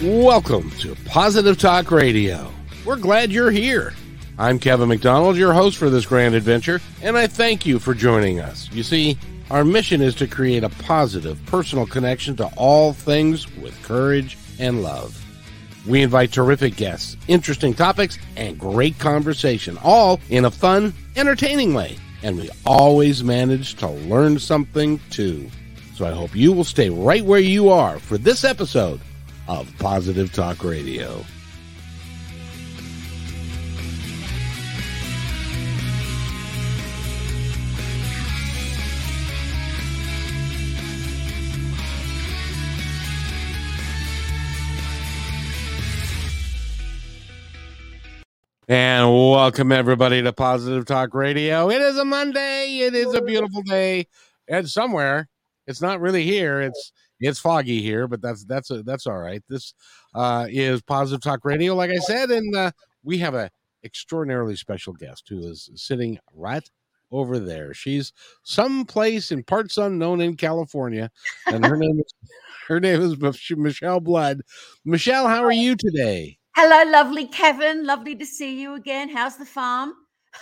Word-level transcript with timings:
Welcome 0.00 0.70
to 0.78 0.94
Positive 1.06 1.58
Talk 1.58 1.90
Radio. 1.90 2.52
We're 2.84 2.94
glad 2.94 3.32
you're 3.32 3.50
here. 3.50 3.94
I'm 4.38 4.60
Kevin 4.60 4.90
McDonald, 4.90 5.36
your 5.36 5.52
host 5.52 5.76
for 5.76 5.90
this 5.90 6.06
grand 6.06 6.36
adventure, 6.36 6.80
and 7.02 7.18
I 7.18 7.26
thank 7.26 7.66
you 7.66 7.80
for 7.80 7.94
joining 7.94 8.38
us. 8.38 8.70
You 8.70 8.84
see, 8.84 9.18
our 9.50 9.64
mission 9.64 10.00
is 10.00 10.14
to 10.14 10.28
create 10.28 10.62
a 10.62 10.68
positive 10.68 11.44
personal 11.46 11.84
connection 11.84 12.36
to 12.36 12.46
all 12.56 12.92
things 12.92 13.52
with 13.56 13.82
courage 13.82 14.38
and 14.60 14.84
love. 14.84 15.20
We 15.84 16.02
invite 16.02 16.30
terrific 16.30 16.76
guests, 16.76 17.16
interesting 17.26 17.74
topics, 17.74 18.18
and 18.36 18.56
great 18.56 19.00
conversation, 19.00 19.76
all 19.82 20.20
in 20.30 20.44
a 20.44 20.50
fun, 20.52 20.94
entertaining 21.16 21.74
way. 21.74 21.96
And 22.22 22.38
we 22.38 22.50
always 22.64 23.24
manage 23.24 23.74
to 23.78 23.88
learn 23.88 24.38
something 24.38 25.00
too. 25.10 25.50
So 25.96 26.06
I 26.06 26.12
hope 26.12 26.36
you 26.36 26.52
will 26.52 26.62
stay 26.62 26.88
right 26.88 27.24
where 27.24 27.40
you 27.40 27.70
are 27.70 27.98
for 27.98 28.16
this 28.16 28.44
episode 28.44 29.00
of 29.48 29.76
Positive 29.78 30.30
Talk 30.32 30.62
Radio. 30.62 31.24
And 48.70 49.10
welcome 49.10 49.72
everybody 49.72 50.20
to 50.20 50.30
Positive 50.30 50.84
Talk 50.84 51.14
Radio. 51.14 51.70
It 51.70 51.80
is 51.80 51.96
a 51.96 52.04
Monday. 52.04 52.80
It 52.80 52.94
is 52.94 53.14
a 53.14 53.22
beautiful 53.22 53.62
day. 53.62 54.06
And 54.46 54.68
somewhere, 54.68 55.26
it's 55.66 55.80
not 55.80 56.02
really 56.02 56.24
here. 56.24 56.60
It's 56.60 56.92
it's 57.20 57.38
foggy 57.38 57.82
here, 57.82 58.06
but 58.06 58.20
that's 58.20 58.44
that's 58.44 58.70
a, 58.70 58.82
that's 58.82 59.06
all 59.06 59.18
right. 59.18 59.42
This 59.48 59.74
uh, 60.14 60.46
is 60.48 60.82
Positive 60.82 61.22
Talk 61.22 61.44
Radio, 61.44 61.74
like 61.74 61.90
I 61.90 61.98
said, 61.98 62.30
and 62.30 62.54
uh, 62.54 62.70
we 63.02 63.18
have 63.18 63.34
a 63.34 63.50
extraordinarily 63.84 64.56
special 64.56 64.92
guest 64.92 65.24
who 65.28 65.38
is 65.40 65.70
sitting 65.74 66.18
right 66.34 66.68
over 67.10 67.38
there. 67.38 67.72
She's 67.74 68.12
someplace 68.42 69.30
in 69.32 69.42
parts 69.42 69.78
unknown 69.78 70.20
in 70.20 70.36
California, 70.36 71.10
and 71.46 71.64
her 71.64 71.76
name 71.76 72.00
is 72.00 72.14
her 72.68 72.80
name 72.80 73.00
is 73.00 73.16
Michelle 73.56 74.00
Blood. 74.00 74.42
Michelle, 74.84 75.26
how 75.28 75.44
are 75.44 75.52
you 75.52 75.74
today? 75.76 76.38
Hello, 76.54 76.90
lovely 76.90 77.26
Kevin. 77.26 77.86
Lovely 77.86 78.16
to 78.16 78.26
see 78.26 78.60
you 78.60 78.74
again. 78.74 79.08
How's 79.08 79.36
the 79.36 79.46
farm? 79.46 79.94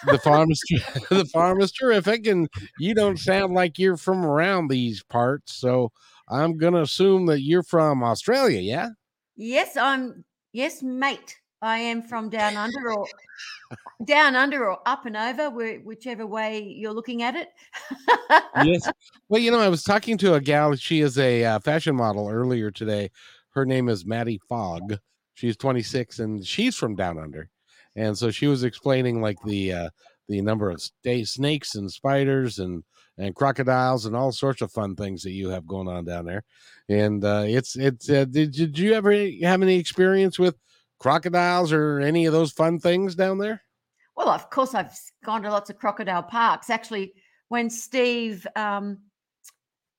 the 0.07 0.19
farm 0.19 0.51
is 0.51 0.63
the 1.11 1.25
farm 1.33 1.61
is 1.61 1.73
terrific, 1.73 2.27
and 2.27 2.49
you 2.79 2.95
don't 2.95 3.19
sound 3.19 3.55
like 3.55 3.79
you're 3.79 3.97
from 3.97 4.25
around 4.25 4.69
these 4.69 5.03
parts, 5.03 5.55
so 5.55 5.93
I'm 6.29 6.57
gonna 6.57 6.83
assume 6.83 7.27
that 7.27 7.43
you're 7.43 7.63
from 7.63 8.03
Australia, 8.03 8.61
yeah? 8.61 8.89
Yes, 9.37 9.77
I'm. 9.77 10.25
Yes, 10.53 10.83
mate. 10.83 11.37
I 11.63 11.79
am 11.79 12.03
from 12.03 12.29
down 12.29 12.57
under, 12.57 12.93
or 12.93 13.07
down 14.05 14.37
under, 14.37 14.69
or 14.69 14.79
up 14.87 15.07
and 15.07 15.17
over, 15.17 15.51
whichever 15.81 16.27
way 16.27 16.61
you're 16.63 16.93
looking 16.93 17.23
at 17.23 17.35
it. 17.35 17.49
yes. 18.65 18.89
Well, 19.29 19.43
you 19.43 19.51
know, 19.51 19.59
I 19.59 19.69
was 19.69 19.83
talking 19.83 20.17
to 20.19 20.35
a 20.35 20.41
gal. 20.41 20.77
She 20.77 21.01
is 21.01 21.19
a 21.19 21.45
uh, 21.45 21.59
fashion 21.59 21.97
model 21.97 22.29
earlier 22.31 22.71
today. 22.71 23.11
Her 23.51 23.67
name 23.67 23.89
is 23.89 24.07
Maddie 24.07 24.41
Fogg. 24.49 24.99
She's 25.35 25.57
26, 25.57 26.21
and 26.21 26.47
she's 26.47 26.77
from 26.77 26.95
down 26.95 27.19
under. 27.19 27.51
And 27.97 28.17
so 28.17 28.31
she 28.31 28.47
was 28.47 28.63
explaining 28.63 29.21
like 29.21 29.39
the 29.45 29.73
uh, 29.73 29.91
the 30.29 30.41
number 30.43 30.71
of 30.71 30.81
snakes 31.25 31.75
and 31.75 31.91
spiders 31.91 32.59
and 32.59 32.85
and 33.19 33.35
crocodiles 33.35 34.07
and 34.07 34.15
all 34.15 34.33
sorts 34.33 34.63
of 34.63 34.71
fun 34.71 34.95
things 34.95 35.23
that 35.23 35.31
you 35.33 35.49
have 35.49 35.67
going 35.67 35.89
on 35.89 36.05
down 36.05 36.27
there. 36.27 36.45
And 36.89 37.25
uh, 37.25 37.45
it's 37.47 37.77
it's 37.77 38.09
uh, 38.11 38.27
did, 38.27 38.53
did 38.53 38.79
you 38.79 38.93
ever 38.93 39.13
have 39.43 39.63
any 39.63 39.79
experience 39.79 40.39
with 40.39 40.57
crocodiles 40.99 41.73
or 41.73 42.01
any 42.01 42.27
of 42.27 42.33
those 42.33 42.53
fun 42.53 42.79
things 42.79 43.15
down 43.15 43.39
there? 43.39 43.63
Well, 44.17 44.29
of 44.29 44.49
course, 44.51 44.75
I've 44.75 44.97
gone 45.25 45.43
to 45.43 45.51
lots 45.51 45.71
of 45.71 45.79
crocodile 45.79 46.23
parks. 46.23 46.71
Actually, 46.71 47.13
when 47.49 47.69
Steve, 47.69 48.47
um, 48.57 48.99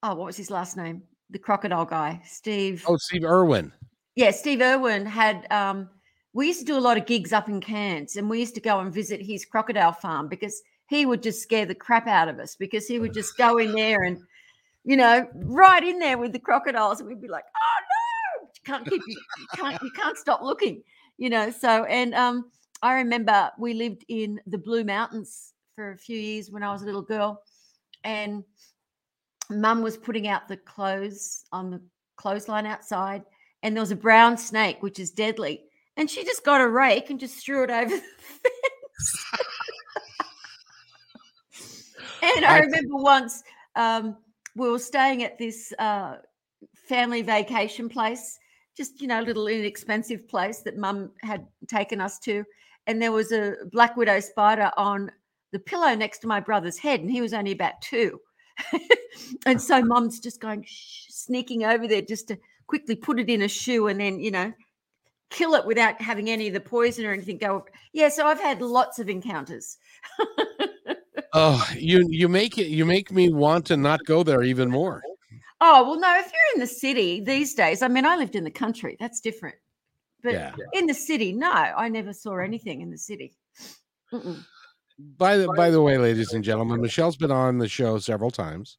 oh, 0.02 0.16
what 0.16 0.26
was 0.26 0.38
his 0.38 0.50
last 0.50 0.76
name? 0.76 1.04
The 1.30 1.40
crocodile 1.40 1.86
guy, 1.86 2.22
Steve. 2.26 2.84
Oh, 2.88 2.98
Steve 2.98 3.24
Irwin. 3.24 3.72
Yeah, 4.16 4.32
Steve 4.32 4.62
Irwin 4.62 5.06
had. 5.06 5.52
Um, 5.52 5.90
we 6.34 6.48
used 6.48 6.60
to 6.60 6.66
do 6.66 6.78
a 6.78 6.80
lot 6.80 6.98
of 6.98 7.06
gigs 7.06 7.34
up 7.34 7.50
in 7.50 7.60
Cairns, 7.62 8.16
and 8.16 8.30
we 8.30 8.40
used 8.40 8.56
to 8.56 8.62
go 8.62 8.80
and 8.80 8.94
visit 8.94 9.22
his 9.22 9.44
crocodile 9.44 9.92
farm 9.92 10.28
because 10.28 10.62
he 10.88 11.06
would 11.06 11.22
just 11.22 11.42
scare 11.42 11.66
the 11.66 11.76
crap 11.76 12.08
out 12.08 12.30
of 12.30 12.40
us 12.40 12.56
because 12.56 12.88
he 12.88 13.00
would 13.00 13.14
just 13.14 13.38
go 13.38 13.58
in 13.58 13.72
there 13.76 14.04
and, 14.04 14.20
you 14.84 14.96
know, 14.96 15.28
right 15.36 15.84
in 15.84 16.00
there 16.00 16.18
with 16.18 16.34
the 16.34 16.40
crocodiles, 16.40 17.00
and 17.00 17.10
we'd 17.10 17.22
be 17.22 17.28
like, 17.28 17.44
"Oh 17.56 18.42
no, 18.42 18.50
you 18.54 18.62
can't 18.66 18.88
keep 18.88 19.02
you, 19.08 19.22
you 19.40 19.48
can't 19.56 19.82
you 19.82 19.92
can't 19.92 20.18
stop 20.18 20.42
looking," 20.42 20.82
you 21.18 21.30
know. 21.30 21.52
So, 21.52 21.84
and 21.86 22.14
um, 22.16 22.52
I 22.82 22.94
remember 22.94 23.52
we 23.60 23.74
lived 23.74 24.06
in 24.08 24.40
the 24.48 24.58
Blue 24.58 24.84
Mountains 24.84 25.54
for 25.76 25.92
a 25.92 25.98
few 25.98 26.18
years 26.18 26.50
when 26.50 26.64
I 26.64 26.72
was 26.72 26.84
a 26.84 26.86
little 26.86 27.02
girl, 27.02 27.44
and 28.04 28.44
Mum 29.50 29.82
was 29.82 29.98
putting 29.98 30.28
out 30.28 30.48
the 30.48 30.58
clothes 30.58 31.46
on 31.52 31.70
the 31.70 31.82
clothesline 32.16 32.66
outside, 32.66 33.24
and 33.64 33.76
there 33.76 33.82
was 33.82 33.92
a 33.92 33.96
brown 33.96 34.38
snake 34.38 34.82
which 34.82 35.00
is 35.00 35.12
deadly, 35.12 35.66
and 35.98 36.10
she 36.10 36.24
just 36.24 36.46
got 36.46 36.62
a 36.62 36.68
rake 36.68 37.10
and 37.10 37.20
just 37.20 37.44
threw 37.44 37.64
it 37.64 37.70
over 37.70 37.90
the 37.96 37.98
fence. 38.00 39.26
And 42.22 42.46
I 42.46 42.60
remember 42.60 42.96
once 42.98 43.44
um, 43.76 44.18
we 44.56 44.70
were 44.70 44.80
staying 44.80 45.24
at 45.24 45.38
this 45.38 45.74
uh, 45.80 46.18
family 46.74 47.22
vacation 47.22 47.90
place, 47.90 48.38
just 48.76 49.02
you 49.02 49.08
know, 49.08 49.22
a 49.22 49.24
little 49.24 49.48
inexpensive 49.48 50.28
place 50.28 50.60
that 50.62 50.78
Mum 50.78 51.12
had 51.22 51.46
taken 51.68 52.02
us 52.02 52.20
to, 52.20 52.44
and 52.88 53.02
there 53.02 53.12
was 53.12 53.32
a 53.32 53.56
black 53.72 53.96
widow 53.98 54.20
spider 54.20 54.72
on 54.78 55.12
the 55.52 55.60
pillow 55.60 55.96
next 55.96 56.20
to 56.20 56.28
my 56.28 56.40
brother's 56.40 56.78
head, 56.78 57.00
and 57.00 57.12
he 57.12 57.22
was 57.22 57.34
only 57.34 57.52
about 57.52 57.82
two, 57.82 58.20
and 59.46 59.62
so 59.62 59.82
Mum's 59.82 60.20
just 60.20 60.42
going 60.42 60.64
shh, 60.68 61.06
sneaking 61.10 61.64
over 61.64 61.88
there 61.88 62.02
just 62.02 62.28
to 62.30 62.38
quickly 62.68 62.96
put 62.96 63.20
it 63.20 63.30
in 63.30 63.44
a 63.44 63.48
shoe, 63.48 63.88
and 63.88 64.00
then 64.00 64.20
you 64.20 64.32
know 64.32 64.54
kill 65.30 65.54
it 65.56 65.66
without 65.66 66.02
having 66.02 66.30
any 66.30 66.48
of 66.48 66.54
the 66.54 66.60
poison 66.60 67.06
or 67.06 67.12
anything 67.12 67.38
go. 67.38 67.66
Yeah, 67.94 68.10
so 68.10 68.26
I've 68.26 68.40
had 68.40 68.62
lots 68.62 69.00
of 69.00 69.10
encounters. 69.10 69.78
oh, 71.38 71.70
you 71.78 72.06
you 72.10 72.28
make 72.28 72.58
it 72.58 72.68
you 72.68 72.86
make 72.86 73.12
me 73.12 73.30
want 73.30 73.66
to 73.68 73.78
not 73.78 74.04
go 74.06 74.24
there 74.24 74.44
even 74.44 74.70
more. 74.70 75.02
Oh 75.62 75.84
well, 75.84 76.00
no. 76.00 76.20
If 76.20 76.26
you're 76.26 76.56
in 76.56 76.60
the 76.60 76.68
city 76.68 77.22
these 77.22 77.54
days, 77.54 77.82
I 77.82 77.88
mean, 77.88 78.06
I 78.06 78.16
lived 78.16 78.36
in 78.36 78.44
the 78.44 78.52
country. 78.52 78.98
That's 79.00 79.22
different. 79.22 79.56
But 80.24 80.34
yeah. 80.34 80.56
in 80.74 80.88
the 80.88 80.94
city, 80.94 81.32
no, 81.32 81.52
I 81.52 81.90
never 81.90 82.12
saw 82.12 82.38
anything 82.38 82.82
in 82.82 82.90
the 82.90 82.98
city. 82.98 83.38
Mm-mm. 84.12 84.44
By 85.18 85.38
the 85.38 85.48
by 85.56 85.70
the 85.70 85.82
way, 85.82 85.98
ladies 85.98 86.34
and 86.34 86.44
gentlemen, 86.44 86.82
Michelle's 86.82 87.18
been 87.18 87.32
on 87.32 87.60
the 87.60 87.68
show 87.68 88.00
several 88.00 88.32
times 88.32 88.78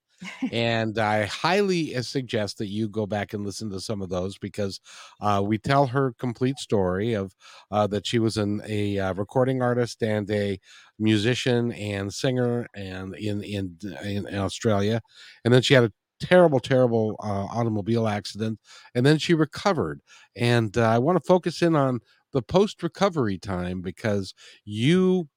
and 0.53 0.99
I 0.99 1.27
highly 1.27 1.95
uh, 1.97 2.03
suggest 2.03 2.59
that 2.59 2.69
you 2.69 2.89
go 2.89 3.07
back 3.07 3.33
and 3.33 3.45
listen 3.45 3.71
to 3.71 3.81
some 3.81 4.03
of 4.03 4.09
those 4.09 4.39
because 4.39 4.81
uh, 5.21 5.43
we 5.45 5.59
tell 5.59 5.87
her 5.87 6.15
complete 6.19 6.59
story 6.59 7.15
of 7.15 7.35
uh, 7.71 7.87
that 7.89 8.07
she 8.07 8.19
was 8.19 8.37
an, 8.37 8.63
a 8.67 8.99
uh, 8.99 9.15
recording 9.15 9.63
artist 9.63 10.03
and 10.03 10.31
a 10.31 10.59
musician 10.99 11.73
and 11.73 12.13
singer 12.13 12.67
and 12.75 13.15
in, 13.17 13.43
in 13.43 13.77
in 14.05 14.27
Australia, 14.35 15.01
and 15.45 15.53
then 15.55 15.63
she 15.63 15.75
had 15.75 15.85
a 15.85 15.93
terrible, 16.21 16.61
terrible 16.61 17.17
uh, 17.23 17.47
automobile 17.47 18.09
accident, 18.09 18.59
and 18.95 19.07
then 19.07 19.19
she 19.19 19.35
recovered. 19.35 20.01
And 20.37 20.77
uh, 20.77 20.89
I 20.89 20.99
want 20.99 21.17
to 21.17 21.27
focus 21.27 21.63
in 21.63 21.77
on 21.77 22.01
the 22.33 22.43
post 22.43 22.83
recovery 22.83 23.39
time 23.39 23.81
because 23.81 24.35
you 24.65 25.29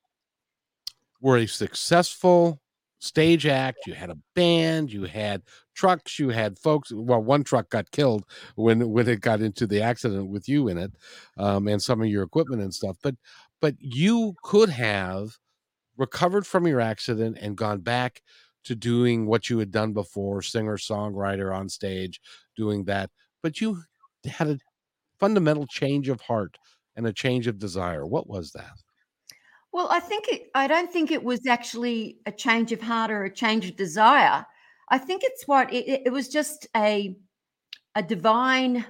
were 1.22 1.38
a 1.38 1.48
successful 1.48 2.60
stage 3.02 3.48
act, 3.48 3.80
you 3.88 3.94
had 3.94 4.12
a 4.12 4.18
band, 4.36 4.94
you 4.94 5.04
had 5.04 5.42
trucks, 5.74 6.20
you 6.20 6.30
had 6.30 6.58
folks. 6.60 6.92
Well, 6.94 7.22
one 7.22 7.44
truck 7.44 7.70
got 7.70 7.92
killed 7.92 8.24
when 8.56 8.90
when 8.92 9.10
it 9.10 9.22
got 9.22 9.42
into 9.42 9.68
the 9.68 9.82
accident 9.82 10.30
with 10.30 10.48
you 10.48 10.70
in 10.70 10.78
it, 10.78 10.92
um, 11.38 11.68
and 11.68 11.82
some 11.82 12.02
of 12.02 12.08
your 12.08 12.24
equipment 12.24 12.62
and 12.62 12.74
stuff. 12.74 12.98
But 13.04 13.16
but 13.60 13.76
you 13.80 14.36
could 14.44 14.70
have 14.70 15.38
recovered 15.98 16.48
from 16.48 16.68
your 16.68 16.80
accident 16.80 17.38
and 17.42 17.58
gone 17.58 17.80
back 17.82 18.22
to 18.64 18.76
doing 18.76 19.26
what 19.26 19.50
you 19.50 19.58
had 19.58 19.72
done 19.72 19.94
before, 19.94 20.42
singer 20.42 20.78
songwriter 20.78 21.56
on 21.56 21.70
stage, 21.70 22.22
doing 22.56 22.86
that. 22.86 23.10
But 23.42 23.60
you 23.62 23.82
had 24.26 24.48
a 24.50 24.60
fundamental 25.20 25.66
change 25.68 26.10
of 26.10 26.22
heart 26.22 26.58
and 26.96 27.08
a 27.08 27.14
change 27.14 27.48
of 27.48 27.60
desire. 27.60 28.06
What 28.06 28.28
was 28.28 28.52
that? 28.52 28.74
Well, 29.74 29.88
I 29.90 30.00
think 30.00 30.28
it, 30.28 30.50
I 30.54 30.68
don't 30.68 30.92
think 30.92 31.12
it 31.12 31.24
was 31.24 31.46
actually 31.48 32.20
a 32.26 32.32
change 32.32 32.72
of 32.72 32.82
heart 32.82 33.10
or 33.12 33.24
a 33.24 33.34
change 33.34 33.70
of 33.70 33.76
desire. 33.78 34.46
I 34.90 34.98
think 34.98 35.24
it's 35.24 35.48
what 35.48 35.72
it, 35.74 36.02
it 36.06 36.12
was 36.12 36.28
just 36.28 36.68
a 36.76 37.16
a 37.96 38.04
divine 38.04 38.86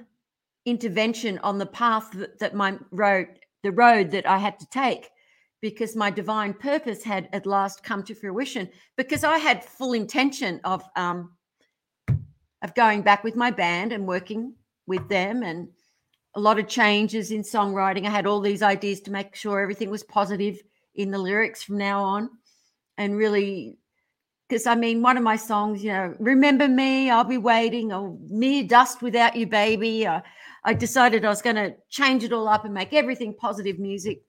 intervention 0.66 1.38
on 1.40 1.58
the 1.58 1.66
path 1.66 2.10
that, 2.12 2.38
that 2.40 2.54
my 2.54 2.78
road 2.90 3.28
the 3.62 3.72
road 3.72 4.10
that 4.12 4.26
I 4.28 4.38
had 4.38 4.58
to 4.60 4.66
take 4.70 5.10
because 5.60 5.96
my 5.96 6.10
divine 6.10 6.54
purpose 6.54 7.04
had 7.04 7.28
at 7.32 7.46
last 7.46 7.84
come 7.84 8.02
to 8.04 8.14
fruition 8.14 8.68
because 8.96 9.24
I 9.24 9.38
had 9.38 9.64
full 9.64 9.92
intention 9.92 10.60
of 10.64 10.82
um 10.96 11.32
of 12.62 12.74
going 12.74 13.02
back 13.02 13.24
with 13.24 13.36
my 13.36 13.50
band 13.50 13.92
and 13.92 14.06
working 14.06 14.54
with 14.86 15.08
them 15.08 15.42
and 15.42 15.68
a 16.34 16.40
lot 16.40 16.58
of 16.58 16.68
changes 16.68 17.30
in 17.30 17.42
songwriting. 17.42 18.06
I 18.06 18.10
had 18.10 18.26
all 18.26 18.40
these 18.40 18.62
ideas 18.62 19.00
to 19.02 19.10
make 19.12 19.34
sure 19.34 19.60
everything 19.60 19.90
was 19.90 20.02
positive 20.02 20.62
in 20.94 21.10
the 21.10 21.18
lyrics 21.18 21.62
from 21.62 21.78
now 21.78 22.02
on, 22.02 22.30
and 22.98 23.16
really, 23.16 23.78
because 24.48 24.66
I 24.66 24.74
mean, 24.74 25.02
one 25.02 25.16
of 25.16 25.22
my 25.22 25.36
songs, 25.36 25.82
you 25.82 25.92
know, 25.92 26.14
remember 26.18 26.68
me, 26.68 27.10
I'll 27.10 27.24
be 27.24 27.38
waiting, 27.38 27.92
or 27.92 28.16
mere 28.28 28.64
dust 28.64 29.02
without 29.02 29.36
you, 29.36 29.46
baby. 29.46 30.06
I, 30.06 30.22
I 30.64 30.74
decided 30.74 31.24
I 31.24 31.28
was 31.28 31.42
going 31.42 31.56
to 31.56 31.74
change 31.88 32.24
it 32.24 32.32
all 32.32 32.48
up 32.48 32.64
and 32.64 32.74
make 32.74 32.92
everything 32.92 33.34
positive 33.34 33.78
music, 33.78 34.22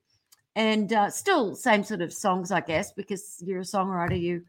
and 0.56 0.92
uh, 0.94 1.10
still 1.10 1.56
same 1.56 1.84
sort 1.84 2.02
of 2.02 2.14
songs, 2.14 2.52
I 2.52 2.62
guess, 2.62 2.92
because 2.92 3.38
you're 3.46 3.60
a 3.60 3.64
songwriter, 3.64 4.20
you, 4.20 4.44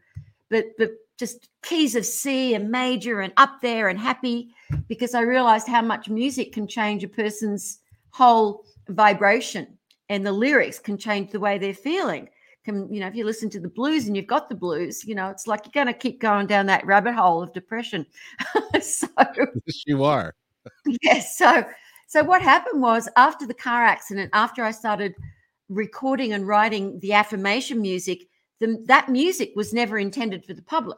but 0.49 0.65
but 0.77 0.91
just 1.17 1.49
keys 1.63 1.95
of 1.95 2.05
C 2.05 2.53
and 2.55 2.69
major 2.69 3.21
and 3.21 3.33
up 3.37 3.61
there 3.61 3.87
and 3.87 3.99
happy 3.99 4.53
because 4.87 5.13
I 5.15 5.21
realized 5.21 5.67
how 5.67 5.81
much 5.81 6.09
music 6.09 6.51
can 6.53 6.67
change 6.67 7.03
a 7.03 7.07
person's 7.07 7.79
whole 8.09 8.65
vibration 8.89 9.77
and 10.09 10.25
the 10.25 10.31
lyrics 10.31 10.79
can 10.79 10.97
change 10.97 11.31
the 11.31 11.39
way 11.39 11.57
they're 11.57 11.73
feeling. 11.73 12.29
Can, 12.63 12.91
you 12.91 12.99
know, 12.99 13.07
if 13.07 13.15
you 13.15 13.25
listen 13.25 13.49
to 13.51 13.59
the 13.59 13.69
blues 13.69 14.07
and 14.07 14.15
you've 14.15 14.27
got 14.27 14.49
the 14.49 14.55
blues, 14.55 15.05
you 15.05 15.13
know, 15.13 15.29
it's 15.29 15.45
like 15.45 15.61
you're 15.65 15.83
going 15.83 15.93
to 15.93 15.99
keep 15.99 16.19
going 16.19 16.47
down 16.47 16.65
that 16.65 16.85
rabbit 16.85 17.13
hole 17.13 17.43
of 17.43 17.53
depression. 17.53 18.05
so 18.81 19.07
yes, 19.17 19.83
you 19.85 20.03
are. 20.03 20.33
yes. 21.01 21.37
So, 21.37 21.63
so 22.07 22.23
what 22.23 22.41
happened 22.41 22.81
was 22.81 23.07
after 23.17 23.45
the 23.45 23.53
car 23.53 23.83
accident, 23.83 24.31
after 24.33 24.63
I 24.63 24.71
started 24.71 25.13
recording 25.69 26.33
and 26.33 26.47
writing 26.47 26.99
the 26.99 27.13
affirmation 27.13 27.81
music, 27.81 28.27
the, 28.59 28.83
that 28.85 29.09
music 29.09 29.51
was 29.55 29.73
never 29.73 29.99
intended 29.99 30.45
for 30.45 30.53
the 30.53 30.61
public. 30.61 30.97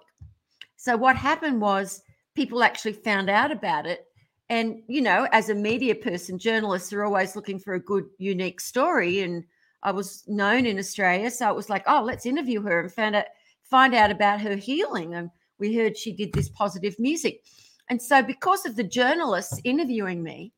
So 0.75 0.95
what 0.95 1.15
happened 1.15 1.59
was 1.59 2.01
people 2.35 2.63
actually 2.63 2.93
found 2.93 3.29
out 3.29 3.51
about 3.51 3.85
it. 3.85 4.05
And, 4.49 4.81
you 4.87 5.01
know, 5.01 5.27
as 5.31 5.49
a 5.49 5.55
media 5.55 5.93
person, 5.93 6.39
journalists 6.39 6.93
are 6.93 7.03
always 7.03 7.35
looking 7.35 7.59
for 7.59 7.73
a 7.73 7.79
good, 7.79 8.05
unique 8.17 8.61
story. 8.61 9.19
And 9.19 9.43
I 9.83 9.91
was 9.91 10.23
known 10.27 10.65
in 10.65 10.79
Australia. 10.79 11.29
So 11.29 11.49
it 11.49 11.55
was 11.55 11.69
like, 11.69 11.83
oh, 11.87 12.01
let's 12.01 12.25
interview 12.25 12.61
her 12.61 12.79
and 12.79 12.91
find 12.91 13.15
out, 13.15 13.25
find 13.63 13.93
out 13.93 14.11
about 14.11 14.41
her 14.41 14.55
healing. 14.55 15.15
And 15.15 15.29
we 15.59 15.75
heard 15.75 15.97
she 15.97 16.13
did 16.13 16.31
this 16.31 16.49
positive 16.49 16.97
music. 16.97 17.43
And 17.89 18.01
so 18.01 18.21
because 18.21 18.65
of 18.65 18.75
the 18.75 18.83
journalists 18.83 19.59
interviewing 19.63 20.23
me, 20.23 20.53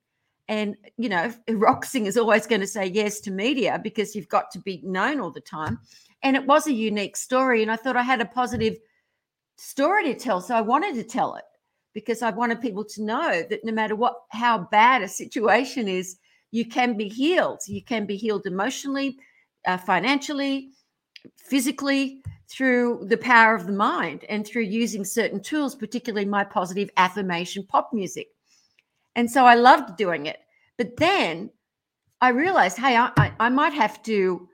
and 0.48 0.76
you 0.98 1.10
know, 1.10 1.32
rock 1.50 1.86
is 1.94 2.18
always 2.18 2.48
going 2.48 2.62
to 2.62 2.68
say 2.68 2.88
yes 2.88 3.20
to 3.22 3.32
media 3.32 3.80
because 3.82 4.16
you've 4.16 4.30
got 4.30 4.52
to 4.52 4.60
be 4.60 4.82
known 4.84 5.20
all 5.20 5.32
the 5.32 5.42
time. 5.42 5.80
And 6.22 6.36
it 6.36 6.46
was 6.46 6.68
a 6.68 6.74
unique 6.74 7.16
story. 7.16 7.62
And 7.62 7.72
I 7.72 7.76
thought 7.76 7.96
I 7.96 8.04
had 8.04 8.22
a 8.22 8.26
positive 8.26 8.78
story 9.58 10.06
to 10.06 10.16
tell. 10.16 10.42
So 10.42 10.56
I 10.56 10.62
wanted 10.62 10.96
to 10.96 11.04
tell 11.04 11.36
it 11.36 11.44
because 12.00 12.22
I 12.22 12.30
wanted 12.30 12.62
people 12.62 12.86
to 12.86 13.04
know 13.04 13.44
that 13.50 13.66
no 13.66 13.74
matter 13.74 13.94
what, 13.94 14.22
how 14.30 14.60
bad 14.72 15.02
a 15.02 15.08
situation 15.08 15.90
is, 15.90 16.16
you 16.52 16.66
can 16.66 16.96
be 16.96 17.10
healed. 17.10 17.60
You 17.68 17.84
can 17.84 18.06
be 18.06 18.16
healed 18.16 18.46
emotionally, 18.46 19.18
uh, 19.68 19.78
financially, 19.78 20.70
physically 21.36 22.24
through 22.48 23.06
the 23.10 23.18
power 23.18 23.54
of 23.54 23.68
the 23.68 23.74
mind 23.74 24.24
and 24.30 24.48
through 24.48 24.62
using 24.64 25.04
certain 25.04 25.42
tools, 25.42 25.76
particularly 25.76 26.26
my 26.26 26.46
positive 26.46 26.90
affirmation 26.96 27.66
pop 27.66 27.92
music. 27.92 28.28
And 29.16 29.30
so 29.30 29.46
I 29.46 29.56
loved 29.56 29.98
doing 29.98 30.26
it. 30.26 30.40
But 30.78 30.96
then 30.96 31.50
I 32.22 32.30
realized, 32.30 32.78
hey, 32.78 32.96
I, 32.96 33.12
I, 33.18 33.34
I 33.42 33.50
might 33.50 33.74
have 33.74 34.02
to 34.04 34.48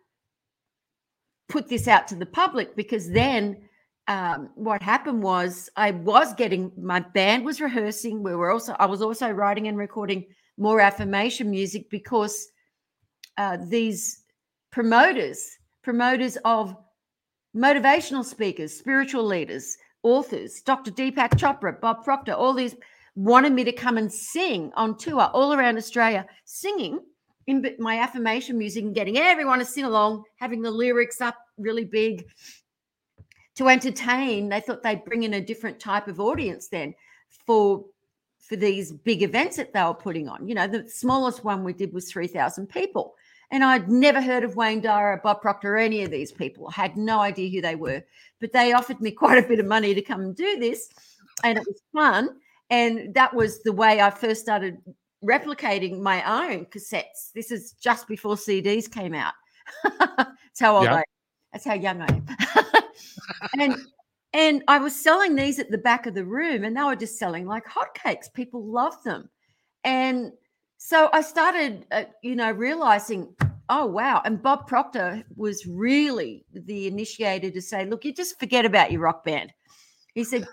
put 1.47 1.69
this 1.69 1.87
out 1.87 2.07
to 2.07 2.15
the 2.15 2.25
public 2.25 2.75
because 2.75 3.11
then 3.11 3.69
um, 4.07 4.49
what 4.55 4.81
happened 4.81 5.23
was 5.23 5.69
I 5.75 5.91
was 5.91 6.33
getting 6.33 6.71
my 6.77 6.99
band 6.99 7.43
was 7.43 7.59
rehearsing. 7.59 8.21
We 8.21 8.35
were 8.35 8.51
also 8.51 8.75
I 8.79 8.85
was 8.85 9.01
also 9.01 9.29
writing 9.31 9.67
and 9.67 9.77
recording 9.77 10.25
more 10.57 10.79
affirmation 10.79 11.49
music 11.49 11.89
because 11.89 12.49
uh, 13.37 13.57
these 13.67 14.23
promoters, 14.71 15.57
promoters 15.83 16.37
of 16.45 16.75
motivational 17.55 18.23
speakers, 18.23 18.77
spiritual 18.77 19.23
leaders, 19.23 19.77
authors, 20.03 20.61
Dr. 20.61 20.91
Deepak 20.91 21.31
Chopra, 21.31 21.79
Bob 21.79 22.03
Proctor, 22.03 22.33
all 22.33 22.53
these 22.53 22.75
wanted 23.15 23.53
me 23.53 23.63
to 23.63 23.71
come 23.71 23.97
and 23.97 24.11
sing 24.11 24.71
on 24.75 24.97
tour 24.97 25.29
all 25.33 25.53
around 25.53 25.77
Australia, 25.77 26.25
singing 26.43 26.99
in 27.47 27.65
my 27.79 27.99
affirmation 27.99 28.57
music 28.57 28.83
and 28.83 28.95
getting 28.95 29.17
everyone 29.17 29.59
to 29.59 29.65
sing 29.65 29.85
along, 29.85 30.23
having 30.37 30.61
the 30.61 30.71
lyrics 30.71 31.21
up 31.21 31.37
really 31.57 31.85
big 31.85 32.25
to 33.55 33.69
entertain. 33.69 34.49
They 34.49 34.59
thought 34.59 34.83
they'd 34.83 35.05
bring 35.05 35.23
in 35.23 35.35
a 35.35 35.41
different 35.41 35.79
type 35.79 36.07
of 36.07 36.19
audience 36.19 36.67
then 36.67 36.93
for 37.45 37.85
for 38.39 38.55
these 38.55 38.91
big 38.91 39.23
events 39.23 39.57
that 39.57 39.73
they 39.73 39.83
were 39.83 39.93
putting 39.93 40.29
on. 40.29 40.47
You 40.47 40.53
know, 40.53 40.67
the 40.67 40.87
smallest 40.87 41.43
one 41.43 41.63
we 41.63 41.73
did 41.73 41.91
was 41.91 42.11
3,000 42.11 42.67
people. 42.67 43.15
And 43.49 43.63
I'd 43.63 43.89
never 43.89 44.21
heard 44.21 44.43
of 44.43 44.55
Wayne 44.55 44.81
Dyer, 44.81 45.19
Bob 45.23 45.41
Proctor, 45.41 45.73
or 45.73 45.77
any 45.77 46.03
of 46.03 46.11
these 46.11 46.31
people. 46.31 46.67
I 46.67 46.81
had 46.81 46.95
no 46.95 47.19
idea 47.19 47.49
who 47.49 47.61
they 47.61 47.75
were. 47.75 48.03
But 48.39 48.53
they 48.53 48.73
offered 48.73 49.01
me 49.01 49.11
quite 49.23 49.43
a 49.43 49.47
bit 49.47 49.59
of 49.59 49.65
money 49.65 49.95
to 49.95 50.01
come 50.01 50.21
and 50.21 50.35
do 50.35 50.59
this. 50.59 50.89
And 51.43 51.57
it 51.57 51.65
was 51.65 51.81
fun. 51.91 52.37
And 52.69 53.13
that 53.15 53.33
was 53.33 53.63
the 53.63 53.73
way 53.73 54.01
I 54.01 54.11
first 54.11 54.41
started 54.41 54.77
replicating 55.23 55.99
my 55.99 56.49
own 56.51 56.65
cassettes. 56.65 57.31
This 57.33 57.51
is 57.51 57.73
just 57.73 58.07
before 58.07 58.35
CDs 58.35 58.91
came 58.91 59.15
out. 59.15 59.33
That's 59.83 60.59
how 60.59 60.77
old 60.77 60.87
I 60.87 60.99
am. 60.99 61.03
That's 61.55 61.63
how 61.63 61.73
young 61.75 62.01
I 62.01 62.07
am. 62.07 62.25
and 63.61 63.75
and 64.33 64.61
I 64.67 64.77
was 64.77 64.93
selling 64.93 65.37
these 65.37 65.57
at 65.57 65.71
the 65.71 65.77
back 65.77 66.05
of 66.05 66.13
the 66.13 66.25
room, 66.25 66.65
and 66.65 66.75
they 66.75 66.83
were 66.83 66.97
just 66.97 67.17
selling 67.17 67.45
like 67.45 67.63
hotcakes. 67.65 68.25
People 68.33 68.65
love 68.65 69.01
them, 69.05 69.29
and 69.85 70.33
so 70.77 71.09
I 71.13 71.21
started, 71.21 71.85
uh, 71.93 72.03
you 72.21 72.35
know, 72.35 72.51
realizing, 72.51 73.33
oh 73.69 73.85
wow! 73.85 74.21
And 74.25 74.43
Bob 74.43 74.67
Proctor 74.67 75.23
was 75.37 75.65
really 75.65 76.43
the 76.51 76.87
initiator 76.87 77.49
to 77.49 77.61
say, 77.61 77.85
look, 77.85 78.03
you 78.03 78.13
just 78.13 78.37
forget 78.37 78.65
about 78.65 78.91
your 78.91 78.99
rock 78.99 79.23
band. 79.23 79.53
He 80.13 80.25
said, 80.25 80.45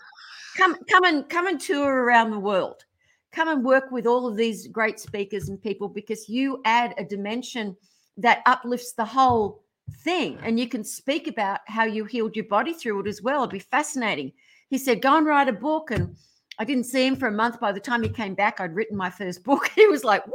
come, 0.56 0.76
come 0.88 1.02
and 1.02 1.28
come 1.28 1.48
and 1.48 1.60
tour 1.60 2.04
around 2.04 2.30
the 2.30 2.38
world. 2.38 2.84
Come 3.32 3.48
and 3.48 3.64
work 3.64 3.90
with 3.90 4.06
all 4.06 4.28
of 4.28 4.36
these 4.36 4.68
great 4.68 5.00
speakers 5.00 5.48
and 5.48 5.60
people 5.60 5.88
because 5.88 6.28
you 6.28 6.60
add 6.64 6.94
a 6.96 7.04
dimension 7.04 7.76
that 8.18 8.42
uplifts 8.46 8.92
the 8.92 9.04
whole 9.04 9.61
thing 9.98 10.38
and 10.42 10.58
you 10.58 10.68
can 10.68 10.84
speak 10.84 11.28
about 11.28 11.60
how 11.66 11.84
you 11.84 12.04
healed 12.04 12.36
your 12.36 12.46
body 12.46 12.72
through 12.72 13.00
it 13.00 13.06
as 13.06 13.22
well. 13.22 13.40
It'd 13.40 13.50
be 13.50 13.58
fascinating. 13.58 14.32
He 14.68 14.78
said, 14.78 15.02
Go 15.02 15.16
and 15.16 15.26
write 15.26 15.48
a 15.48 15.52
book. 15.52 15.90
And 15.90 16.16
I 16.58 16.64
didn't 16.64 16.84
see 16.84 17.06
him 17.06 17.16
for 17.16 17.28
a 17.28 17.32
month. 17.32 17.60
By 17.60 17.72
the 17.72 17.80
time 17.80 18.02
he 18.02 18.08
came 18.08 18.34
back, 18.34 18.60
I'd 18.60 18.74
written 18.74 18.96
my 18.96 19.10
first 19.10 19.44
book. 19.44 19.70
He 19.74 19.86
was 19.86 20.04
like, 20.04 20.26
What? 20.26 20.34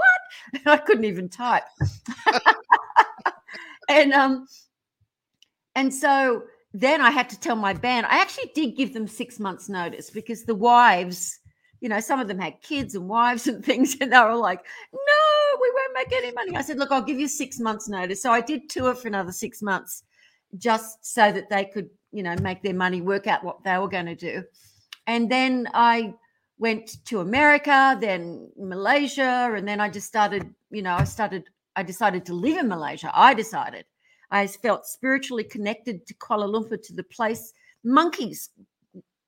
And 0.54 0.62
I 0.68 0.78
couldn't 0.78 1.06
even 1.06 1.30
type. 1.30 1.64
and 3.90 4.14
um, 4.14 4.48
and 5.76 5.94
so 5.94 6.44
then 6.74 7.02
I 7.02 7.12
had 7.12 7.30
to 7.30 7.40
tell 7.40 7.56
my 7.56 7.74
band, 7.74 8.06
I 8.08 8.20
actually 8.20 8.52
did 8.54 8.76
give 8.76 8.94
them 8.94 9.08
six 9.08 9.40
months' 9.40 9.70
notice 9.70 10.10
because 10.10 10.44
the 10.44 10.56
wives, 10.56 11.40
you 11.82 11.90
know, 11.90 12.00
some 12.00 12.20
of 12.20 12.28
them 12.28 12.40
had 12.40 12.62
kids 12.62 12.96
and 12.96 13.08
wives 13.08 13.48
and 13.48 13.64
things, 13.66 13.96
and 14.02 14.12
they 14.12 14.20
were 14.20 14.36
like, 14.36 14.64
No, 14.94 15.17
we 15.60 15.72
won't 15.74 15.94
make 15.94 16.12
any 16.14 16.32
money. 16.34 16.56
I 16.56 16.62
said, 16.62 16.78
look, 16.78 16.92
I'll 16.92 17.02
give 17.02 17.20
you 17.20 17.28
six 17.28 17.60
months 17.60 17.88
notice. 17.88 18.22
So 18.22 18.32
I 18.32 18.42
did 18.42 18.70
tour 18.70 18.96
for 18.96 19.08
another 19.08 19.32
six 19.32 19.62
months 19.62 20.04
just 20.58 21.06
so 21.06 21.32
that 21.32 21.50
they 21.50 21.66
could, 21.66 21.90
you 22.12 22.24
know, 22.24 22.36
make 22.42 22.62
their 22.64 22.74
money, 22.74 23.02
work 23.02 23.28
out 23.28 23.44
what 23.44 23.64
they 23.64 23.78
were 23.78 23.88
going 23.88 24.06
to 24.06 24.16
do. 24.16 24.44
And 25.08 25.30
then 25.30 25.68
I 25.74 26.14
went 26.60 27.04
to 27.06 27.20
America, 27.20 27.98
then 28.00 28.50
Malaysia, 28.58 29.52
and 29.56 29.68
then 29.68 29.80
I 29.80 29.90
just 29.90 30.08
started, 30.08 30.54
you 30.72 30.82
know, 30.82 30.96
I 30.96 31.04
started, 31.04 31.44
I 31.76 31.84
decided 31.84 32.26
to 32.26 32.34
live 32.34 32.58
in 32.58 32.68
Malaysia. 32.68 33.12
I 33.14 33.34
decided. 33.34 33.86
I 34.32 34.48
felt 34.48 34.86
spiritually 34.86 35.44
connected 35.44 36.06
to 36.08 36.14
Kuala 36.16 36.50
Lumpur, 36.50 36.82
to 36.82 36.94
the 36.94 37.04
place, 37.04 37.54
monkeys, 37.84 38.50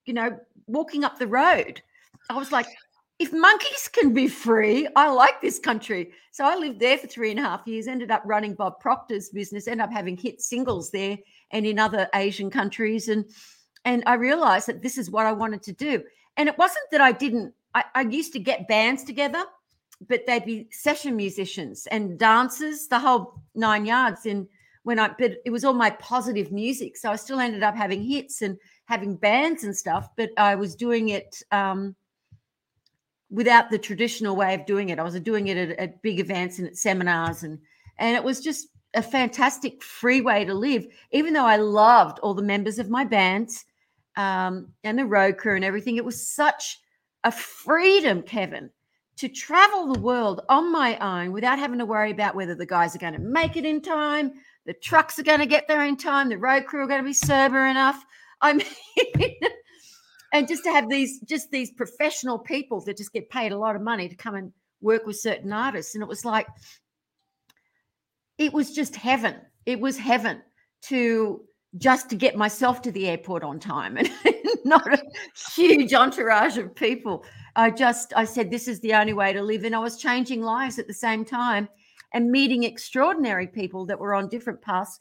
you 0.06 0.14
know, 0.14 0.38
walking 0.68 1.04
up 1.04 1.18
the 1.18 1.28
road. 1.28 1.82
I 2.30 2.38
was 2.38 2.52
like, 2.52 2.68
if 3.20 3.34
monkeys 3.34 3.90
can 3.92 4.14
be 4.14 4.30
free, 4.30 4.88
I 4.96 5.10
like 5.10 5.42
this 5.42 5.60
country. 5.60 6.12
So 6.32 6.46
I 6.46 6.56
lived 6.56 6.80
there 6.80 6.98
for 6.98 7.08
three 7.08 7.32
and 7.32 7.40
a 7.40 7.44
half 7.44 7.68
years, 7.68 7.88
ended 7.88 8.12
up 8.12 8.24
running 8.26 8.56
Bob 8.56 8.80
Proctor's 8.80 9.30
business, 9.30 9.68
ended 9.68 9.84
up 9.84 9.92
having 9.92 10.18
hit 10.18 10.42
singles 10.42 10.90
there 10.90 11.18
and 11.52 11.66
in 11.66 11.80
other 11.80 12.08
Asian 12.16 12.50
countries. 12.50 13.10
And 13.10 13.26
and 13.86 14.04
I 14.06 14.16
realized 14.16 14.68
that 14.68 14.82
this 14.82 14.98
is 14.98 15.12
what 15.12 15.26
I 15.26 15.32
wanted 15.32 15.64
to 15.64 15.74
do. 15.74 16.04
And 16.38 16.48
it 16.48 16.58
wasn't 16.58 16.86
that 16.92 17.02
I 17.02 17.12
didn't, 17.12 17.54
I, 17.74 17.84
I 17.96 18.02
used 18.02 18.34
to 18.34 18.40
get 18.40 18.68
bands 18.68 19.04
together, 19.04 19.44
but 20.08 20.26
they'd 20.26 20.46
be 20.46 20.68
session 20.72 21.16
musicians 21.16 21.88
and 21.88 22.18
dancers, 22.18 22.88
the 22.88 23.00
whole 23.00 23.42
nine 23.56 23.86
yards. 23.86 24.26
And 24.26 24.48
when 24.84 25.00
I, 25.00 25.10
but 25.18 25.38
it 25.46 25.50
was 25.50 25.66
all 25.66 25.74
my 25.74 25.90
positive 25.92 26.52
music. 26.52 26.98
So 26.98 27.12
I 27.12 27.16
still 27.16 27.40
ended 27.40 27.64
up 27.64 27.76
having 27.76 28.04
hits 28.04 28.42
and 28.42 28.58
having 28.86 29.16
bands 29.16 29.64
and 29.64 29.76
stuff, 29.76 30.10
but 30.16 30.30
I 30.38 30.56
was 30.56 30.76
doing 30.76 31.10
it 31.10 31.42
um, 31.52 31.96
without 33.30 33.70
the 33.70 33.78
traditional 33.78 34.36
way 34.36 34.54
of 34.54 34.66
doing 34.66 34.90
it. 34.90 35.00
I 35.00 35.04
was 35.04 35.20
doing 35.20 35.48
it 35.48 35.58
at, 35.58 35.78
at 35.78 36.02
big 36.02 36.20
events 36.20 36.60
and 36.60 36.68
at 36.68 36.78
seminars, 36.78 37.44
and 37.44 37.60
and 37.98 38.16
it 38.16 38.24
was 38.24 38.42
just 38.42 38.68
a 38.96 39.02
fantastic 39.02 39.84
free 39.84 40.22
way 40.22 40.46
to 40.46 40.54
live. 40.54 40.88
Even 41.12 41.34
though 41.34 41.46
I 41.46 41.58
loved 41.58 42.20
all 42.20 42.34
the 42.34 42.42
members 42.42 42.80
of 42.80 42.90
my 42.90 43.06
bands 43.06 43.66
um, 44.16 44.70
and 44.84 44.98
the 44.98 45.06
road 45.06 45.38
crew 45.38 45.56
and 45.56 45.66
everything, 45.66 45.98
it 45.98 46.06
was 46.06 46.28
such 46.28 46.80
a 47.24 47.32
freedom, 47.32 48.22
Kevin, 48.24 48.70
to 49.18 49.28
travel 49.28 49.94
the 49.94 50.00
world 50.00 50.42
on 50.50 50.72
my 50.72 50.98
own 50.98 51.32
without 51.32 51.60
having 51.60 51.80
to 51.80 51.86
worry 51.86 52.12
about 52.12 52.36
whether 52.36 52.56
the 52.56 52.66
guys 52.66 52.96
are 52.96 53.00
going 53.00 53.14
to 53.14 53.20
make 53.20 53.58
it 53.58 53.66
in 53.66 53.82
time, 53.82 54.32
the 54.66 54.74
trucks 54.74 55.20
are 55.20 55.24
going 55.24 55.40
to 55.40 55.46
get 55.46 55.68
there 55.68 55.86
in 55.86 55.98
time, 55.98 56.30
the 56.30 56.38
road 56.38 56.66
crew 56.66 56.82
are 56.82 56.88
going 56.88 57.02
to 57.02 57.08
be 57.08 57.14
sober 57.14 57.66
enough. 57.66 58.04
I 58.42 58.54
mean, 59.18 59.34
and 60.34 60.48
just 60.48 60.64
to 60.64 60.72
have 60.72 60.90
these 60.90 61.20
just 61.22 61.52
these 61.52 61.72
professional 61.72 62.40
people 62.40 62.82
that 62.82 62.98
just 62.98 63.14
get 63.14 63.30
paid 63.30 63.52
a 63.52 63.58
lot 63.58 63.76
of 63.76 63.82
money 63.82 64.08
to 64.08 64.16
come 64.16 64.36
and 64.36 64.52
work 64.82 65.06
with 65.06 65.20
certain 65.20 65.52
artists, 65.52 65.96
and 65.96 66.04
it 66.04 66.08
was 66.08 66.26
like 66.26 66.48
it 68.38 68.54
was 68.54 68.74
just 68.74 68.96
heaven. 68.96 69.36
It 69.66 69.80
was 69.80 69.98
heaven 69.98 70.42
to 70.84 71.42
just 71.78 72.10
to 72.10 72.16
get 72.16 72.36
myself 72.36 72.82
to 72.82 72.92
the 72.92 73.08
airport 73.08 73.44
on 73.44 73.60
time 73.60 73.98
and 73.98 74.10
not 74.66 74.92
a 74.92 75.02
huge 75.54 75.94
entourage 75.94 76.58
of 76.58 76.74
people. 76.76 77.24
I 77.56 77.72
just 77.72 78.14
I 78.16 78.26
said 78.26 78.50
this 78.50 78.68
is 78.68 78.80
the 78.80 78.94
only 78.94 79.14
way 79.14 79.34
to 79.34 79.42
live, 79.42 79.64
and 79.64 79.76
I 79.76 79.80
was 79.80 79.98
changing 79.98 80.42
lives 80.42 80.80
at 80.80 80.88
the 80.88 80.94
same 80.94 81.26
time 81.26 81.68
and 82.14 82.32
meeting 82.32 82.64
extraordinary 82.64 83.48
people 83.48 83.86
that 83.86 84.00
were 84.00 84.16
on 84.16 84.30
different 84.30 84.62
paths 84.62 85.00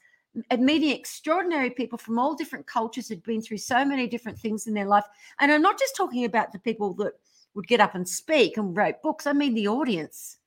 meeting 0.59 0.91
extraordinary 0.91 1.71
people 1.71 1.99
from 1.99 2.19
all 2.19 2.35
different 2.35 2.67
cultures 2.67 3.09
had 3.09 3.23
been 3.23 3.43
through 3.43 3.59
so 3.59 3.85
many 3.85 4.07
different 4.07 4.39
things 4.39 4.67
in 4.67 4.75
their 4.75 4.87
life. 4.87 5.05
And 5.41 5.51
I'm 5.51 5.63
not 5.63 5.79
just 5.79 5.97
talking 5.97 6.25
about 6.25 6.53
the 6.53 6.59
people 6.59 6.95
that 6.95 7.13
would 7.55 7.67
get 7.67 7.81
up 7.81 7.95
and 7.95 8.09
speak 8.09 8.57
and 8.57 8.77
write 8.77 9.03
books. 9.03 9.27
I 9.27 9.33
mean 9.33 9.55
the 9.55 9.69
audience. 9.69 10.39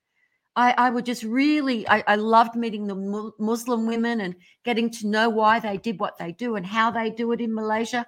I, 0.55 0.73
I 0.77 0.89
would 0.89 1.05
just 1.05 1.23
really, 1.23 1.87
I, 1.87 2.03
I 2.07 2.15
loved 2.15 2.55
meeting 2.55 2.85
the 2.85 3.33
Muslim 3.39 3.85
women 3.85 4.21
and 4.21 4.35
getting 4.65 4.89
to 4.91 5.07
know 5.07 5.29
why 5.29 5.59
they 5.59 5.77
did 5.77 5.99
what 5.99 6.17
they 6.17 6.33
do 6.33 6.55
and 6.55 6.65
how 6.65 6.91
they 6.91 7.09
do 7.09 7.31
it 7.31 7.41
in 7.41 7.53
Malaysia. 7.53 8.05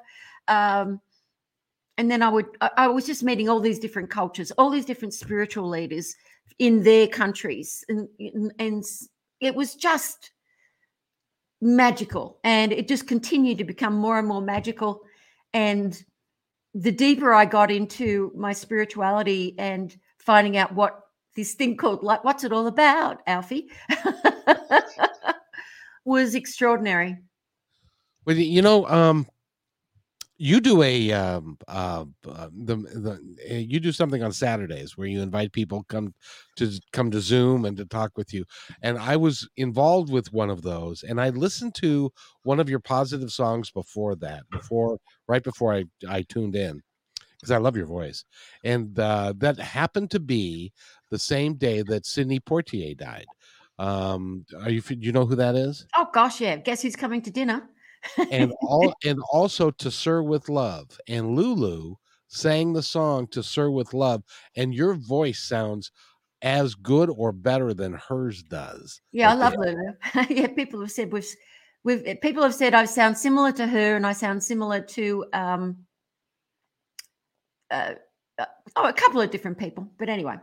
Um, 0.47 0.99
and 1.97 2.11
then 2.11 2.21
I 2.21 2.29
would, 2.29 2.47
I, 2.59 2.69
I 2.77 2.87
was 2.87 3.05
just 3.05 3.23
meeting 3.23 3.47
all 3.47 3.61
these 3.61 3.79
different 3.79 4.09
cultures, 4.09 4.51
all 4.51 4.69
these 4.69 4.85
different 4.85 5.13
spiritual 5.13 5.69
leaders 5.69 6.15
in 6.59 6.83
their 6.83 7.07
countries. 7.07 7.85
And, 7.87 8.09
and 8.59 8.83
it 9.39 9.55
was 9.55 9.75
just 9.75 10.31
magical. 11.63 12.39
And 12.43 12.71
it 12.71 12.87
just 12.87 13.07
continued 13.07 13.57
to 13.59 13.63
become 13.63 13.95
more 13.95 14.19
and 14.19 14.27
more 14.27 14.41
magical. 14.41 15.01
And 15.53 16.01
the 16.73 16.91
deeper 16.91 17.33
I 17.33 17.45
got 17.45 17.71
into 17.71 18.31
my 18.35 18.53
spirituality 18.53 19.55
and 19.57 19.95
finding 20.17 20.57
out 20.57 20.73
what 20.73 20.99
this 21.35 21.53
thing 21.53 21.77
called 21.77 22.03
like 22.03 22.23
what's 22.23 22.43
it 22.43 22.53
all 22.53 22.67
about 22.67 23.21
alfie 23.27 23.69
was 26.05 26.35
extraordinary 26.35 27.17
well 28.25 28.35
you 28.35 28.61
know 28.61 28.87
um 28.87 29.27
you 30.43 30.59
do 30.59 30.83
a 30.83 31.11
um 31.13 31.57
uh, 31.69 32.03
uh 32.27 32.49
the 32.53 32.75
the 32.75 33.37
eh, 33.47 33.59
you 33.59 33.79
do 33.79 33.93
something 33.93 34.21
on 34.21 34.33
saturdays 34.33 34.97
where 34.97 35.07
you 35.07 35.21
invite 35.21 35.53
people 35.53 35.85
come 35.87 36.13
to 36.57 36.69
come 36.91 37.09
to 37.09 37.21
zoom 37.21 37.63
and 37.63 37.77
to 37.77 37.85
talk 37.85 38.11
with 38.17 38.33
you 38.33 38.43
and 38.81 38.97
i 38.97 39.15
was 39.15 39.47
involved 39.55 40.11
with 40.11 40.33
one 40.33 40.49
of 40.49 40.61
those 40.61 41.01
and 41.03 41.21
i 41.21 41.29
listened 41.29 41.73
to 41.73 42.11
one 42.43 42.59
of 42.59 42.69
your 42.69 42.79
positive 42.79 43.31
songs 43.31 43.71
before 43.71 44.15
that 44.15 44.43
before 44.51 44.97
right 45.27 45.43
before 45.43 45.73
i 45.73 45.83
i 46.09 46.21
tuned 46.23 46.55
in 46.55 46.81
because 47.39 47.51
I 47.51 47.57
love 47.57 47.75
your 47.75 47.87
voice. 47.87 48.23
And 48.63 48.97
uh, 48.97 49.33
that 49.39 49.59
happened 49.59 50.11
to 50.11 50.19
be 50.21 50.71
the 51.11 51.19
same 51.19 51.55
day 51.55 51.81
that 51.81 52.05
Sidney 52.05 52.39
Poitier 52.39 52.97
died. 52.97 53.25
Um, 53.77 54.45
are 54.61 54.69
you 54.69 54.81
you 54.87 55.11
know 55.11 55.25
who 55.25 55.35
that 55.35 55.55
is? 55.55 55.85
Oh 55.97 56.07
gosh, 56.13 56.39
yeah. 56.39 56.55
Guess 56.55 56.83
who's 56.83 56.95
coming 56.95 57.21
to 57.23 57.31
dinner? 57.31 57.69
And 58.31 58.51
all 58.61 58.93
and 59.05 59.19
also 59.31 59.71
to 59.71 59.91
Sir 59.91 60.21
with 60.21 60.49
Love. 60.49 60.99
And 61.07 61.35
Lulu 61.35 61.95
sang 62.27 62.73
the 62.73 62.83
song 62.83 63.27
to 63.27 63.43
Sir 63.43 63.69
with 63.69 63.93
Love, 63.93 64.23
and 64.55 64.73
your 64.73 64.95
voice 64.95 65.39
sounds 65.39 65.91
as 66.41 66.75
good 66.75 67.09
or 67.09 67.31
better 67.31 67.73
than 67.73 67.93
hers 67.93 68.43
does. 68.43 69.01
Yeah, 69.11 69.31
I 69.31 69.33
love 69.35 69.55
Lulu. 69.57 69.93
yeah, 70.29 70.47
people 70.47 70.81
have 70.81 70.91
said 70.91 71.11
we've 71.11 71.27
we've 71.83 72.03
people 72.21 72.43
have 72.43 72.55
said 72.55 72.73
I 72.73 72.85
sound 72.85 73.17
similar 73.17 73.51
to 73.53 73.67
her 73.67 73.95
and 73.95 74.05
I 74.05 74.13
sound 74.13 74.43
similar 74.43 74.81
to 74.81 75.25
um 75.33 75.77
uh, 77.71 77.93
uh, 78.37 78.45
oh, 78.75 78.87
a 78.87 78.93
couple 78.93 79.21
of 79.21 79.31
different 79.31 79.57
people, 79.57 79.89
but 79.97 80.09
anyway. 80.09 80.35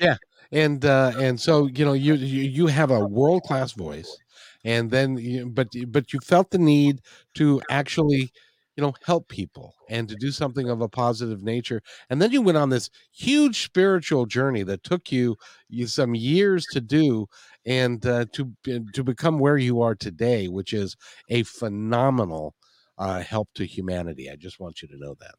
yeah, 0.00 0.16
and 0.52 0.84
uh, 0.84 1.12
and 1.18 1.38
so 1.38 1.66
you 1.66 1.84
know 1.84 1.92
you 1.92 2.14
you, 2.14 2.42
you 2.42 2.66
have 2.66 2.90
a 2.90 3.06
world 3.06 3.42
class 3.42 3.72
voice, 3.72 4.16
and 4.64 4.90
then 4.90 5.16
you, 5.16 5.48
but 5.48 5.68
but 5.88 6.12
you 6.12 6.20
felt 6.20 6.50
the 6.50 6.58
need 6.58 7.00
to 7.34 7.60
actually 7.70 8.30
you 8.76 8.82
know 8.82 8.94
help 9.04 9.28
people 9.28 9.74
and 9.88 10.08
to 10.08 10.16
do 10.16 10.30
something 10.30 10.68
of 10.68 10.80
a 10.80 10.88
positive 10.88 11.42
nature 11.42 11.82
and 12.08 12.20
then 12.22 12.30
you 12.30 12.40
went 12.40 12.58
on 12.58 12.70
this 12.70 12.88
huge 13.12 13.62
spiritual 13.64 14.26
journey 14.26 14.62
that 14.62 14.82
took 14.82 15.10
you, 15.12 15.36
you 15.68 15.86
some 15.86 16.14
years 16.14 16.64
to 16.72 16.80
do 16.80 17.26
and 17.66 18.06
uh, 18.06 18.24
to 18.32 18.52
to 18.94 19.04
become 19.04 19.38
where 19.38 19.58
you 19.58 19.80
are 19.82 19.94
today 19.94 20.48
which 20.48 20.72
is 20.72 20.96
a 21.28 21.42
phenomenal 21.42 22.54
uh, 22.98 23.20
help 23.20 23.48
to 23.54 23.66
humanity 23.66 24.30
i 24.30 24.36
just 24.36 24.60
want 24.60 24.82
you 24.82 24.88
to 24.88 24.98
know 24.98 25.14
that 25.20 25.34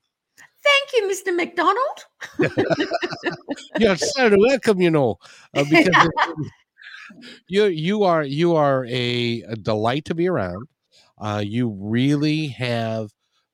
Thank 0.64 0.94
you, 0.94 1.10
Mr. 1.10 1.36
McDonald. 1.36 2.06
You're 3.80 3.96
so 3.96 4.32
welcome, 4.38 4.80
you 4.80 4.92
know, 4.92 5.18
uh, 5.56 5.64
because 5.70 6.10
you 7.48 7.66
you 7.66 8.04
are 8.04 8.24
you 8.24 8.56
are 8.56 8.86
a, 8.86 9.42
a 9.48 9.56
delight 9.56 10.06
to 10.06 10.16
be 10.16 10.28
around. 10.28 10.68
Uh, 11.20 11.44
you 11.46 11.70
really 11.80 12.48
have 12.48 13.10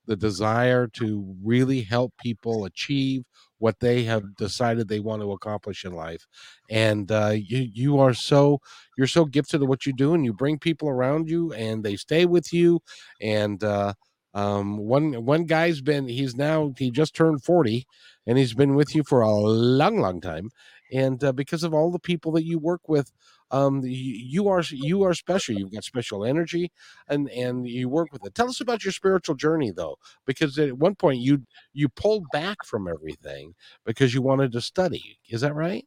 the 0.05 0.15
desire 0.15 0.87
to 0.87 1.35
really 1.43 1.81
help 1.81 2.13
people 2.21 2.63
achieve 2.65 3.23
what 3.59 3.79
they 3.79 4.03
have 4.03 4.35
decided 4.37 4.87
they 4.87 4.99
want 4.99 5.21
to 5.21 5.31
accomplish 5.31 5.83
in 5.83 5.91
life. 5.93 6.25
And 6.69 7.11
uh, 7.11 7.33
you 7.35 7.67
you 7.73 7.99
are 7.99 8.13
so 8.13 8.59
you're 8.97 9.07
so 9.07 9.25
gifted 9.25 9.61
at 9.61 9.67
what 9.67 9.85
you 9.85 9.93
do 9.93 10.13
and 10.13 10.23
you 10.25 10.33
bring 10.33 10.59
people 10.59 10.89
around 10.89 11.29
you 11.29 11.51
and 11.53 11.83
they 11.83 11.95
stay 11.95 12.25
with 12.25 12.53
you. 12.53 12.79
And 13.21 13.63
uh, 13.63 13.93
um, 14.33 14.77
one 14.77 15.25
one 15.25 15.45
guy's 15.45 15.81
been 15.81 16.07
he's 16.07 16.35
now 16.35 16.73
he 16.77 16.91
just 16.91 17.15
turned 17.15 17.43
40 17.43 17.85
and 18.25 18.37
he's 18.37 18.53
been 18.53 18.75
with 18.75 18.95
you 18.95 19.03
for 19.03 19.21
a 19.21 19.31
long 19.31 19.97
long 19.99 20.21
time. 20.21 20.49
And 20.91 21.21
uh, 21.23 21.31
because 21.33 21.63
of 21.63 21.73
all 21.73 21.91
the 21.91 21.99
people 21.99 22.31
that 22.33 22.45
you 22.45 22.59
work 22.59 22.87
with 22.87 23.11
um, 23.51 23.81
you, 23.83 23.89
you, 23.91 24.47
are 24.49 24.63
you 24.71 25.03
are 25.03 25.13
special. 25.13 25.55
You've 25.55 25.71
got 25.71 25.83
special 25.83 26.25
energy 26.25 26.71
and 27.07 27.29
and 27.29 27.67
you 27.67 27.89
work 27.89 28.09
with 28.11 28.25
it. 28.25 28.35
Tell 28.35 28.49
us 28.49 28.61
about 28.61 28.83
your 28.83 28.91
spiritual 28.91 29.35
journey 29.35 29.71
though 29.71 29.97
because 30.25 30.57
at 30.59 30.77
one 30.77 30.95
point 30.95 31.19
you 31.19 31.41
you 31.73 31.89
pulled 31.89 32.25
back 32.31 32.57
from 32.65 32.87
everything 32.87 33.53
because 33.85 34.13
you 34.13 34.21
wanted 34.21 34.51
to 34.51 34.61
study. 34.61 35.17
Is 35.29 35.41
that 35.41 35.55
right? 35.55 35.85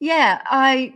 Yeah 0.00 0.42
i 0.46 0.94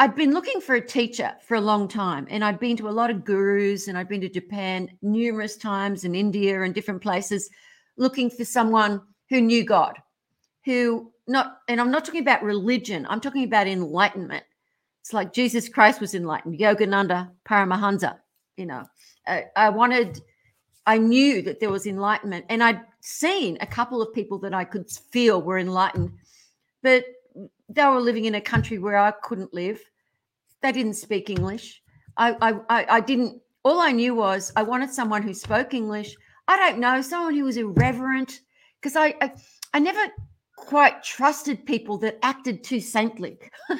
I'd 0.00 0.14
been 0.14 0.32
looking 0.32 0.62
for 0.62 0.76
a 0.76 0.80
teacher 0.80 1.34
for 1.46 1.56
a 1.56 1.60
long 1.60 1.86
time, 1.86 2.26
and 2.30 2.42
I'd 2.42 2.58
been 2.58 2.74
to 2.78 2.88
a 2.88 2.90
lot 2.90 3.10
of 3.10 3.22
gurus, 3.22 3.86
and 3.86 3.98
I'd 3.98 4.08
been 4.08 4.22
to 4.22 4.30
Japan 4.30 4.88
numerous 5.02 5.58
times, 5.58 6.04
and 6.04 6.16
India, 6.16 6.62
and 6.62 6.74
different 6.74 7.02
places, 7.02 7.50
looking 7.98 8.30
for 8.30 8.46
someone 8.46 9.02
who 9.28 9.42
knew 9.42 9.62
God, 9.62 9.98
who 10.64 11.12
not, 11.28 11.58
and 11.68 11.78
I'm 11.78 11.90
not 11.90 12.06
talking 12.06 12.22
about 12.22 12.42
religion, 12.42 13.06
I'm 13.10 13.20
talking 13.20 13.44
about 13.44 13.66
enlightenment. 13.66 14.42
It's 15.00 15.12
like 15.12 15.32
Jesus 15.32 15.68
Christ 15.68 16.00
was 16.00 16.14
enlightened, 16.14 16.58
Yogananda 16.58 17.30
Paramahansa. 17.48 18.18
You 18.56 18.66
know, 18.66 18.84
I, 19.26 19.44
I 19.56 19.68
wanted, 19.70 20.20
I 20.86 20.98
knew 20.98 21.42
that 21.42 21.60
there 21.60 21.70
was 21.70 21.86
enlightenment, 21.86 22.44
and 22.48 22.62
I'd 22.62 22.82
seen 23.00 23.56
a 23.60 23.66
couple 23.66 24.02
of 24.02 24.12
people 24.12 24.38
that 24.40 24.52
I 24.52 24.64
could 24.64 24.90
feel 24.90 25.40
were 25.40 25.58
enlightened, 25.58 26.12
but 26.82 27.04
they 27.68 27.84
were 27.86 28.00
living 28.00 28.26
in 28.26 28.34
a 28.34 28.40
country 28.40 28.78
where 28.78 28.98
I 28.98 29.12
couldn't 29.22 29.54
live. 29.54 29.80
They 30.60 30.72
didn't 30.72 30.94
speak 30.94 31.30
English. 31.30 31.82
I, 32.16 32.36
I, 32.68 32.86
I 32.96 33.00
didn't. 33.00 33.40
All 33.62 33.80
I 33.80 33.92
knew 33.92 34.14
was 34.14 34.52
I 34.56 34.62
wanted 34.62 34.90
someone 34.90 35.22
who 35.22 35.32
spoke 35.32 35.72
English. 35.72 36.14
I 36.48 36.56
don't 36.56 36.80
know, 36.80 37.00
someone 37.00 37.34
who 37.34 37.44
was 37.44 37.56
irreverent, 37.56 38.40
because 38.80 38.96
I, 38.96 39.14
I, 39.22 39.32
I 39.72 39.78
never 39.78 40.00
quite 40.66 41.02
trusted 41.02 41.66
people 41.66 41.98
that 41.98 42.18
acted 42.22 42.62
too 42.64 42.80
saintly. 42.80 43.38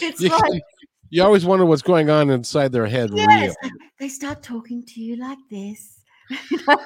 it's 0.00 0.20
you, 0.20 0.28
like 0.28 0.62
you 1.10 1.22
always 1.22 1.44
wonder 1.44 1.66
what's 1.66 1.82
going 1.82 2.10
on 2.10 2.30
inside 2.30 2.72
their 2.72 2.86
head. 2.86 3.10
Yes, 3.12 3.54
real. 3.62 3.72
they 3.98 4.08
start 4.08 4.42
talking 4.42 4.84
to 4.86 5.00
you 5.00 5.16
like 5.16 5.38
this. 5.50 6.00
you 6.50 6.58
know? 6.66 6.78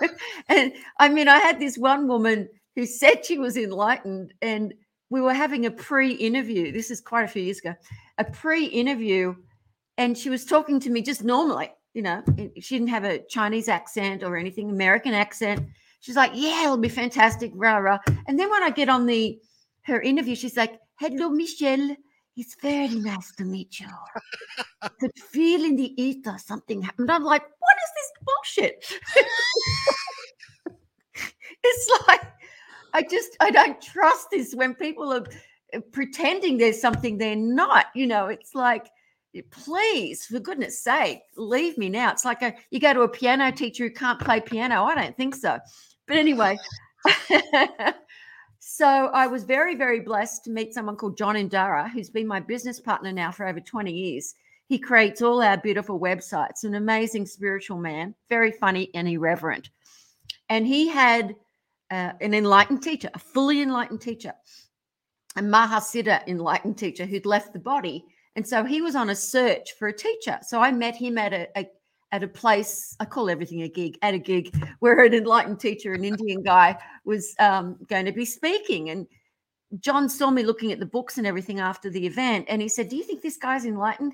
And 0.48 0.72
I 0.98 1.08
mean, 1.08 1.28
I 1.28 1.38
had 1.38 1.58
this 1.58 1.78
one 1.78 2.08
woman 2.08 2.48
who 2.76 2.86
said 2.86 3.24
she 3.24 3.38
was 3.38 3.56
enlightened. 3.56 4.34
And 4.42 4.74
we 5.10 5.20
were 5.20 5.34
having 5.34 5.66
a 5.66 5.70
pre 5.70 6.12
interview. 6.12 6.72
This 6.72 6.90
is 6.90 7.00
quite 7.00 7.24
a 7.24 7.28
few 7.28 7.42
years 7.42 7.58
ago, 7.58 7.74
a 8.18 8.24
pre 8.24 8.66
interview. 8.66 9.34
And 9.98 10.16
she 10.16 10.28
was 10.28 10.44
talking 10.44 10.78
to 10.80 10.90
me 10.90 11.00
just 11.00 11.24
normally, 11.24 11.72
you 11.94 12.02
know, 12.02 12.22
she 12.60 12.76
didn't 12.76 12.90
have 12.90 13.04
a 13.04 13.20
Chinese 13.30 13.68
accent 13.68 14.22
or 14.22 14.36
anything, 14.36 14.70
American 14.70 15.14
accent. 15.14 15.66
She's 16.00 16.16
like, 16.16 16.32
yeah, 16.34 16.64
it'll 16.64 16.76
be 16.76 16.88
fantastic, 16.88 17.52
rah, 17.54 17.78
rah. 17.78 17.98
And 18.26 18.38
then 18.38 18.50
when 18.50 18.62
I 18.62 18.70
get 18.70 18.88
on 18.88 19.06
the 19.06 19.38
her 19.82 20.00
interview, 20.00 20.34
she's 20.34 20.56
like, 20.56 20.78
hello, 20.98 21.30
Michelle. 21.30 21.96
It's 22.36 22.54
very 22.60 22.94
nice 22.96 23.32
to 23.36 23.44
meet 23.44 23.80
you. 23.80 23.86
I 24.82 24.88
could 25.00 25.12
feel 25.18 25.64
in 25.64 25.76
the 25.76 26.00
ether 26.00 26.36
something 26.38 26.82
happened. 26.82 27.10
I'm 27.10 27.24
like, 27.24 27.42
what 27.42 27.76
is 27.84 27.92
this 27.96 28.12
bullshit? 28.26 28.84
it's 31.64 31.90
like 32.06 32.22
I 32.92 33.02
just 33.02 33.36
I 33.40 33.50
don't 33.50 33.80
trust 33.80 34.28
this 34.30 34.54
when 34.54 34.74
people 34.74 35.12
are 35.12 35.24
uh, 35.74 35.80
pretending 35.92 36.58
there's 36.58 36.80
something 36.80 37.18
they're 37.18 37.36
not. 37.36 37.86
You 37.94 38.06
know, 38.06 38.26
it's 38.26 38.54
like 38.54 38.86
please 39.42 40.24
for 40.24 40.40
goodness 40.40 40.82
sake 40.82 41.20
leave 41.36 41.76
me 41.78 41.88
now. 41.88 42.12
It's 42.12 42.24
like 42.24 42.42
a, 42.42 42.54
you 42.70 42.80
go 42.80 42.92
to 42.92 43.02
a 43.02 43.08
piano 43.08 43.52
teacher 43.52 43.84
who 43.84 43.90
can't 43.90 44.20
play 44.20 44.40
piano. 44.40 44.84
I 44.84 44.94
don't 44.94 45.16
think 45.16 45.34
so. 45.34 45.58
But 46.06 46.16
anyway 46.16 46.58
so 48.58 48.86
i 49.12 49.26
was 49.26 49.44
very 49.44 49.74
very 49.74 50.00
blessed 50.00 50.44
to 50.44 50.50
meet 50.50 50.74
someone 50.74 50.96
called 50.96 51.16
john 51.16 51.36
indara 51.36 51.88
who's 51.90 52.10
been 52.10 52.26
my 52.26 52.40
business 52.40 52.80
partner 52.80 53.12
now 53.12 53.30
for 53.30 53.46
over 53.46 53.60
20 53.60 53.92
years. 53.92 54.34
He 54.68 54.78
creates 54.80 55.22
all 55.22 55.42
our 55.42 55.56
beautiful 55.56 56.00
websites. 56.00 56.64
An 56.64 56.74
amazing 56.74 57.26
spiritual 57.26 57.78
man 57.78 58.14
very 58.28 58.50
funny 58.50 58.90
and 58.94 59.06
irreverent. 59.06 59.70
And 60.48 60.66
he 60.66 60.88
had 60.88 61.36
uh, 61.90 62.12
an 62.20 62.34
enlightened 62.34 62.82
teacher 62.82 63.08
a 63.14 63.18
fully 63.18 63.62
enlightened 63.62 64.00
teacher 64.00 64.32
a 65.36 65.40
mahasiddha 65.40 66.26
enlightened 66.26 66.78
teacher 66.78 67.06
who'd 67.06 67.26
left 67.26 67.52
the 67.52 67.58
body 67.60 68.04
and 68.36 68.46
so 68.46 68.64
he 68.64 68.82
was 68.82 68.94
on 68.94 69.10
a 69.10 69.16
search 69.16 69.72
for 69.72 69.88
a 69.88 69.96
teacher. 69.96 70.38
So 70.42 70.60
I 70.60 70.70
met 70.70 70.94
him 70.94 71.16
at 71.18 71.32
a, 71.32 71.48
a 71.58 71.66
at 72.12 72.22
a 72.22 72.28
place, 72.28 72.94
I 73.00 73.04
call 73.04 73.28
everything 73.28 73.62
a 73.62 73.68
gig, 73.68 73.98
at 74.02 74.14
a 74.14 74.18
gig 74.18 74.54
where 74.78 75.04
an 75.04 75.14
enlightened 75.14 75.58
teacher, 75.58 75.92
an 75.92 76.04
Indian 76.04 76.42
guy, 76.42 76.78
was 77.04 77.34
um, 77.40 77.76
going 77.88 78.04
to 78.04 78.12
be 78.12 78.24
speaking. 78.24 78.90
And 78.90 79.06
John 79.80 80.08
saw 80.08 80.30
me 80.30 80.44
looking 80.44 80.70
at 80.70 80.78
the 80.78 80.86
books 80.86 81.18
and 81.18 81.26
everything 81.26 81.58
after 81.58 81.90
the 81.90 82.06
event. 82.06 82.46
And 82.48 82.62
he 82.62 82.68
said, 82.68 82.90
Do 82.90 82.96
you 82.96 83.02
think 83.02 83.22
this 83.22 83.38
guy's 83.38 83.64
enlightened? 83.64 84.12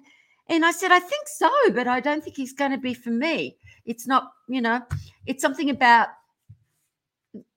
And 0.49 0.65
I 0.65 0.71
said, 0.71 0.91
I 0.91 1.01
think 1.01 1.29
so, 1.29 1.51
but 1.73 1.87
I 1.87 2.01
don't 2.01 2.23
think 2.23 2.37
he's 2.37 2.53
going 2.53 2.73
to 2.73 2.79
be 2.79 2.95
for 2.95 3.11
me. 3.11 3.57
It's 3.85 4.07
not, 4.07 4.33
you 4.49 4.61
know, 4.61 4.81
it's 5.27 5.43
something 5.43 5.71
about 5.71 6.09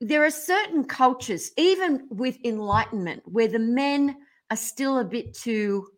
there 0.00 0.24
are 0.24 0.30
certain 0.30 0.84
cultures, 0.84 1.50
even 1.56 2.06
with 2.10 2.38
enlightenment, 2.44 3.22
where 3.24 3.48
the 3.48 3.58
men 3.58 4.16
are 4.50 4.56
still 4.56 4.98
a 4.98 5.04
bit 5.04 5.34
too 5.34 5.88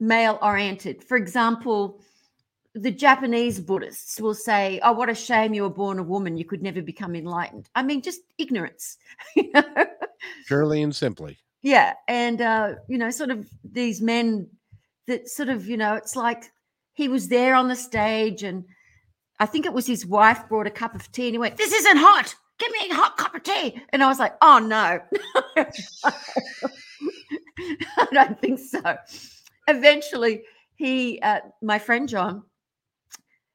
male 0.00 0.38
oriented. 0.42 1.02
For 1.02 1.16
example, 1.16 2.00
the 2.74 2.90
Japanese 2.90 3.60
Buddhists 3.60 4.20
will 4.20 4.34
say, 4.34 4.80
Oh, 4.82 4.92
what 4.92 5.08
a 5.08 5.14
shame 5.14 5.54
you 5.54 5.62
were 5.62 5.70
born 5.70 5.98
a 5.98 6.02
woman. 6.02 6.36
You 6.36 6.44
could 6.44 6.62
never 6.62 6.82
become 6.82 7.14
enlightened. 7.14 7.68
I 7.74 7.82
mean, 7.82 8.02
just 8.02 8.20
ignorance. 8.38 8.98
You 9.36 9.50
know? 9.52 9.86
Purely 10.46 10.82
and 10.82 10.94
simply. 10.94 11.38
Yeah. 11.62 11.94
And, 12.08 12.40
uh, 12.40 12.74
you 12.88 12.98
know, 12.98 13.10
sort 13.10 13.30
of 13.30 13.48
these 13.62 14.00
men 14.00 14.48
that 15.06 15.28
sort 15.28 15.50
of, 15.50 15.68
you 15.68 15.76
know, 15.76 15.94
it's 15.94 16.16
like 16.16 16.50
he 16.94 17.08
was 17.08 17.28
there 17.28 17.54
on 17.54 17.68
the 17.68 17.76
stage 17.76 18.42
and 18.42 18.64
I 19.38 19.46
think 19.46 19.66
it 19.66 19.72
was 19.72 19.86
his 19.86 20.06
wife 20.06 20.48
brought 20.48 20.66
a 20.66 20.70
cup 20.70 20.94
of 20.94 21.10
tea 21.12 21.26
and 21.26 21.34
he 21.34 21.38
went, 21.38 21.56
This 21.56 21.72
isn't 21.72 21.96
hot. 21.98 22.34
Give 22.58 22.70
me 22.72 22.90
a 22.90 22.94
hot 22.94 23.16
cup 23.16 23.34
of 23.34 23.42
tea. 23.42 23.80
And 23.90 24.02
I 24.02 24.08
was 24.08 24.18
like, 24.18 24.34
Oh, 24.40 24.58
no. 24.58 25.00
I 27.96 28.06
don't 28.12 28.40
think 28.40 28.58
so 28.58 28.96
eventually 29.68 30.42
he 30.76 31.20
uh, 31.20 31.40
my 31.62 31.78
friend 31.78 32.08
john 32.08 32.42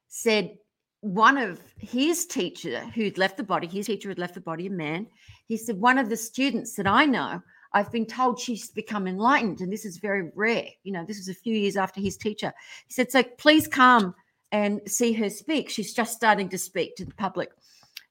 said 0.08 0.56
one 1.00 1.38
of 1.38 1.60
his 1.78 2.26
teacher 2.26 2.80
who'd 2.94 3.18
left 3.18 3.36
the 3.36 3.42
body 3.42 3.66
his 3.66 3.86
teacher 3.86 4.08
had 4.08 4.18
left 4.18 4.34
the 4.34 4.40
body 4.40 4.66
a 4.66 4.70
man 4.70 5.06
he 5.46 5.56
said 5.56 5.76
one 5.76 5.98
of 5.98 6.08
the 6.08 6.16
students 6.16 6.74
that 6.74 6.86
i 6.86 7.04
know 7.04 7.40
i've 7.72 7.90
been 7.92 8.06
told 8.06 8.38
she's 8.38 8.70
become 8.70 9.06
enlightened 9.06 9.60
and 9.60 9.72
this 9.72 9.84
is 9.84 9.98
very 9.98 10.30
rare 10.34 10.66
you 10.82 10.92
know 10.92 11.04
this 11.06 11.18
was 11.18 11.28
a 11.28 11.34
few 11.34 11.54
years 11.54 11.76
after 11.76 12.00
his 12.00 12.16
teacher. 12.16 12.52
He 12.86 12.92
said 12.92 13.10
so 13.10 13.22
please 13.22 13.66
come 13.66 14.14
and 14.52 14.80
see 14.86 15.12
her 15.12 15.30
speak. 15.30 15.70
She's 15.70 15.94
just 15.94 16.14
starting 16.14 16.48
to 16.48 16.58
speak 16.58 16.96
to 16.96 17.04
the 17.04 17.14
public. 17.14 17.50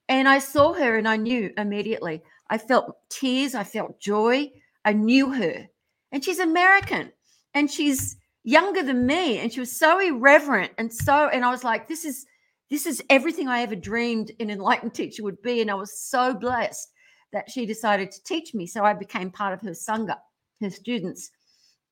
And 0.08 0.26
i 0.26 0.38
saw 0.38 0.72
her 0.72 0.96
and 0.96 1.06
i 1.06 1.16
knew 1.16 1.52
immediately. 1.56 2.22
I 2.48 2.58
felt 2.58 2.96
tears 3.08 3.54
i 3.54 3.64
felt 3.64 4.00
joy. 4.00 4.50
I 4.84 4.92
knew 4.92 5.32
her. 5.32 5.68
And 6.12 6.24
she's 6.24 6.40
american 6.40 7.12
and 7.54 7.70
she's 7.70 8.16
younger 8.42 8.82
than 8.82 9.06
me 9.06 9.38
and 9.38 9.52
she 9.52 9.60
was 9.60 9.78
so 9.78 9.98
irreverent 10.00 10.72
and 10.78 10.92
so 10.92 11.28
and 11.28 11.44
i 11.44 11.50
was 11.50 11.62
like 11.62 11.86
this 11.88 12.04
is 12.04 12.24
this 12.70 12.86
is 12.86 13.02
everything 13.10 13.48
i 13.48 13.60
ever 13.60 13.76
dreamed 13.76 14.32
an 14.40 14.50
enlightened 14.50 14.94
teacher 14.94 15.22
would 15.22 15.40
be 15.42 15.60
and 15.60 15.70
i 15.70 15.74
was 15.74 15.98
so 15.98 16.32
blessed 16.32 16.88
that 17.32 17.50
she 17.50 17.66
decided 17.66 18.10
to 18.10 18.22
teach 18.24 18.54
me 18.54 18.66
so 18.66 18.82
i 18.82 18.94
became 18.94 19.30
part 19.30 19.52
of 19.52 19.60
her 19.60 19.72
sangha 19.72 20.16
her 20.60 20.70
students. 20.70 21.30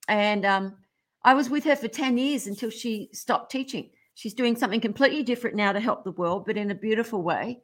And 0.09 0.45
um, 0.45 0.77
i 1.25 1.35
was 1.35 1.51
with 1.51 1.65
her 1.65 1.77
for 1.77 1.89
10 1.89 2.19
years 2.19 2.47
until 2.47 2.71
she 2.71 3.11
stopped 3.13 3.51
teaching. 3.51 3.91
She's 4.15 4.35
doing 4.35 4.57
something 4.57 4.81
completely 4.81 5.23
different 5.23 5.57
now 5.57 5.73
to 5.73 5.81
help 5.81 6.05
the 6.05 6.13
world 6.13 6.45
but 6.47 6.57
in 6.57 6.71
a 6.71 6.75
beautiful 6.75 7.23
way. 7.23 7.61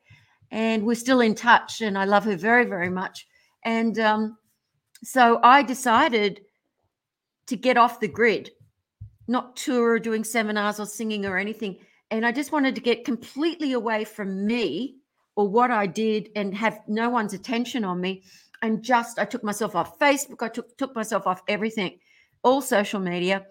And 0.51 0.85
we're 0.85 0.95
still 0.95 1.21
in 1.21 1.35
touch 1.35 1.81
and 1.81 1.97
i 1.99 2.05
love 2.05 2.25
her 2.25 2.37
very 2.37 2.65
very 2.65 2.91
much. 2.91 3.27
And 3.65 3.99
um, 3.99 4.37
so 5.03 5.41
i 5.43 5.63
decided 5.63 6.41
to 7.47 7.57
get 7.57 7.77
off 7.77 8.01
the 8.01 8.09
grid, 8.09 8.51
not 9.29 9.57
tour 9.57 9.93
or 9.93 9.99
doing 9.99 10.25
seminars 10.25 10.81
or 10.81 10.87
singing 10.87 11.27
or 11.27 11.37
anything. 11.37 11.79
And 12.11 12.27
I 12.27 12.33
just 12.33 12.53
wanted 12.53 12.75
to 12.75 12.81
get 12.81 13.05
completely 13.05 13.73
away 13.73 14.05
from 14.05 14.47
me 14.47 14.97
or 15.37 15.49
what 15.49 15.71
I 15.71 15.87
did 15.87 16.31
and 16.37 16.55
have 16.55 16.81
no 16.87 17.11
one's 17.11 17.35
attention 17.35 17.85
on 17.85 18.01
me. 18.01 18.25
And 18.63 18.83
just 18.83 19.19
I 19.19 19.25
took 19.25 19.45
myself 19.45 19.75
off 19.75 19.99
Facebook, 19.99 20.43
I 20.43 20.49
took 20.49 20.77
took 20.79 20.95
myself 20.95 21.27
off 21.27 21.43
everything, 21.49 21.99
all 22.43 22.63
social 22.63 23.01
media, 23.01 23.47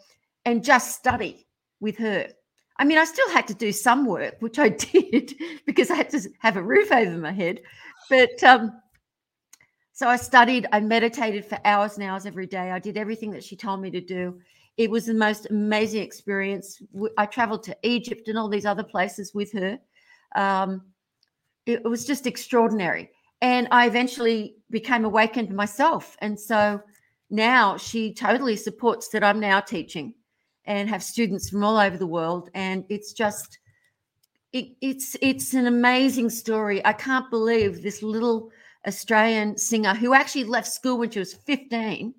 and 0.45 0.63
just 0.63 0.95
study 0.95 1.47
with 1.79 1.97
her. 1.97 2.29
I 2.77 2.85
mean, 2.85 2.97
I 2.97 3.05
still 3.05 3.29
had 3.29 3.47
to 3.47 3.53
do 3.53 3.71
some 3.71 4.05
work, 4.05 4.37
which 4.39 4.57
I 4.57 4.69
did 4.69 5.33
because 5.65 5.91
I 5.91 5.95
had 5.95 6.09
to 6.11 6.29
have 6.39 6.57
a 6.57 6.63
roof 6.63 6.91
over 6.91 7.17
my 7.17 7.31
head. 7.31 7.61
But 8.09 8.43
um, 8.43 8.71
so 9.93 10.07
I 10.07 10.15
studied, 10.17 10.67
I 10.71 10.79
meditated 10.79 11.45
for 11.45 11.59
hours 11.63 11.95
and 11.95 12.03
hours 12.03 12.25
every 12.25 12.47
day. 12.47 12.71
I 12.71 12.79
did 12.79 12.97
everything 12.97 13.29
that 13.31 13.43
she 13.43 13.55
told 13.55 13.79
me 13.79 13.91
to 13.91 14.01
do. 14.01 14.39
It 14.75 14.89
was 14.89 15.05
the 15.05 15.13
most 15.13 15.45
amazing 15.51 16.01
experience. 16.01 16.81
I 17.15 17.27
traveled 17.27 17.61
to 17.63 17.77
Egypt 17.83 18.27
and 18.27 18.35
all 18.35 18.49
these 18.49 18.65
other 18.65 18.83
places 18.83 19.35
with 19.35 19.53
her. 19.53 19.79
Um, 20.35 20.81
it 21.67 21.83
was 21.83 22.05
just 22.05 22.25
extraordinary. 22.25 23.11
And 23.41 23.67
I 23.69 23.85
eventually 23.85 24.55
became 24.71 25.05
awakened 25.05 25.53
myself. 25.53 26.17
And 26.19 26.39
so 26.39 26.81
now 27.29 27.77
she 27.77 28.15
totally 28.15 28.55
supports 28.55 29.09
that 29.09 29.23
I'm 29.23 29.39
now 29.39 29.59
teaching 29.59 30.15
and 30.65 30.89
have 30.89 31.03
students 31.03 31.51
from 31.51 31.63
all 31.63 31.77
over 31.77 31.97
the 31.97 32.07
world. 32.07 32.49
And 32.55 32.83
it's 32.89 33.13
just, 33.13 33.59
it, 34.53 34.69
it's 34.81 35.15
it's 35.21 35.53
an 35.53 35.67
amazing 35.67 36.29
story. 36.29 36.83
I 36.85 36.93
can't 36.93 37.29
believe 37.29 37.83
this 37.83 38.01
little 38.01 38.49
Australian 38.87 39.57
singer 39.57 39.93
who 39.93 40.13
actually 40.13 40.43
left 40.43 40.67
school 40.67 40.97
when 40.97 41.09
she 41.09 41.19
was 41.19 41.33
15 41.33 42.13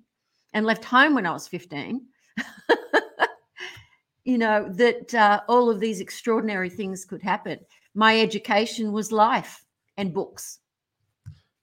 and 0.53 0.65
left 0.65 0.83
home 0.83 1.15
when 1.15 1.25
I 1.25 1.31
was 1.31 1.47
15. 1.47 2.01
you 4.25 4.37
know, 4.37 4.67
that 4.69 5.13
uh, 5.13 5.41
all 5.47 5.69
of 5.69 5.79
these 5.79 5.99
extraordinary 5.99 6.69
things 6.69 7.05
could 7.05 7.21
happen. 7.21 7.59
My 7.93 8.19
education 8.19 8.91
was 8.91 9.11
life 9.11 9.63
and 9.97 10.13
books. 10.13 10.59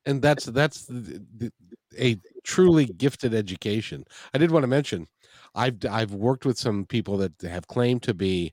And 0.06 0.20
that's 0.20 0.46
that's 0.46 0.86
the, 0.86 1.22
the, 1.36 1.52
a 1.98 2.16
truly 2.42 2.86
gifted 2.86 3.34
education. 3.34 4.04
I 4.34 4.38
did 4.38 4.50
want 4.50 4.64
to 4.64 4.68
mention 4.68 5.06
I've 5.54 5.76
I've 5.88 6.12
worked 6.12 6.44
with 6.44 6.58
some 6.58 6.86
people 6.86 7.16
that 7.18 7.40
have 7.42 7.68
claimed 7.68 8.02
to 8.04 8.14
be 8.14 8.52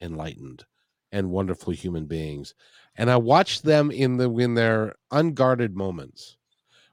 enlightened 0.00 0.64
and 1.12 1.30
wonderful 1.30 1.72
human 1.72 2.06
beings 2.06 2.54
and 2.96 3.10
I 3.10 3.16
watch 3.16 3.62
them 3.62 3.90
in 3.90 4.16
the 4.16 4.30
in 4.36 4.54
their 4.54 4.94
unguarded 5.10 5.74
moments. 5.74 6.36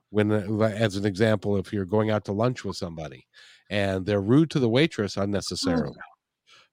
When, 0.10 0.32
uh, 0.32 0.64
as 0.64 0.96
an 0.96 1.06
example, 1.06 1.58
if 1.58 1.74
you're 1.74 1.84
going 1.84 2.12
out 2.12 2.24
to 2.26 2.32
lunch 2.32 2.64
with 2.64 2.78
somebody, 2.78 3.28
and 3.70 4.06
they're 4.06 4.22
rude 4.22 4.50
to 4.52 4.60
the 4.60 4.70
waitress 4.70 5.18
unnecessarily, 5.18 5.98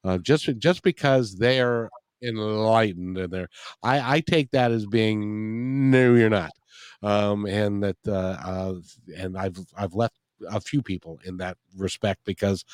oh. 0.05 0.11
uh, 0.11 0.19
just 0.19 0.49
just 0.59 0.83
because 0.83 1.35
they 1.35 1.61
are 1.61 1.91
enlightened 2.23 3.19
and 3.19 3.33
they're, 3.33 3.49
I 3.83 4.17
I 4.17 4.21
take 4.21 4.53
that 4.53 4.71
as 4.71 4.87
being 4.87 5.91
no, 5.91 6.15
you're 6.15 6.31
not, 6.31 6.53
um, 7.03 7.47
and 7.47 7.83
that 7.83 7.97
uh, 8.07 8.37
uh, 8.45 8.75
and 9.17 9.37
I've 9.37 9.59
I've 9.77 9.95
left 9.95 10.15
a 10.49 10.61
few 10.61 10.81
people 10.81 11.19
in 11.25 11.39
that 11.39 11.57
respect 11.77 12.21
because 12.25 12.65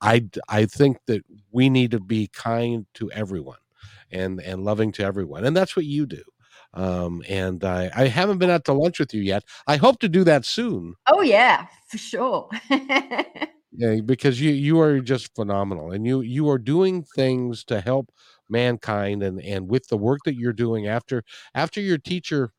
I 0.00 0.28
I 0.48 0.64
think 0.66 0.98
that 1.06 1.22
we 1.52 1.70
need 1.70 1.92
to 1.92 2.00
be 2.00 2.28
kind 2.32 2.86
to 2.94 3.08
everyone 3.12 3.58
and 4.10 4.40
and 4.40 4.64
loving 4.64 4.92
to 4.92 5.04
everyone 5.04 5.44
and 5.44 5.56
that's 5.56 5.76
what 5.76 5.84
you 5.84 6.06
do 6.06 6.22
um, 6.74 7.22
and 7.28 7.64
I, 7.64 7.90
I 7.94 8.06
haven't 8.08 8.38
been 8.38 8.50
out 8.50 8.66
to 8.66 8.74
lunch 8.74 8.98
with 9.00 9.14
you 9.14 9.22
yet. 9.22 9.42
I 9.66 9.76
hope 9.76 10.00
to 10.00 10.08
do 10.08 10.22
that 10.24 10.44
soon. 10.44 10.94
Oh 11.06 11.22
yeah 11.22 11.66
for 11.88 11.98
sure. 11.98 12.50
Yeah 13.72 14.00
because 14.04 14.40
you 14.40 14.50
you 14.50 14.80
are 14.80 15.00
just 15.00 15.34
phenomenal 15.34 15.92
and 15.92 16.06
you 16.06 16.20
you 16.20 16.48
are 16.48 16.58
doing 16.58 17.04
things 17.04 17.64
to 17.64 17.80
help 17.80 18.10
mankind 18.48 19.22
and 19.22 19.40
and 19.42 19.68
with 19.68 19.88
the 19.88 19.96
work 19.96 20.20
that 20.24 20.34
you're 20.34 20.52
doing 20.54 20.86
after 20.86 21.22
after 21.54 21.80
your 21.80 21.98
teacher 21.98 22.50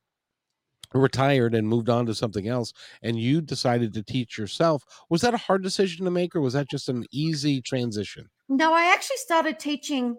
retired 0.94 1.54
and 1.54 1.68
moved 1.68 1.90
on 1.90 2.06
to 2.06 2.16
something 2.16 2.48
else 2.48 2.74
and 3.02 3.20
you 3.20 3.42
decided 3.42 3.94
to 3.94 4.04
teach 4.04 4.38
yourself 4.38 4.84
was 5.10 5.22
that 5.22 5.34
a 5.34 5.38
hard 5.38 5.64
decision 5.64 6.06
to 6.06 6.12
make 6.12 6.36
or 6.36 6.42
was 6.42 6.54
that 6.54 6.70
just 6.70 6.90
an 6.90 7.06
easy 7.12 7.62
transition? 7.62 8.30
No 8.48 8.74
i 8.74 8.86
actually 8.86 9.18
started 9.18 9.60
teaching 9.60 10.16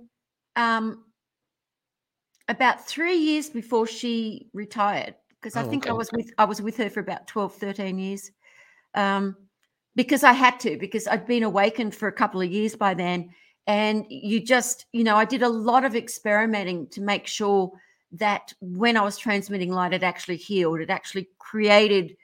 um 0.56 1.04
about 2.50 2.86
three 2.86 3.16
years 3.16 3.48
before 3.50 3.86
she 3.86 4.48
retired. 4.52 5.14
because 5.40 5.56
I 5.56 5.62
Oh, 5.62 5.70
think 5.70 5.88
I 5.88 5.92
was 5.92 6.10
with 6.12 6.30
I 6.36 6.44
was 6.44 6.60
with 6.60 6.76
her 6.78 6.90
for 6.90 7.00
about 7.00 7.26
12, 7.26 7.54
13 7.54 7.98
years. 7.98 8.30
Um, 8.94 9.36
because 9.96 10.22
I 10.24 10.32
had 10.32 10.60
to, 10.60 10.76
because 10.78 11.06
I'd 11.08 11.26
been 11.26 11.42
awakened 11.44 11.94
for 11.94 12.08
a 12.08 12.12
couple 12.12 12.40
of 12.40 12.50
years 12.50 12.76
by 12.76 12.94
then. 12.94 13.30
And 13.66 14.04
you 14.08 14.40
just, 14.40 14.86
you 14.92 15.04
know, 15.04 15.16
I 15.16 15.24
did 15.24 15.42
a 15.42 15.48
lot 15.48 15.84
of 15.84 15.96
experimenting 15.96 16.88
to 16.88 17.00
make 17.00 17.26
sure 17.26 17.72
that 18.12 18.52
when 18.60 18.96
I 18.96 19.02
was 19.02 19.16
transmitting 19.18 19.72
light, 19.72 19.92
it 19.92 20.02
actually 20.02 20.36
healed. 20.36 20.80
It 20.80 20.90
actually 20.90 21.28
created 21.38 22.16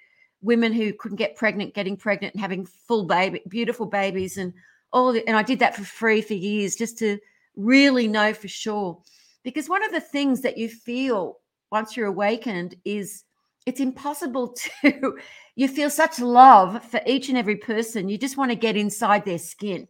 women 0.43 0.73
who 0.73 0.93
couldn't 0.93 1.17
get 1.19 1.37
pregnant, 1.37 1.75
getting 1.75 1.97
pregnant 1.97 2.35
and 2.35 2.41
having 2.41 2.67
full 2.67 3.05
baby, 3.05 3.43
beautiful 3.49 3.87
babies, 3.87 4.37
and 4.39 4.53
all. 4.93 5.13
The, 5.13 5.27
and 5.29 5.37
I 5.37 5.43
did 5.43 5.59
that 5.61 5.77
for 5.77 5.85
free 5.85 6.21
for 6.23 6.35
years, 6.35 6.77
just 6.77 6.99
to 6.99 7.19
really 7.57 8.09
know 8.09 8.33
for 8.35 8.49
sure. 8.49 8.99
Because 9.47 9.69
one 9.69 9.85
of 9.85 9.93
the 9.93 10.01
things 10.01 10.41
that 10.41 10.59
you 10.59 10.69
feel 10.69 11.39
once 11.71 11.97
you're 11.97 12.07
awakened 12.09 12.75
is 12.85 13.23
it's 13.65 13.79
impossible 13.79 14.57
to. 14.83 15.17
You 15.55 15.69
feel 15.69 15.89
such 15.89 16.19
love 16.19 16.85
for 16.85 17.01
each 17.07 17.29
and 17.29 17.39
every 17.39 17.55
person. 17.55 18.09
You 18.09 18.19
just 18.19 18.37
want 18.37 18.51
to 18.51 18.57
get 18.57 18.77
inside 18.77 19.25
their 19.25 19.39
skin. 19.39 19.87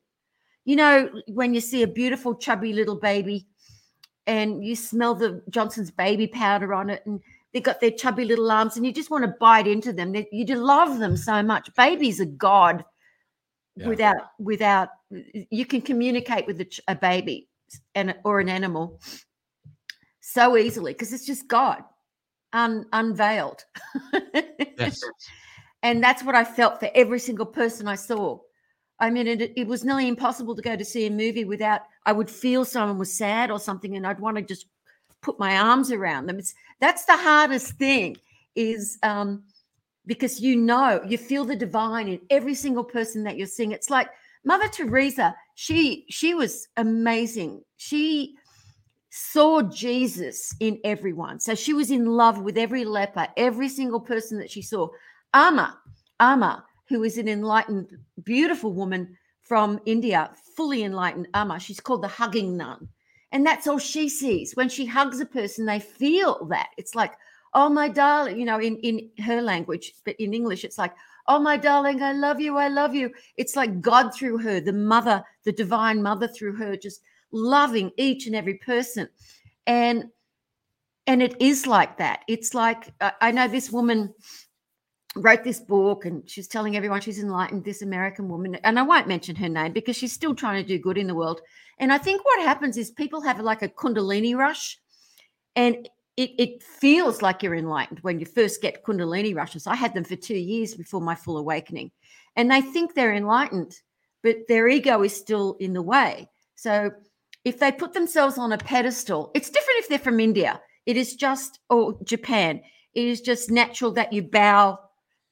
You 0.66 0.76
know, 0.76 1.08
when 1.28 1.54
you 1.54 1.60
see 1.62 1.82
a 1.82 1.86
beautiful, 1.88 2.34
chubby 2.34 2.74
little 2.74 2.96
baby 2.96 3.46
and 4.26 4.62
you 4.62 4.76
smell 4.76 5.14
the 5.14 5.40
Johnson's 5.48 5.90
baby 5.90 6.26
powder 6.26 6.74
on 6.74 6.90
it, 6.90 7.02
and 7.06 7.20
they've 7.54 7.62
got 7.62 7.80
their 7.80 7.92
chubby 7.92 8.26
little 8.26 8.50
arms, 8.50 8.76
and 8.76 8.84
you 8.84 8.92
just 8.92 9.10
want 9.10 9.24
to 9.24 9.34
bite 9.40 9.66
into 9.66 9.90
them. 9.92 10.12
They- 10.12 10.28
You 10.32 10.44
do 10.44 10.56
love 10.56 10.98
them 10.98 11.16
so 11.16 11.42
much. 11.42 11.72
Babies 11.76 12.20
are 12.20 12.26
God 12.26 12.84
Yeah. 13.76 13.88
without 13.88 14.16
without 14.38 14.88
you 15.50 15.64
can 15.64 15.80
communicate 15.80 16.46
with 16.46 16.60
a, 16.60 16.68
a 16.88 16.94
baby 16.94 17.48
and 17.94 18.14
or 18.24 18.40
an 18.40 18.48
animal 18.48 19.00
so 20.36 20.56
easily 20.56 20.92
because 20.92 21.12
it's 21.12 21.24
just 21.24 21.48
God 21.48 21.82
un, 22.52 22.86
unveiled. 22.92 23.64
Yes. 24.78 25.00
and 25.82 26.04
that's 26.04 26.22
what 26.22 26.34
I 26.34 26.44
felt 26.44 26.80
for 26.80 26.90
every 26.94 27.18
single 27.18 27.46
person 27.46 27.88
I 27.88 27.94
saw. 27.94 28.38
I 29.00 29.08
mean, 29.08 29.26
it, 29.26 29.52
it 29.56 29.66
was 29.66 29.84
nearly 29.84 30.06
impossible 30.06 30.54
to 30.54 30.60
go 30.60 30.76
to 30.76 30.84
see 30.84 31.06
a 31.06 31.10
movie 31.10 31.46
without 31.46 31.80
I 32.04 32.12
would 32.12 32.30
feel 32.30 32.66
someone 32.66 32.98
was 32.98 33.16
sad 33.16 33.50
or 33.50 33.58
something, 33.58 33.96
and 33.96 34.06
I'd 34.06 34.20
want 34.20 34.36
to 34.36 34.42
just 34.42 34.66
put 35.22 35.38
my 35.38 35.56
arms 35.56 35.90
around 35.90 36.26
them. 36.26 36.38
It's 36.38 36.54
that's 36.78 37.06
the 37.06 37.16
hardest 37.16 37.72
thing 37.78 38.16
is 38.54 38.98
um, 39.02 39.44
because 40.04 40.40
you 40.40 40.56
know 40.56 41.02
you 41.08 41.16
feel 41.16 41.46
the 41.46 41.56
divine 41.56 42.08
in 42.08 42.20
every 42.28 42.54
single 42.54 42.84
person 42.84 43.24
that 43.24 43.38
you're 43.38 43.46
seeing. 43.46 43.72
It's 43.72 43.90
like 43.90 44.08
Mother 44.44 44.68
Teresa. 44.68 45.34
She 45.54 46.04
she 46.10 46.34
was 46.34 46.68
amazing. 46.76 47.62
She 47.78 48.36
saw 49.18 49.62
Jesus 49.62 50.54
in 50.60 50.78
everyone. 50.84 51.40
So 51.40 51.54
she 51.54 51.72
was 51.72 51.90
in 51.90 52.04
love 52.04 52.42
with 52.42 52.58
every 52.58 52.84
leper, 52.84 53.26
every 53.38 53.70
single 53.70 53.98
person 53.98 54.38
that 54.38 54.50
she 54.50 54.60
saw. 54.60 54.88
Amma, 55.32 55.78
Amma, 56.20 56.66
who 56.90 57.02
is 57.02 57.16
an 57.16 57.26
enlightened, 57.26 57.96
beautiful 58.24 58.74
woman 58.74 59.16
from 59.40 59.80
India, 59.86 60.30
fully 60.54 60.84
enlightened 60.84 61.28
Amma. 61.32 61.58
She's 61.58 61.80
called 61.80 62.02
the 62.02 62.08
hugging 62.08 62.58
nun. 62.58 62.88
And 63.32 63.44
that's 63.44 63.66
all 63.66 63.78
she 63.78 64.10
sees. 64.10 64.54
When 64.54 64.68
she 64.68 64.84
hugs 64.84 65.18
a 65.18 65.26
person, 65.26 65.64
they 65.64 65.80
feel 65.80 66.44
that. 66.50 66.68
It's 66.76 66.94
like, 66.94 67.14
oh, 67.54 67.70
my 67.70 67.88
darling, 67.88 68.38
you 68.38 68.44
know, 68.44 68.60
in, 68.60 68.76
in 68.80 69.08
her 69.24 69.40
language, 69.40 69.94
but 70.04 70.14
in 70.18 70.34
English, 70.34 70.62
it's 70.62 70.76
like, 70.76 70.92
oh, 71.26 71.38
my 71.38 71.56
darling, 71.56 72.02
I 72.02 72.12
love 72.12 72.38
you, 72.38 72.58
I 72.58 72.68
love 72.68 72.94
you. 72.94 73.10
It's 73.38 73.56
like 73.56 73.80
God 73.80 74.14
through 74.14 74.38
her, 74.38 74.60
the 74.60 74.74
mother, 74.74 75.24
the 75.44 75.52
divine 75.52 76.02
mother 76.02 76.28
through 76.28 76.56
her, 76.56 76.76
just 76.76 77.00
loving 77.36 77.90
each 77.96 78.26
and 78.26 78.34
every 78.34 78.54
person. 78.54 79.08
And 79.66 80.06
and 81.06 81.22
it 81.22 81.40
is 81.40 81.66
like 81.66 81.98
that. 81.98 82.24
It's 82.26 82.54
like 82.54 82.92
I 83.20 83.30
know 83.30 83.46
this 83.46 83.70
woman 83.70 84.12
wrote 85.16 85.44
this 85.44 85.60
book 85.60 86.04
and 86.04 86.28
she's 86.28 86.46
telling 86.46 86.76
everyone 86.76 87.00
she's 87.00 87.18
enlightened 87.18 87.64
this 87.64 87.82
american 87.82 88.28
woman 88.28 88.54
and 88.56 88.78
i 88.78 88.82
won't 88.82 89.08
mention 89.08 89.34
her 89.34 89.48
name 89.48 89.72
because 89.72 89.96
she's 89.96 90.12
still 90.12 90.34
trying 90.34 90.62
to 90.62 90.68
do 90.68 90.78
good 90.78 90.98
in 90.98 91.06
the 91.06 91.14
world 91.14 91.40
and 91.78 91.92
i 91.92 91.98
think 91.98 92.24
what 92.24 92.42
happens 92.42 92.76
is 92.76 92.90
people 92.90 93.20
have 93.20 93.40
like 93.40 93.62
a 93.62 93.68
kundalini 93.68 94.36
rush 94.36 94.78
and 95.56 95.88
it, 96.16 96.30
it 96.38 96.62
feels 96.62 97.22
like 97.22 97.42
you're 97.42 97.54
enlightened 97.54 97.98
when 98.00 98.20
you 98.20 98.26
first 98.26 98.60
get 98.60 98.84
kundalini 98.84 99.34
rushes 99.34 99.66
i 99.66 99.74
had 99.74 99.94
them 99.94 100.04
for 100.04 100.16
two 100.16 100.36
years 100.36 100.74
before 100.74 101.00
my 101.00 101.14
full 101.14 101.38
awakening 101.38 101.90
and 102.36 102.50
they 102.50 102.60
think 102.60 102.94
they're 102.94 103.14
enlightened 103.14 103.74
but 104.22 104.36
their 104.48 104.68
ego 104.68 105.02
is 105.02 105.16
still 105.16 105.56
in 105.60 105.72
the 105.72 105.82
way 105.82 106.28
so 106.56 106.90
if 107.46 107.58
they 107.58 107.72
put 107.72 107.94
themselves 107.94 108.36
on 108.36 108.52
a 108.52 108.58
pedestal 108.58 109.30
it's 109.34 109.48
different 109.48 109.80
if 109.80 109.88
they're 109.88 109.98
from 109.98 110.20
india 110.20 110.60
it 110.84 110.96
is 110.96 111.14
just 111.14 111.60
or 111.70 111.96
japan 112.04 112.60
it 112.94 113.06
is 113.06 113.20
just 113.20 113.50
natural 113.50 113.92
that 113.92 114.12
you 114.12 114.22
bow 114.22 114.78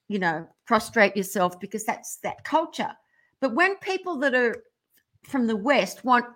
you 0.09 0.19
know, 0.19 0.47
prostrate 0.67 1.17
yourself 1.17 1.59
because 1.61 1.85
that's 1.85 2.17
that 2.19 2.45
culture. 2.45 2.91
But 3.41 3.55
when 3.55 3.77
people 3.77 4.17
that 4.19 4.35
are 4.35 4.65
from 5.29 5.47
the 5.47 5.57
West 5.57 6.05
want 6.05 6.27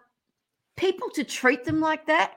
people 0.77 1.09
to 1.11 1.25
treat 1.25 1.64
them 1.64 1.81
like 1.81 2.07
that, 2.07 2.35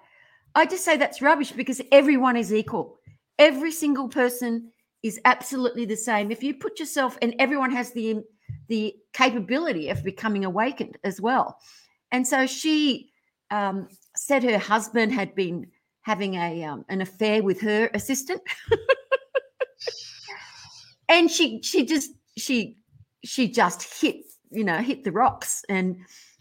I 0.55 0.65
just 0.65 0.83
say 0.83 0.97
that's 0.97 1.21
rubbish 1.21 1.51
because 1.51 1.81
everyone 1.91 2.35
is 2.35 2.53
equal. 2.53 2.97
Every 3.39 3.71
single 3.71 4.09
person 4.09 4.71
is 5.03 5.19
absolutely 5.25 5.85
the 5.85 5.95
same. 5.95 6.31
If 6.31 6.43
you 6.43 6.53
put 6.53 6.79
yourself 6.79 7.17
and 7.21 7.33
everyone 7.39 7.71
has 7.71 7.91
the 7.91 8.21
the 8.67 8.95
capability 9.13 9.89
of 9.89 10.03
becoming 10.03 10.45
awakened 10.45 10.97
as 11.03 11.21
well. 11.21 11.57
And 12.11 12.27
so 12.27 12.45
she 12.45 13.10
um, 13.51 13.87
said 14.15 14.43
her 14.43 14.57
husband 14.57 15.13
had 15.13 15.35
been 15.35 15.67
having 16.01 16.35
a 16.35 16.63
um, 16.63 16.85
an 16.89 17.01
affair 17.01 17.43
with 17.43 17.61
her 17.61 17.89
assistant. 17.93 18.41
and 21.09 21.29
she 21.29 21.61
she 21.61 21.85
just 21.85 22.11
she 22.37 22.77
she 23.23 23.47
just 23.47 24.01
hit 24.01 24.15
you 24.49 24.63
know 24.63 24.77
hit 24.77 25.03
the 25.03 25.11
rocks 25.11 25.63
and 25.69 25.97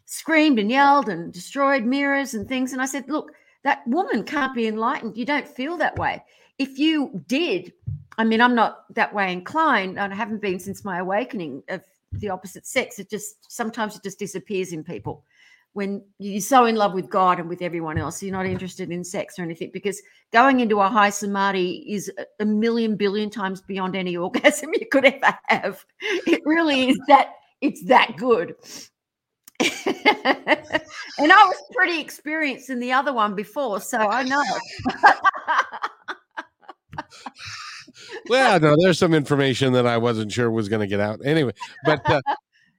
screamed 0.06 0.58
and 0.58 0.70
yelled 0.70 1.08
and 1.08 1.32
destroyed 1.32 1.84
mirrors 1.84 2.34
and 2.34 2.48
things. 2.48 2.72
And 2.72 2.80
i 2.80 2.86
said 2.86 3.08
look 3.08 3.32
that 3.62 3.86
woman 3.86 4.24
can't 4.24 4.54
be 4.54 4.66
enlightened. 4.66 5.18
You 5.18 5.26
don't 5.26 5.46
feel 5.46 5.76
that 5.76 5.96
way. 5.96 6.24
If 6.58 6.78
you 6.78 7.22
did 7.26 7.72
i 8.18 8.24
mean 8.24 8.40
i'm 8.40 8.54
not 8.54 8.94
that 8.94 9.12
way 9.12 9.32
inclined. 9.32 9.98
I 9.98 10.14
haven't 10.14 10.40
been 10.40 10.58
since 10.58 10.84
my 10.84 10.98
awakening 10.98 11.62
of 11.68 11.82
the 12.12 12.30
opposite 12.30 12.66
sex. 12.66 12.98
It 12.98 13.10
just 13.10 13.50
sometimes 13.52 13.96
it 13.96 14.02
just 14.02 14.18
disappears 14.18 14.72
in 14.72 14.82
people 14.82 15.24
when 15.72 16.02
you're 16.18 16.40
so 16.40 16.64
in 16.64 16.74
love 16.74 16.94
with 16.94 17.08
God 17.08 17.38
and 17.38 17.48
with 17.48 17.62
everyone 17.62 17.96
else, 17.96 18.22
you're 18.22 18.32
not 18.32 18.46
interested 18.46 18.90
in 18.90 19.04
sex 19.04 19.38
or 19.38 19.42
anything 19.42 19.70
because 19.72 20.02
going 20.32 20.60
into 20.60 20.80
a 20.80 20.88
high 20.88 21.10
samadhi 21.10 21.84
is 21.88 22.10
a 22.40 22.44
million 22.44 22.96
billion 22.96 23.30
times 23.30 23.60
beyond 23.60 23.94
any 23.94 24.16
orgasm 24.16 24.70
you 24.74 24.86
could 24.90 25.04
ever 25.04 25.38
have. 25.46 25.84
It 26.26 26.40
really 26.44 26.90
is 26.90 26.98
that 27.08 27.34
it's 27.60 27.84
that 27.84 28.16
good. 28.16 28.54
and 29.60 29.62
I 29.86 31.44
was 31.44 31.62
pretty 31.72 32.00
experienced 32.00 32.70
in 32.70 32.80
the 32.80 32.92
other 32.92 33.12
one 33.12 33.34
before, 33.34 33.80
so 33.80 33.98
I 33.98 34.22
know. 34.22 34.42
well, 38.28 38.58
no, 38.58 38.74
there's 38.80 38.98
some 38.98 39.12
information 39.12 39.74
that 39.74 39.86
I 39.86 39.98
wasn't 39.98 40.32
sure 40.32 40.50
was 40.50 40.70
going 40.70 40.80
to 40.80 40.86
get 40.86 40.98
out. 40.98 41.20
Anyway, 41.24 41.52
but 41.84 42.00
uh, 42.10 42.22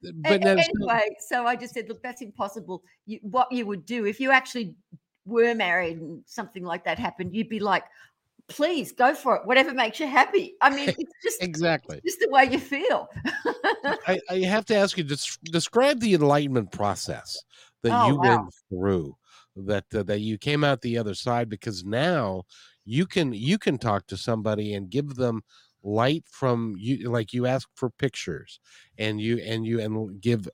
but 0.02 0.46
anyway, 0.46 1.16
so 1.28 1.46
I 1.46 1.56
just 1.56 1.74
said, 1.74 1.88
look, 1.90 2.02
that's 2.02 2.22
impossible. 2.22 2.84
You, 3.06 3.20
what 3.22 3.52
you 3.52 3.66
would 3.66 3.86
do 3.86 4.06
if 4.06 4.20
you 4.20 4.32
actually 4.32 4.76
were 5.26 5.54
married 5.54 5.98
and 5.98 6.24
something 6.26 6.64
like 6.64 6.84
that 6.86 6.98
happened, 7.00 7.36
you'd 7.36 7.50
be 7.50 7.60
like, 7.60 7.84
please 8.48 8.92
go 8.92 9.14
for 9.14 9.36
it, 9.36 9.46
whatever 9.46 9.74
makes 9.74 10.00
you 10.00 10.08
happy. 10.08 10.56
I 10.62 10.70
mean, 10.70 10.94
it's 10.98 11.14
just 11.24 11.42
exactly. 11.42 12.02
just 12.06 12.20
the 12.20 12.30
way 12.30 12.46
you 12.46 12.60
feel. 12.60 13.08
I, 14.08 14.20
I 14.30 14.36
have 14.40 14.66
to 14.66 14.76
ask 14.76 14.98
you 14.98 15.04
describe 15.04 16.00
the 16.00 16.14
enlightenment 16.14 16.72
process 16.72 17.38
that 17.84 17.94
Oh, 17.94 18.08
you 18.08 18.16
wow. 18.16 18.24
went 18.24 18.54
through, 18.70 19.16
that 19.56 19.86
uh, 19.94 20.04
that 20.04 20.20
you 20.20 20.38
came 20.38 20.64
out 20.64 20.82
the 20.82 20.98
other 20.98 21.14
side, 21.14 21.50
because 21.50 21.84
now 21.84 22.44
you 22.86 23.06
can 23.06 23.34
you 23.34 23.58
can 23.58 23.78
talk 23.78 24.08
to 24.08 24.18
somebody 24.18 24.74
and 24.74 24.90
give 24.90 25.16
them 25.16 25.44
light 25.84 26.24
from 26.30 26.76
you 26.78 27.10
like 27.10 27.34
you 27.34 27.46
ask 27.46 27.67
for 27.76 27.89
pictures 27.89 28.60
and 28.98 29.20
you 29.20 29.38
and 29.39 29.65
you 29.65 29.80
and 29.80 30.22
give 30.22 30.48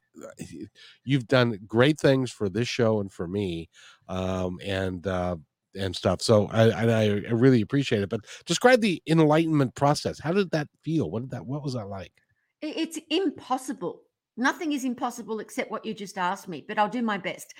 you've 1.03 1.27
done 1.27 1.59
great 1.67 1.99
things 1.99 2.31
for 2.31 2.49
this 2.49 2.67
show 2.67 2.99
and 2.99 3.11
for 3.11 3.27
me 3.27 3.69
um 4.09 4.59
and 4.63 5.05
uh 5.07 5.35
and 5.75 5.95
stuff. 5.95 6.21
So 6.21 6.47
i 6.47 6.69
i, 6.69 7.03
I 7.03 7.07
really 7.31 7.61
appreciate 7.61 8.01
it 8.01 8.09
but 8.09 8.21
describe 8.45 8.81
the 8.81 9.01
enlightenment 9.07 9.75
process. 9.75 10.19
How 10.19 10.31
did 10.33 10.51
that 10.51 10.67
feel? 10.83 11.11
What 11.11 11.21
did 11.23 11.31
that 11.31 11.45
what 11.45 11.63
was 11.63 11.73
that 11.73 11.87
like? 11.87 12.13
It's 12.61 12.99
impossible. 13.09 14.06
Nothing 14.37 14.71
is 14.73 14.85
impossible 14.85 15.39
except 15.39 15.71
what 15.71 15.83
you 15.83 15.93
just 15.93 16.17
asked 16.17 16.47
me, 16.47 16.63
but 16.67 16.77
I'll 16.77 16.87
do 16.89 17.01
my 17.01 17.17
best. 17.17 17.53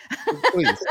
please. 0.52 0.78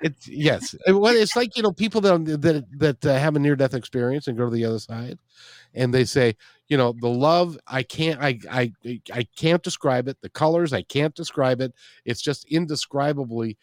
It's 0.00 0.28
yes. 0.28 0.74
Uh, 0.86 0.98
well 0.98 1.14
it's 1.14 1.34
like 1.34 1.56
you 1.56 1.62
know 1.62 1.72
people 1.72 2.00
that 2.02 2.24
that 2.42 2.64
that 2.78 3.06
uh, 3.06 3.18
have 3.18 3.36
a 3.36 3.38
near 3.38 3.56
death 3.56 3.72
experience 3.72 4.26
and 4.26 4.36
go 4.36 4.44
to 4.44 4.54
the 4.54 4.64
other 4.64 4.78
side 4.78 5.18
and 5.72 5.94
they 5.94 6.04
say 6.04 6.36
you 6.68 6.76
know 6.76 6.94
the 7.00 7.08
love 7.08 7.56
i 7.68 7.82
can't 7.82 8.20
I, 8.20 8.38
I 8.50 8.72
i 9.14 9.26
can't 9.36 9.62
describe 9.62 10.08
it. 10.08 10.20
The 10.20 10.28
colors 10.28 10.74
i 10.74 10.82
can't 10.82 11.14
describe 11.14 11.62
it. 11.62 11.72
It's 12.04 12.20
just 12.20 12.44
indescribably 12.50 13.56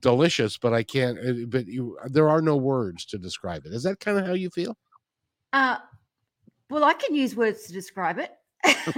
delicious 0.00 0.58
but 0.58 0.72
i 0.72 0.82
can't 0.82 1.16
uh, 1.18 1.46
but 1.46 1.68
you 1.68 1.96
there 2.06 2.28
are 2.28 2.42
no 2.42 2.56
words 2.56 3.04
to 3.06 3.18
describe 3.18 3.64
it. 3.64 3.72
Is 3.72 3.84
that 3.84 4.00
kind 4.00 4.18
of 4.18 4.26
how 4.26 4.32
you 4.32 4.50
feel? 4.50 4.76
Uh, 5.52 5.76
well, 6.70 6.82
I 6.82 6.94
can 6.94 7.14
use 7.14 7.36
words 7.36 7.66
to 7.66 7.72
describe 7.72 8.18
it. 8.18 8.32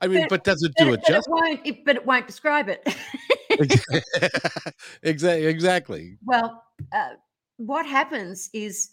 I 0.00 0.06
mean, 0.06 0.20
but, 0.22 0.30
but 0.30 0.44
does 0.44 0.62
it 0.62 0.72
do 0.76 0.90
but, 0.90 0.94
it 0.94 1.06
justice? 1.06 1.26
But 1.28 1.36
it, 1.36 1.48
won't, 1.48 1.66
it, 1.66 1.84
but 1.84 1.96
it 1.96 2.06
won't 2.06 2.26
describe 2.26 2.68
it. 2.68 2.86
exactly. 5.02 5.46
Exactly. 5.46 6.18
Well, 6.24 6.62
uh, 6.92 7.10
what 7.58 7.84
happens 7.86 8.48
is 8.54 8.92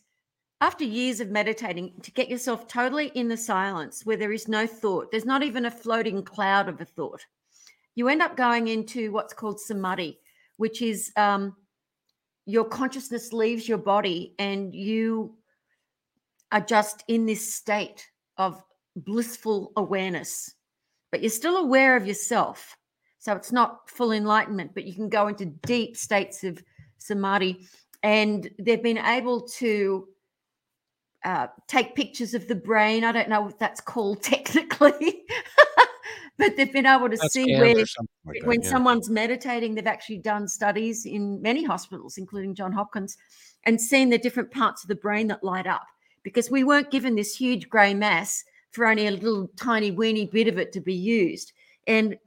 after 0.61 0.83
years 0.83 1.19
of 1.19 1.29
meditating, 1.29 1.93
to 2.01 2.11
get 2.11 2.29
yourself 2.29 2.67
totally 2.67 3.07
in 3.13 3.27
the 3.27 3.37
silence 3.37 4.05
where 4.05 4.17
there 4.17 4.31
is 4.31 4.47
no 4.47 4.65
thought, 4.65 5.11
there's 5.11 5.25
not 5.25 5.43
even 5.43 5.65
a 5.65 5.71
floating 5.71 6.23
cloud 6.23 6.67
of 6.67 6.81
a 6.81 6.85
thought, 6.85 7.23
you 7.95 8.07
end 8.07 8.21
up 8.21 8.35
going 8.35 8.67
into 8.67 9.11
what's 9.11 9.33
called 9.33 9.59
samadhi, 9.59 10.19
which 10.57 10.81
is 10.81 11.11
um, 11.15 11.55
your 12.45 12.65
consciousness 12.65 13.33
leaves 13.33 13.67
your 13.67 13.77
body 13.77 14.33
and 14.39 14.73
you 14.73 15.35
are 16.51 16.61
just 16.61 17.03
in 17.07 17.25
this 17.25 17.53
state 17.53 18.07
of 18.37 18.63
blissful 18.95 19.71
awareness, 19.77 20.55
but 21.11 21.21
you're 21.21 21.29
still 21.29 21.57
aware 21.57 21.95
of 21.95 22.07
yourself. 22.07 22.75
So 23.19 23.33
it's 23.33 23.51
not 23.51 23.89
full 23.89 24.11
enlightenment, 24.11 24.71
but 24.73 24.85
you 24.85 24.93
can 24.93 25.09
go 25.09 25.27
into 25.27 25.45
deep 25.45 25.97
states 25.97 26.43
of 26.43 26.63
samadhi. 26.97 27.67
And 28.03 28.49
they've 28.59 28.81
been 28.81 28.99
able 28.99 29.41
to 29.57 30.07
uh, 31.25 31.47
take 31.67 31.95
pictures 31.95 32.33
of 32.33 32.47
the 32.47 32.55
brain. 32.55 33.03
I 33.03 33.11
don't 33.11 33.29
know 33.29 33.41
what 33.41 33.59
that's 33.59 33.81
called 33.81 34.21
technically, 34.23 35.23
but 36.37 36.55
they've 36.55 36.71
been 36.71 36.85
able 36.85 37.09
to 37.09 37.17
That's 37.17 37.33
see 37.33 37.55
where 37.55 37.75
like 37.75 37.87
that, 38.25 38.45
when 38.45 38.61
yeah. 38.61 38.69
someone's 38.69 39.09
meditating, 39.09 39.75
they've 39.75 39.87
actually 39.87 40.19
done 40.19 40.47
studies 40.47 41.05
in 41.05 41.41
many 41.41 41.63
hospitals, 41.63 42.17
including 42.17 42.55
John 42.55 42.71
Hopkins, 42.71 43.17
and 43.65 43.81
seen 43.81 44.09
the 44.09 44.17
different 44.17 44.51
parts 44.51 44.83
of 44.83 44.87
the 44.87 44.95
brain 44.95 45.27
that 45.27 45.43
light 45.43 45.67
up. 45.67 45.85
Because 46.23 46.51
we 46.51 46.63
weren't 46.63 46.91
given 46.91 47.15
this 47.15 47.35
huge 47.35 47.69
grey 47.69 47.93
mass 47.93 48.43
for 48.77 48.85
only 48.85 49.07
a 49.07 49.11
little 49.11 49.49
tiny 49.57 49.91
weeny 49.91 50.27
bit 50.27 50.47
of 50.47 50.57
it 50.57 50.71
to 50.71 50.79
be 50.79 50.93
used. 50.93 51.51
And 51.87 52.17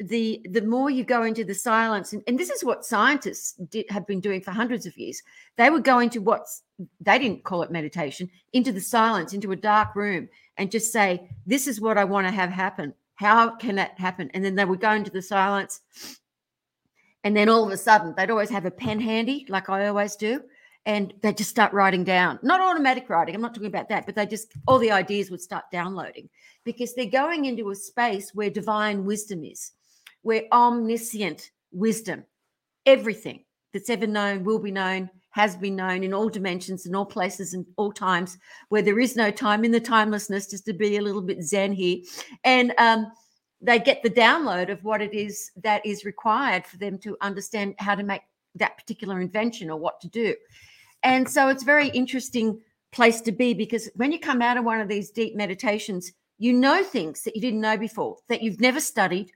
the 0.00 0.44
the 0.50 0.62
more 0.62 0.90
you 0.90 1.04
go 1.04 1.22
into 1.22 1.44
the 1.44 1.54
silence, 1.54 2.12
and, 2.12 2.22
and 2.26 2.38
this 2.38 2.50
is 2.50 2.64
what 2.64 2.84
scientists 2.84 3.52
did, 3.70 3.88
have 3.90 4.06
been 4.06 4.20
doing 4.20 4.40
for 4.40 4.50
hundreds 4.50 4.86
of 4.86 4.96
years. 4.96 5.22
They 5.56 5.70
would 5.70 5.84
go 5.84 6.00
into 6.00 6.20
what's 6.20 6.62
they 7.00 7.18
didn't 7.18 7.44
call 7.44 7.62
it 7.62 7.70
meditation, 7.70 8.28
into 8.52 8.72
the 8.72 8.80
silence, 8.80 9.34
into 9.34 9.52
a 9.52 9.56
dark 9.56 9.94
room, 9.94 10.28
and 10.56 10.70
just 10.70 10.92
say, 10.92 11.28
"This 11.46 11.66
is 11.66 11.80
what 11.80 11.96
I 11.96 12.04
want 12.04 12.26
to 12.26 12.32
have 12.32 12.50
happen." 12.50 12.94
How 13.14 13.56
can 13.56 13.76
that 13.76 13.98
happen? 13.98 14.30
And 14.32 14.42
then 14.42 14.54
they 14.54 14.64
would 14.64 14.80
go 14.80 14.92
into 14.92 15.10
the 15.10 15.22
silence. 15.22 15.80
And 17.22 17.36
then 17.36 17.50
all 17.50 17.66
of 17.66 17.70
a 17.70 17.76
sudden, 17.76 18.14
they'd 18.16 18.30
always 18.30 18.48
have 18.48 18.64
a 18.64 18.70
pen 18.70 18.98
handy, 18.98 19.44
like 19.50 19.68
I 19.68 19.88
always 19.88 20.16
do. 20.16 20.42
And 20.86 21.12
they 21.22 21.32
just 21.32 21.50
start 21.50 21.72
writing 21.74 22.04
down, 22.04 22.38
not 22.42 22.60
automatic 22.60 23.10
writing. 23.10 23.34
I'm 23.34 23.42
not 23.42 23.54
talking 23.54 23.68
about 23.68 23.90
that, 23.90 24.06
but 24.06 24.14
they 24.14 24.24
just, 24.26 24.54
all 24.66 24.78
the 24.78 24.90
ideas 24.90 25.30
would 25.30 25.42
start 25.42 25.64
downloading 25.70 26.28
because 26.64 26.94
they're 26.94 27.06
going 27.06 27.44
into 27.44 27.70
a 27.70 27.74
space 27.74 28.34
where 28.34 28.48
divine 28.48 29.04
wisdom 29.04 29.44
is, 29.44 29.72
where 30.22 30.44
omniscient 30.52 31.50
wisdom, 31.70 32.24
everything 32.86 33.44
that's 33.72 33.90
ever 33.90 34.06
known, 34.06 34.42
will 34.42 34.58
be 34.58 34.70
known, 34.70 35.10
has 35.30 35.54
been 35.54 35.76
known 35.76 36.02
in 36.02 36.12
all 36.12 36.28
dimensions 36.28 36.86
and 36.86 36.96
all 36.96 37.06
places 37.06 37.54
and 37.54 37.64
all 37.76 37.92
times 37.92 38.36
where 38.68 38.82
there 38.82 38.98
is 38.98 39.16
no 39.16 39.30
time 39.30 39.64
in 39.64 39.70
the 39.70 39.80
timelessness, 39.80 40.48
just 40.48 40.64
to 40.64 40.72
be 40.72 40.96
a 40.96 41.02
little 41.02 41.22
bit 41.22 41.42
zen 41.42 41.72
here. 41.72 41.98
And 42.44 42.72
um, 42.78 43.12
they 43.60 43.78
get 43.78 44.02
the 44.02 44.10
download 44.10 44.70
of 44.70 44.82
what 44.82 45.02
it 45.02 45.14
is 45.14 45.50
that 45.62 45.84
is 45.84 46.04
required 46.04 46.66
for 46.66 46.78
them 46.78 46.98
to 46.98 47.16
understand 47.20 47.74
how 47.78 47.94
to 47.94 48.02
make 48.02 48.22
that 48.56 48.76
particular 48.76 49.20
invention 49.20 49.70
or 49.70 49.76
what 49.76 50.00
to 50.00 50.08
do. 50.08 50.34
And 51.02 51.28
so 51.28 51.48
it's 51.48 51.62
a 51.62 51.66
very 51.66 51.88
interesting 51.88 52.60
place 52.92 53.20
to 53.22 53.32
be 53.32 53.54
because 53.54 53.88
when 53.94 54.12
you 54.12 54.18
come 54.18 54.42
out 54.42 54.56
of 54.56 54.64
one 54.64 54.80
of 54.80 54.88
these 54.88 55.10
deep 55.10 55.36
meditations, 55.36 56.12
you 56.38 56.52
know 56.52 56.82
things 56.82 57.22
that 57.22 57.34
you 57.34 57.40
didn't 57.42 57.60
know 57.60 57.76
before, 57.76 58.16
that 58.28 58.42
you've 58.42 58.60
never 58.60 58.80
studied. 58.80 59.30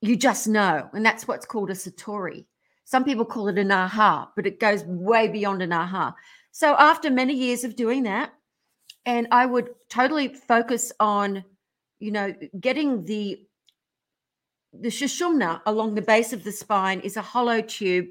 You 0.00 0.16
just 0.16 0.46
know. 0.46 0.88
And 0.92 1.04
that's 1.04 1.26
what's 1.26 1.46
called 1.46 1.70
a 1.70 1.74
satori. 1.74 2.44
Some 2.84 3.04
people 3.04 3.24
call 3.24 3.48
it 3.48 3.58
an 3.58 3.70
aha, 3.70 4.30
but 4.34 4.46
it 4.46 4.60
goes 4.60 4.84
way 4.84 5.28
beyond 5.28 5.62
an 5.62 5.72
aha. 5.72 6.14
So 6.52 6.74
after 6.76 7.10
many 7.10 7.34
years 7.34 7.64
of 7.64 7.76
doing 7.76 8.04
that, 8.04 8.32
and 9.06 9.28
I 9.30 9.46
would 9.46 9.70
totally 9.88 10.28
focus 10.28 10.92
on, 10.98 11.44
you 11.98 12.10
know, 12.10 12.34
getting 12.60 13.04
the 13.04 13.44
the 14.72 14.88
shushumna 14.88 15.62
along 15.66 15.94
the 15.94 16.02
base 16.02 16.32
of 16.32 16.44
the 16.44 16.52
spine 16.52 17.00
is 17.00 17.16
a 17.16 17.22
hollow 17.22 17.60
tube. 17.60 18.06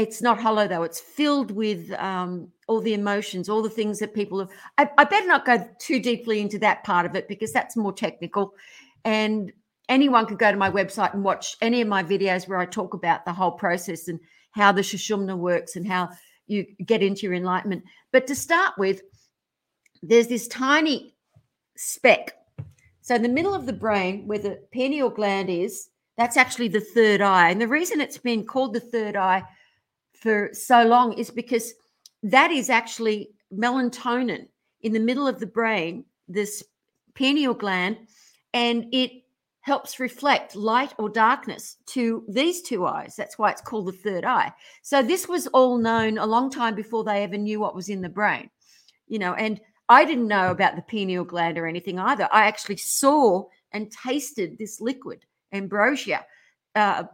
It's 0.00 0.22
not 0.22 0.40
hollow 0.40 0.66
though; 0.66 0.82
it's 0.82 1.00
filled 1.00 1.50
with 1.50 1.92
um, 1.92 2.48
all 2.68 2.80
the 2.80 2.94
emotions, 2.94 3.48
all 3.48 3.62
the 3.62 3.68
things 3.68 3.98
that 3.98 4.14
people 4.14 4.38
have. 4.38 4.48
I, 4.78 4.88
I 4.96 5.04
better 5.04 5.26
not 5.26 5.44
go 5.44 5.68
too 5.78 6.00
deeply 6.00 6.40
into 6.40 6.58
that 6.60 6.84
part 6.84 7.04
of 7.04 7.14
it 7.14 7.28
because 7.28 7.52
that's 7.52 7.76
more 7.76 7.92
technical, 7.92 8.54
and 9.04 9.52
anyone 9.90 10.24
could 10.24 10.38
go 10.38 10.50
to 10.50 10.56
my 10.56 10.70
website 10.70 11.12
and 11.12 11.22
watch 11.22 11.56
any 11.60 11.82
of 11.82 11.88
my 11.88 12.02
videos 12.02 12.48
where 12.48 12.58
I 12.58 12.64
talk 12.64 12.94
about 12.94 13.24
the 13.26 13.32
whole 13.32 13.50
process 13.50 14.08
and 14.08 14.18
how 14.52 14.72
the 14.72 14.80
Shushumna 14.80 15.36
works 15.36 15.76
and 15.76 15.86
how 15.86 16.08
you 16.46 16.64
get 16.86 17.02
into 17.02 17.22
your 17.22 17.34
enlightenment. 17.34 17.84
But 18.10 18.26
to 18.28 18.34
start 18.34 18.74
with, 18.78 19.02
there's 20.02 20.28
this 20.28 20.48
tiny 20.48 21.14
speck. 21.76 22.36
So 23.02 23.14
in 23.14 23.22
the 23.22 23.28
middle 23.28 23.54
of 23.54 23.66
the 23.66 23.72
brain 23.72 24.26
where 24.26 24.38
the 24.38 24.60
pineal 24.72 25.10
gland 25.10 25.50
is, 25.50 25.90
that's 26.16 26.36
actually 26.36 26.68
the 26.68 26.80
third 26.80 27.20
eye. 27.20 27.50
And 27.50 27.60
the 27.60 27.68
reason 27.68 28.00
it's 28.00 28.18
been 28.18 28.44
called 28.44 28.74
the 28.74 28.80
third 28.80 29.16
eye 29.16 29.42
for 30.20 30.50
so 30.52 30.84
long 30.84 31.14
is 31.14 31.30
because 31.30 31.74
that 32.22 32.50
is 32.50 32.70
actually 32.70 33.30
melatonin 33.52 34.46
in 34.82 34.92
the 34.92 35.00
middle 35.00 35.26
of 35.26 35.40
the 35.40 35.46
brain, 35.46 36.04
this 36.28 36.62
pineal 37.14 37.54
gland, 37.54 37.98
and 38.54 38.86
it 38.92 39.12
helps 39.62 40.00
reflect 40.00 40.56
light 40.56 40.94
or 40.98 41.08
darkness 41.08 41.76
to 41.86 42.24
these 42.28 42.62
two 42.62 42.86
eyes. 42.86 43.14
That's 43.16 43.38
why 43.38 43.50
it's 43.50 43.60
called 43.60 43.86
the 43.86 43.92
third 43.92 44.24
eye. 44.24 44.52
So 44.82 45.02
this 45.02 45.28
was 45.28 45.46
all 45.48 45.76
known 45.78 46.18
a 46.18 46.26
long 46.26 46.50
time 46.50 46.74
before 46.74 47.04
they 47.04 47.22
ever 47.22 47.36
knew 47.36 47.60
what 47.60 47.74
was 47.74 47.88
in 47.88 48.00
the 48.00 48.08
brain, 48.08 48.50
you 49.06 49.18
know, 49.18 49.34
and 49.34 49.60
I 49.88 50.04
didn't 50.04 50.28
know 50.28 50.50
about 50.50 50.76
the 50.76 50.82
pineal 50.82 51.24
gland 51.24 51.58
or 51.58 51.66
anything 51.66 51.98
either. 51.98 52.28
I 52.32 52.46
actually 52.46 52.76
saw 52.76 53.44
and 53.72 53.90
tasted 53.90 54.56
this 54.56 54.80
liquid, 54.80 55.24
ambrosia, 55.52 56.24
uh, 56.74 57.04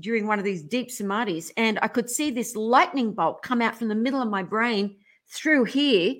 during 0.00 0.26
one 0.26 0.38
of 0.38 0.44
these 0.44 0.62
deep 0.62 0.88
samadhis, 0.88 1.50
and 1.56 1.78
I 1.82 1.88
could 1.88 2.10
see 2.10 2.30
this 2.30 2.56
lightning 2.56 3.12
bolt 3.12 3.42
come 3.42 3.62
out 3.62 3.76
from 3.76 3.88
the 3.88 3.94
middle 3.94 4.20
of 4.20 4.28
my 4.28 4.42
brain 4.42 4.96
through 5.28 5.64
here. 5.64 6.14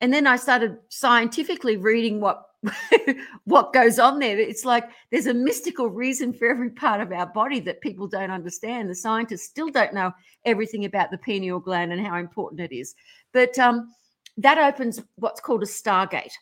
And 0.00 0.12
then 0.12 0.26
I 0.26 0.36
started 0.36 0.76
scientifically 0.88 1.76
reading 1.76 2.20
what 2.20 2.44
what 3.44 3.72
goes 3.72 3.98
on 3.98 4.18
there. 4.18 4.38
It's 4.38 4.64
like 4.64 4.84
there's 5.10 5.26
a 5.26 5.34
mystical 5.34 5.88
reason 5.88 6.32
for 6.32 6.48
every 6.48 6.70
part 6.70 7.00
of 7.00 7.12
our 7.12 7.26
body 7.26 7.60
that 7.60 7.80
people 7.80 8.06
don't 8.06 8.30
understand. 8.30 8.88
The 8.88 8.94
scientists 8.94 9.44
still 9.44 9.68
don't 9.68 9.94
know 9.94 10.12
everything 10.44 10.84
about 10.84 11.10
the 11.10 11.18
pineal 11.18 11.60
gland 11.60 11.92
and 11.92 12.04
how 12.04 12.16
important 12.16 12.60
it 12.60 12.74
is. 12.74 12.94
But 13.32 13.58
um, 13.58 13.90
that 14.38 14.58
opens 14.58 15.02
what's 15.16 15.40
called 15.40 15.62
a 15.62 15.66
stargate. 15.66 16.32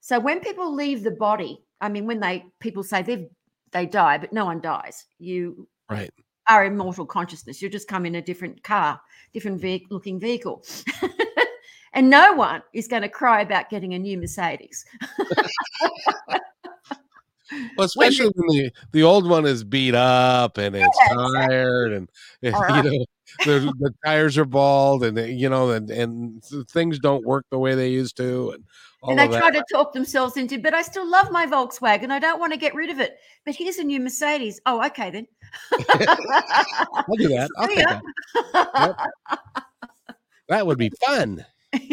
So 0.00 0.18
when 0.18 0.40
people 0.40 0.74
leave 0.74 1.02
the 1.02 1.12
body, 1.12 1.64
I 1.80 1.88
mean, 1.88 2.06
when 2.06 2.20
they 2.20 2.44
people 2.60 2.82
say 2.82 3.02
they 3.02 3.28
they 3.72 3.86
die, 3.86 4.18
but 4.18 4.32
no 4.32 4.44
one 4.44 4.60
dies. 4.60 5.06
You 5.18 5.66
Right. 5.92 6.10
are 6.48 6.64
immortal 6.64 7.06
consciousness. 7.06 7.62
You 7.62 7.68
just 7.68 7.88
come 7.88 8.06
in 8.06 8.16
a 8.16 8.22
different 8.22 8.62
car, 8.62 9.00
different 9.32 9.60
ve- 9.60 9.86
looking 9.90 10.18
vehicle. 10.18 10.64
and 11.92 12.10
no 12.10 12.32
one 12.32 12.62
is 12.72 12.88
going 12.88 13.02
to 13.02 13.08
cry 13.08 13.42
about 13.42 13.70
getting 13.70 13.94
a 13.94 13.98
new 13.98 14.18
Mercedes. 14.18 14.84
Well, 17.76 17.86
especially 17.86 18.30
when 18.34 18.46
the, 18.48 18.72
the 18.92 19.02
old 19.02 19.28
one 19.28 19.46
is 19.46 19.64
beat 19.64 19.94
up 19.94 20.58
and 20.58 20.74
it's 20.74 20.98
Yeah, 20.98 21.14
tired 21.14 21.92
and, 21.92 22.08
and, 22.42 22.54
Uh-huh. 22.54 22.74
you 22.74 22.82
know 22.82 23.04
the, 23.44 23.72
the 23.78 23.94
tires 24.04 24.36
are 24.38 24.44
bald 24.44 25.04
and 25.04 25.18
you 25.38 25.48
know 25.48 25.70
and, 25.70 25.90
and 25.90 26.42
things 26.70 26.98
don't 26.98 27.24
work 27.24 27.46
the 27.50 27.58
way 27.58 27.74
they 27.74 27.88
used 27.88 28.16
to 28.16 28.50
and 28.50 28.64
all 29.02 29.10
and 29.10 29.18
they 29.18 29.26
that. 29.26 29.38
try 29.38 29.50
to 29.50 29.64
talk 29.72 29.92
themselves 29.92 30.36
into, 30.36 30.58
but 30.58 30.74
I 30.74 30.82
still 30.82 31.08
love 31.08 31.32
my 31.32 31.44
Volkswagen. 31.44 32.10
I 32.10 32.20
don't 32.20 32.38
want 32.38 32.52
to 32.52 32.58
get 32.58 32.74
rid 32.74 32.88
of 32.88 33.00
it. 33.00 33.16
But 33.44 33.56
here's 33.56 33.78
a 33.78 33.84
new 33.84 33.98
Mercedes. 33.98 34.60
Oh, 34.64 34.84
okay 34.86 35.10
then. 35.10 35.26
I'll 35.90 37.16
do 37.16 37.28
that. 37.28 37.50
I'll 37.58 37.68
take 37.68 37.78
ya. 37.78 38.00
that. 38.52 39.10
That 40.48 40.66
would 40.66 40.78
be 40.78 40.90
fun. 41.06 41.44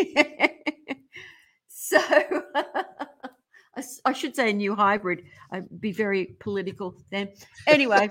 so 1.68 1.98
I 4.06 4.14
should 4.14 4.36
say 4.36 4.50
a 4.50 4.54
new 4.54 4.76
hybrid. 4.76 5.24
I'd 5.52 5.80
be 5.80 5.92
very 5.92 6.36
political 6.40 6.96
then. 7.10 7.30
Anyway, 7.68 8.10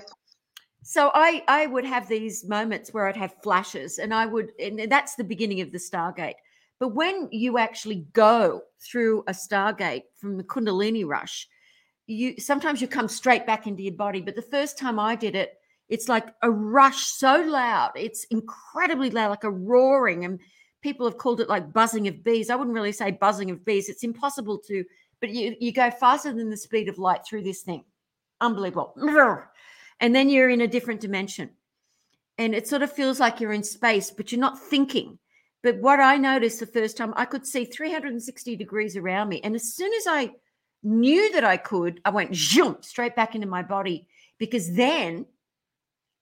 so 0.83 1.11
I 1.13 1.43
I 1.47 1.67
would 1.67 1.85
have 1.85 2.07
these 2.07 2.45
moments 2.45 2.93
where 2.93 3.07
I'd 3.07 3.15
have 3.15 3.35
flashes, 3.43 3.99
and 3.99 4.13
I 4.13 4.25
would, 4.25 4.51
and 4.59 4.91
that's 4.91 5.15
the 5.15 5.23
beginning 5.23 5.61
of 5.61 5.71
the 5.71 5.77
Stargate. 5.77 6.35
But 6.79 6.89
when 6.89 7.27
you 7.31 7.57
actually 7.57 8.07
go 8.13 8.61
through 8.79 9.23
a 9.27 9.33
Stargate 9.33 10.03
from 10.15 10.37
the 10.37 10.43
Kundalini 10.43 11.05
rush, 11.05 11.47
you 12.07 12.35
sometimes 12.39 12.81
you 12.81 12.87
come 12.87 13.07
straight 13.07 13.45
back 13.45 13.67
into 13.67 13.83
your 13.83 13.93
body. 13.93 14.21
But 14.21 14.35
the 14.35 14.41
first 14.41 14.77
time 14.77 14.99
I 14.99 15.15
did 15.15 15.35
it, 15.35 15.53
it's 15.89 16.07
like 16.07 16.27
a 16.41 16.49
rush 16.49 17.05
so 17.05 17.41
loud, 17.41 17.91
it's 17.95 18.23
incredibly 18.25 19.09
loud, 19.09 19.29
like 19.29 19.43
a 19.43 19.51
roaring, 19.51 20.23
and 20.23 20.39
people 20.81 21.05
have 21.05 21.17
called 21.17 21.41
it 21.41 21.49
like 21.49 21.73
buzzing 21.73 22.07
of 22.07 22.23
bees. 22.23 22.49
I 22.49 22.55
wouldn't 22.55 22.75
really 22.75 22.91
say 22.91 23.11
buzzing 23.11 23.51
of 23.51 23.65
bees. 23.65 23.89
It's 23.89 24.03
impossible 24.03 24.59
to, 24.67 24.85
but 25.19 25.29
you, 25.29 25.55
you 25.59 25.71
go 25.71 25.91
faster 25.91 26.31
than 26.31 26.49
the 26.49 26.57
speed 26.57 26.87
of 26.87 26.97
light 26.97 27.25
through 27.25 27.43
this 27.43 27.61
thing. 27.61 27.83
Unbelievable. 28.41 28.95
And 30.01 30.15
then 30.15 30.29
you're 30.29 30.49
in 30.49 30.61
a 30.61 30.67
different 30.67 31.01
dimension. 31.01 31.49
And 32.37 32.55
it 32.55 32.69
sort 32.69 32.83
of 32.83 32.91
feels 32.91 33.19
like 33.19 33.41
you're 33.41 33.51
in 33.51 33.63
space, 33.63 34.11
but 34.11 34.31
you're 34.31 34.39
not 34.39 34.57
thinking. 34.57 35.18
But 35.61 35.77
what 35.77 35.99
I 35.99 36.17
noticed 36.17 36.59
the 36.59 36.65
first 36.65 36.97
time, 36.97 37.13
I 37.15 37.25
could 37.25 37.45
see 37.45 37.65
360 37.65 38.55
degrees 38.55 38.95
around 38.95 39.29
me. 39.29 39.41
And 39.43 39.55
as 39.55 39.73
soon 39.73 39.93
as 39.93 40.07
I 40.07 40.31
knew 40.83 41.33
that 41.33 41.43
I 41.43 41.57
could, 41.57 41.99
I 42.05 42.11
went 42.11 42.31
jump 42.31 42.85
straight 42.85 43.15
back 43.15 43.35
into 43.35 43.47
my 43.47 43.61
body 43.61 44.07
because 44.37 44.73
then 44.73 45.25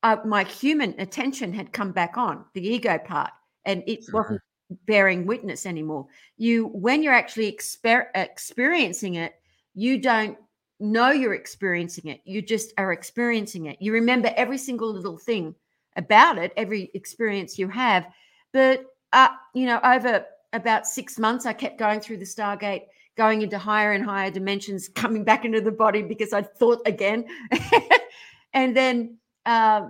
uh, 0.04 0.18
my 0.26 0.44
human 0.44 0.96
attention 1.00 1.54
had 1.54 1.72
come 1.72 1.92
back 1.92 2.18
on 2.18 2.46
the 2.54 2.68
ego 2.68 2.98
part 2.98 3.32
and 3.66 3.84
it 3.86 4.02
mm-hmm. 4.02 4.18
wasn't 4.18 4.42
bearing 4.86 5.26
witness 5.26 5.66
anymore. 5.66 6.08
You, 6.38 6.68
when 6.68 7.04
you're 7.04 7.14
actually 7.14 7.52
exper- 7.52 8.08
experiencing 8.16 9.16
it, 9.16 9.34
you 9.76 10.00
don't 10.00 10.38
know 10.80 11.12
you're 11.12 11.34
experiencing 11.34 12.10
it. 12.10 12.22
You 12.26 12.42
just 12.42 12.74
are 12.78 12.92
experiencing 12.92 13.66
it. 13.68 13.78
You 13.80 13.94
remember 13.94 14.32
every 14.36 14.58
single 14.58 14.92
little 14.92 15.18
thing 15.18 15.56
about 15.96 16.38
it, 16.38 16.54
every 16.58 16.92
experience 16.94 17.58
you 17.58 17.68
have. 17.70 18.08
But, 18.54 18.86
uh, 19.14 19.30
you 19.54 19.66
know, 19.66 19.80
over 19.84 20.26
about 20.54 20.88
six 20.88 21.18
months, 21.18 21.46
I 21.46 21.54
kept 21.54 21.78
going 21.78 22.00
through 22.00 22.18
the 22.18 22.26
Stargate, 22.26 22.84
going 23.16 23.42
into 23.42 23.58
higher 23.58 23.94
and 23.94 24.04
higher 24.04 24.32
dimensions, 24.32 24.88
coming 24.96 25.24
back 25.24 25.46
into 25.46 25.62
the 25.62 25.72
body 25.72 26.02
because 26.02 26.34
I 26.34 26.42
thought 26.42 26.82
again. 26.86 27.26
and 28.54 28.76
then, 28.76 29.18
uh, 29.46 29.90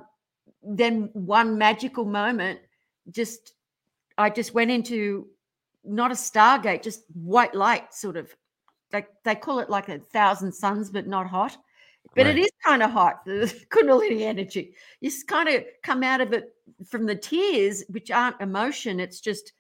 then 0.64 1.10
one 1.14 1.58
magical 1.58 2.06
moment, 2.06 2.60
just 3.12 3.54
I 4.18 4.30
just 4.30 4.54
went 4.54 4.72
into 4.72 5.28
not 5.86 6.12
a 6.12 6.16
stargate, 6.16 6.82
just 6.82 7.04
white 7.14 7.56
light, 7.56 7.94
sort 7.94 8.18
of. 8.18 8.36
Like 8.92 9.10
they 9.24 9.36
call 9.36 9.60
it 9.60 9.70
like 9.70 9.90
a 9.90 10.00
thousand 10.00 10.54
suns, 10.54 10.90
but 10.90 11.08
not 11.08 11.28
hot. 11.28 11.58
But 12.16 12.26
right. 12.26 12.38
it 12.38 12.42
is 12.42 12.52
kind 12.64 12.84
of 12.84 12.92
hot, 12.92 13.26
the 13.26 13.54
Kundalini 13.70 14.22
energy. 14.22 14.74
You 15.02 15.10
just 15.10 15.28
kind 15.28 15.50
of 15.50 15.64
come 15.84 16.04
out 16.04 16.22
of 16.22 16.34
it 16.34 16.54
from 16.88 17.06
the 17.06 17.16
tears, 17.16 17.84
which 17.90 18.12
aren't 18.12 18.42
emotion. 18.42 19.00
It's 19.00 19.20
just 19.20 19.54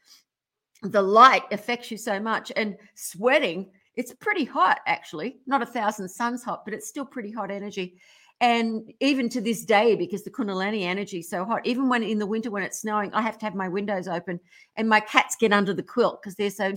the 0.81 1.01
light 1.01 1.43
affects 1.51 1.91
you 1.91 1.97
so 1.97 2.19
much. 2.19 2.51
And 2.55 2.77
sweating, 2.95 3.69
it's 3.95 4.13
pretty 4.13 4.45
hot, 4.45 4.79
actually. 4.86 5.38
Not 5.47 5.62
a 5.62 5.65
thousand 5.65 6.07
suns 6.10 6.43
hot, 6.43 6.65
but 6.65 6.73
it's 6.73 6.88
still 6.88 7.05
pretty 7.05 7.31
hot 7.31 7.51
energy. 7.51 7.99
And 8.39 8.93
even 8.99 9.29
to 9.29 9.41
this 9.41 9.65
day, 9.65 9.95
because 9.95 10.23
the 10.23 10.29
Kundalini 10.29 10.83
energy 10.83 11.19
is 11.19 11.29
so 11.29 11.43
hot, 11.43 11.65
even 11.65 11.89
when 11.89 12.03
in 12.03 12.19
the 12.19 12.27
winter 12.27 12.51
when 12.51 12.62
it's 12.62 12.81
snowing, 12.81 13.12
I 13.13 13.21
have 13.21 13.39
to 13.39 13.45
have 13.45 13.55
my 13.55 13.67
windows 13.67 14.07
open 14.07 14.39
and 14.75 14.88
my 14.88 14.99
cats 14.99 15.36
get 15.39 15.51
under 15.51 15.73
the 15.73 15.81
quilt 15.81 16.21
because 16.21 16.36
they're 16.36 16.51
so 16.51 16.73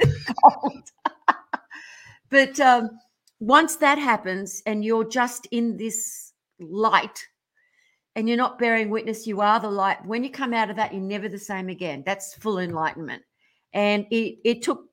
cold. 0.44 0.90
but 2.30 2.60
um, 2.60 2.90
once 3.40 3.76
that 3.76 3.98
happens 3.98 4.62
and 4.66 4.84
you're 4.84 5.08
just 5.08 5.46
in 5.50 5.76
this 5.76 6.32
light 6.58 7.26
and 8.14 8.28
you're 8.28 8.36
not 8.38 8.58
bearing 8.58 8.88
witness, 8.88 9.26
you 9.26 9.40
are 9.40 9.60
the 9.60 9.70
light. 9.70 10.04
When 10.06 10.24
you 10.24 10.30
come 10.30 10.54
out 10.54 10.70
of 10.70 10.76
that, 10.76 10.92
you're 10.92 11.02
never 11.02 11.28
the 11.28 11.38
same 11.38 11.68
again. 11.68 12.02
That's 12.06 12.34
full 12.34 12.58
enlightenment. 12.58 13.22
And 13.74 14.06
it, 14.10 14.38
it 14.44 14.62
took 14.62 14.86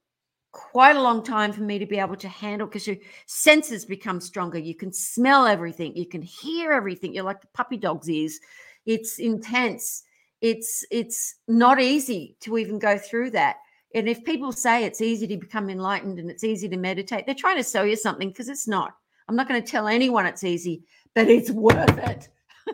quite 0.51 0.95
a 0.95 1.01
long 1.01 1.23
time 1.23 1.51
for 1.51 1.61
me 1.61 1.79
to 1.79 1.85
be 1.85 1.99
able 1.99 2.15
to 2.15 2.27
handle 2.27 2.67
because 2.67 2.85
your 2.85 2.97
senses 3.25 3.85
become 3.85 4.21
stronger. 4.21 4.59
You 4.59 4.75
can 4.75 4.93
smell 4.93 5.47
everything, 5.47 5.95
you 5.95 6.05
can 6.05 6.21
hear 6.21 6.71
everything. 6.71 7.13
You're 7.13 7.23
like 7.23 7.41
the 7.41 7.47
puppy 7.53 7.77
dog's 7.77 8.09
ears. 8.09 8.39
It's 8.85 9.19
intense. 9.19 10.03
It's 10.41 10.85
it's 10.91 11.35
not 11.47 11.81
easy 11.81 12.35
to 12.41 12.57
even 12.57 12.77
go 12.77 12.97
through 12.97 13.31
that. 13.31 13.57
And 13.93 14.09
if 14.09 14.23
people 14.23 14.51
say 14.51 14.85
it's 14.85 15.01
easy 15.01 15.27
to 15.27 15.37
become 15.37 15.69
enlightened 15.69 16.19
and 16.19 16.29
it's 16.29 16.43
easy 16.43 16.67
to 16.69 16.77
meditate, 16.77 17.25
they're 17.25 17.35
trying 17.35 17.57
to 17.57 17.63
sell 17.63 17.85
you 17.85 17.95
something 17.95 18.29
because 18.29 18.49
it's 18.49 18.67
not. 18.67 18.95
I'm 19.29 19.35
not 19.35 19.47
going 19.47 19.61
to 19.61 19.71
tell 19.71 19.87
anyone 19.87 20.25
it's 20.25 20.43
easy, 20.43 20.83
but 21.15 21.27
it's 21.27 21.51
worth 21.51 21.97
it. 21.97 22.29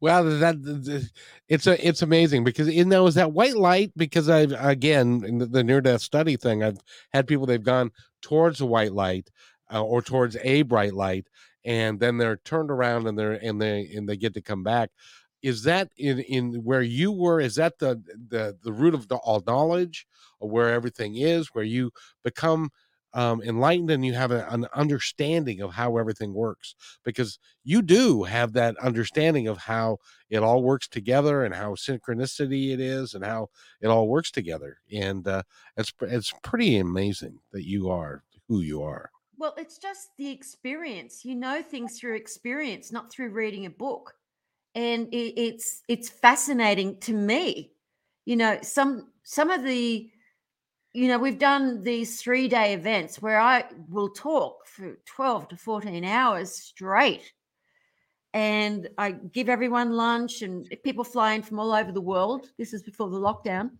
Well, 0.00 0.24
that 0.24 1.10
it's 1.48 1.66
a 1.66 1.86
it's 1.86 2.02
amazing 2.02 2.44
because 2.44 2.68
in 2.68 2.90
was 2.90 3.16
that 3.16 3.32
white 3.32 3.56
light 3.56 3.92
because 3.96 4.28
I've 4.28 4.52
again 4.52 5.24
in 5.26 5.38
the, 5.38 5.46
the 5.46 5.64
near 5.64 5.80
death 5.80 6.02
study 6.02 6.36
thing 6.36 6.62
I've 6.62 6.78
had 7.12 7.26
people 7.26 7.46
they've 7.46 7.62
gone 7.62 7.90
towards 8.22 8.60
the 8.60 8.66
white 8.66 8.92
light 8.92 9.28
uh, 9.72 9.82
or 9.82 10.00
towards 10.00 10.36
a 10.42 10.62
bright 10.62 10.94
light 10.94 11.26
and 11.64 11.98
then 11.98 12.16
they're 12.16 12.36
turned 12.36 12.70
around 12.70 13.08
and 13.08 13.18
they're 13.18 13.32
and 13.32 13.60
they 13.60 13.90
and 13.94 14.08
they 14.08 14.16
get 14.16 14.34
to 14.34 14.40
come 14.40 14.62
back. 14.62 14.90
Is 15.42 15.62
that 15.64 15.90
in 15.96 16.20
in 16.20 16.64
where 16.64 16.82
you 16.82 17.12
were? 17.12 17.40
Is 17.40 17.54
that 17.56 17.78
the 17.78 18.02
the 18.28 18.56
the 18.62 18.72
root 18.72 18.94
of 18.94 19.08
the, 19.08 19.16
all 19.16 19.42
knowledge, 19.46 20.06
or 20.40 20.50
where 20.50 20.70
everything 20.72 21.16
is, 21.16 21.48
where 21.54 21.64
you 21.64 21.92
become 22.24 22.70
um, 23.14 23.40
enlightened 23.42 23.90
and 23.90 24.04
you 24.04 24.12
have 24.14 24.30
a, 24.30 24.46
an 24.50 24.66
understanding 24.74 25.60
of 25.60 25.72
how 25.72 25.96
everything 25.96 26.34
works? 26.34 26.74
Because 27.04 27.38
you 27.64 27.82
do 27.82 28.24
have 28.24 28.52
that 28.54 28.76
understanding 28.78 29.46
of 29.46 29.58
how 29.58 29.98
it 30.28 30.38
all 30.38 30.62
works 30.62 30.88
together 30.88 31.44
and 31.44 31.54
how 31.54 31.74
synchronicity 31.74 32.72
it 32.72 32.80
is 32.80 33.14
and 33.14 33.24
how 33.24 33.48
it 33.80 33.86
all 33.86 34.08
works 34.08 34.30
together 34.30 34.78
and 34.92 35.26
uh, 35.26 35.42
it's 35.76 35.92
it's 36.02 36.32
pretty 36.42 36.78
amazing 36.78 37.38
that 37.52 37.64
you 37.64 37.88
are 37.88 38.24
who 38.48 38.60
you 38.60 38.82
are. 38.82 39.10
Well 39.36 39.54
it's 39.56 39.78
just 39.78 40.08
the 40.18 40.30
experience. 40.30 41.24
You 41.24 41.36
know 41.36 41.62
things 41.62 41.98
through 41.98 42.16
experience 42.16 42.90
not 42.92 43.10
through 43.10 43.30
reading 43.30 43.66
a 43.66 43.70
book 43.70 44.14
and 44.78 45.12
it, 45.12 45.34
it's 45.36 45.82
it's 45.88 46.08
fascinating 46.08 46.98
to 47.00 47.12
me 47.12 47.72
you 48.24 48.36
know 48.36 48.58
some 48.62 49.08
some 49.24 49.50
of 49.50 49.62
the 49.64 50.10
you 50.98 51.06
know, 51.06 51.18
we've 51.18 51.38
done 51.38 51.82
these 51.84 52.20
three 52.20 52.48
day 52.48 52.74
events 52.74 53.20
where 53.20 53.38
I 53.38 53.64
will 53.88 54.08
talk 54.08 54.66
for 54.66 54.98
12 55.04 55.48
to 55.48 55.56
14 55.56 56.04
hours 56.04 56.52
straight. 56.52 57.32
And 58.34 58.88
I 58.98 59.12
give 59.12 59.48
everyone 59.48 59.92
lunch, 59.92 60.42
and 60.42 60.68
people 60.84 61.04
fly 61.04 61.34
in 61.34 61.42
from 61.42 61.58
all 61.58 61.72
over 61.72 61.92
the 61.92 62.00
world. 62.00 62.48
This 62.58 62.72
is 62.72 62.82
before 62.82 63.08
the 63.10 63.18
lockdown. 63.18 63.70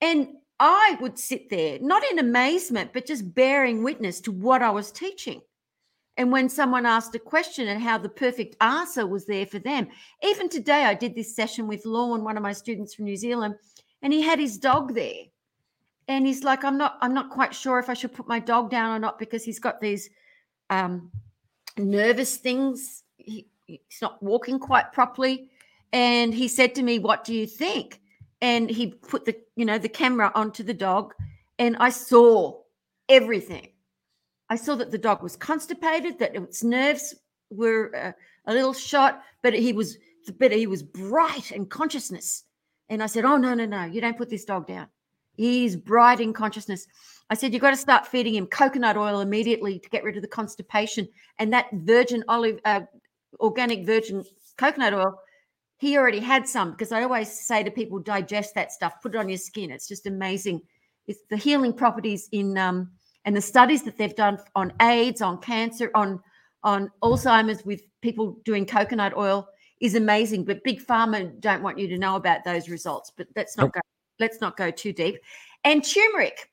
And 0.00 0.28
I 0.58 0.96
would 1.00 1.18
sit 1.18 1.48
there, 1.48 1.78
not 1.80 2.02
in 2.10 2.18
amazement, 2.18 2.92
but 2.92 3.06
just 3.06 3.34
bearing 3.34 3.84
witness 3.84 4.20
to 4.22 4.32
what 4.32 4.62
I 4.62 4.70
was 4.70 4.90
teaching. 4.90 5.42
And 6.16 6.30
when 6.30 6.48
someone 6.48 6.84
asked 6.84 7.14
a 7.14 7.18
question 7.18 7.68
and 7.68 7.82
how 7.82 7.96
the 7.98 8.08
perfect 8.08 8.56
answer 8.60 9.06
was 9.06 9.24
there 9.24 9.46
for 9.46 9.58
them, 9.58 9.88
even 10.22 10.48
today, 10.48 10.84
I 10.84 10.94
did 10.94 11.14
this 11.14 11.34
session 11.34 11.66
with 11.66 11.86
Lorne, 11.86 12.22
one 12.22 12.36
of 12.36 12.42
my 12.42 12.52
students 12.52 12.94
from 12.94 13.06
New 13.06 13.16
Zealand, 13.16 13.54
and 14.02 14.12
he 14.12 14.20
had 14.20 14.38
his 14.38 14.58
dog 14.58 14.94
there. 14.94 15.24
And 16.08 16.26
he's 16.26 16.42
like 16.42 16.64
i'm 16.64 16.76
not 16.76 16.98
i'm 17.00 17.14
not 17.14 17.30
quite 17.30 17.54
sure 17.54 17.78
if 17.78 17.88
i 17.88 17.94
should 17.94 18.12
put 18.12 18.26
my 18.26 18.40
dog 18.40 18.70
down 18.70 18.90
or 18.90 18.98
not 18.98 19.20
because 19.20 19.44
he's 19.44 19.60
got 19.60 19.80
these 19.80 20.10
um 20.68 21.10
nervous 21.78 22.36
things. 22.36 23.04
He, 23.16 23.46
he's 23.66 24.02
not 24.02 24.20
walking 24.20 24.58
quite 24.58 24.92
properly. 24.92 25.48
And 25.92 26.34
he 26.34 26.48
said 26.48 26.74
to 26.74 26.82
me 26.82 26.98
what 26.98 27.24
do 27.24 27.32
you 27.34 27.46
think? 27.46 28.00
And 28.40 28.68
he 28.68 28.88
put 28.88 29.24
the 29.24 29.36
you 29.54 29.64
know 29.64 29.78
the 29.78 29.88
camera 29.88 30.32
onto 30.34 30.64
the 30.64 30.74
dog 30.74 31.14
and 31.58 31.76
i 31.78 31.90
saw 31.90 32.58
everything 33.08 33.68
i 34.52 34.56
saw 34.56 34.74
that 34.74 34.90
the 34.90 34.98
dog 35.08 35.22
was 35.22 35.36
constipated 35.36 36.18
that 36.18 36.34
its 36.34 36.62
nerves 36.62 37.14
were 37.50 37.94
uh, 37.96 38.12
a 38.46 38.52
little 38.52 38.74
shot 38.74 39.22
but 39.42 39.52
he 39.54 39.72
was 39.72 39.98
but 40.38 40.52
he 40.52 40.66
was 40.66 40.82
bright 40.82 41.50
and 41.50 41.70
consciousness 41.70 42.44
and 42.88 43.02
i 43.02 43.06
said 43.06 43.24
oh 43.24 43.36
no 43.36 43.54
no 43.54 43.66
no 43.66 43.84
you 43.84 44.00
don't 44.00 44.18
put 44.18 44.30
this 44.30 44.44
dog 44.44 44.66
down 44.66 44.86
He's 45.36 45.76
bright 45.76 46.20
in 46.20 46.32
consciousness. 46.32 46.86
I 47.30 47.34
said, 47.34 47.52
You've 47.52 47.62
got 47.62 47.70
to 47.70 47.76
start 47.76 48.06
feeding 48.06 48.34
him 48.34 48.46
coconut 48.46 48.96
oil 48.96 49.20
immediately 49.20 49.78
to 49.78 49.88
get 49.88 50.04
rid 50.04 50.16
of 50.16 50.22
the 50.22 50.28
constipation. 50.28 51.08
And 51.38 51.52
that 51.52 51.68
virgin 51.72 52.24
olive, 52.28 52.60
uh, 52.64 52.82
organic 53.40 53.86
virgin 53.86 54.24
coconut 54.58 54.94
oil, 54.94 55.18
he 55.78 55.96
already 55.96 56.20
had 56.20 56.46
some 56.46 56.72
because 56.72 56.92
I 56.92 57.02
always 57.02 57.30
say 57.30 57.62
to 57.62 57.70
people, 57.70 57.98
digest 57.98 58.54
that 58.54 58.72
stuff, 58.72 59.00
put 59.02 59.14
it 59.14 59.18
on 59.18 59.28
your 59.28 59.38
skin. 59.38 59.70
It's 59.70 59.88
just 59.88 60.06
amazing. 60.06 60.60
It's 61.06 61.20
the 61.30 61.36
healing 61.36 61.72
properties 61.72 62.28
in, 62.32 62.56
um, 62.58 62.92
and 63.24 63.36
the 63.36 63.40
studies 63.40 63.82
that 63.84 63.96
they've 63.96 64.14
done 64.14 64.38
on 64.54 64.72
AIDS, 64.80 65.22
on 65.22 65.38
cancer, 65.38 65.90
on 65.94 66.20
on 66.64 66.90
Alzheimer's 67.02 67.64
with 67.64 67.82
people 68.02 68.38
doing 68.44 68.64
coconut 68.66 69.16
oil 69.16 69.48
is 69.80 69.94
amazing. 69.96 70.44
But 70.44 70.62
big 70.62 70.84
pharma 70.84 71.38
don't 71.40 71.62
want 71.62 71.78
you 71.78 71.88
to 71.88 71.98
know 71.98 72.16
about 72.16 72.44
those 72.44 72.68
results. 72.68 73.12
But 73.16 73.26
that's 73.34 73.56
not 73.56 73.72
going 73.72 73.82
let's 74.20 74.40
not 74.40 74.56
go 74.56 74.70
too 74.70 74.92
deep. 74.92 75.18
And 75.64 75.84
turmeric, 75.84 76.50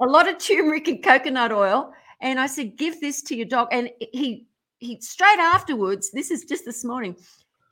a 0.00 0.06
lot 0.06 0.28
of 0.28 0.38
turmeric 0.38 0.88
and 0.88 1.02
coconut 1.02 1.52
oil. 1.52 1.92
And 2.20 2.40
I 2.40 2.46
said, 2.46 2.76
give 2.76 3.00
this 3.00 3.22
to 3.22 3.36
your 3.36 3.46
dog. 3.46 3.68
And 3.70 3.90
he 4.12 4.46
he 4.78 5.00
straight 5.00 5.38
afterwards, 5.38 6.10
this 6.10 6.30
is 6.30 6.44
just 6.44 6.64
this 6.64 6.84
morning, 6.84 7.16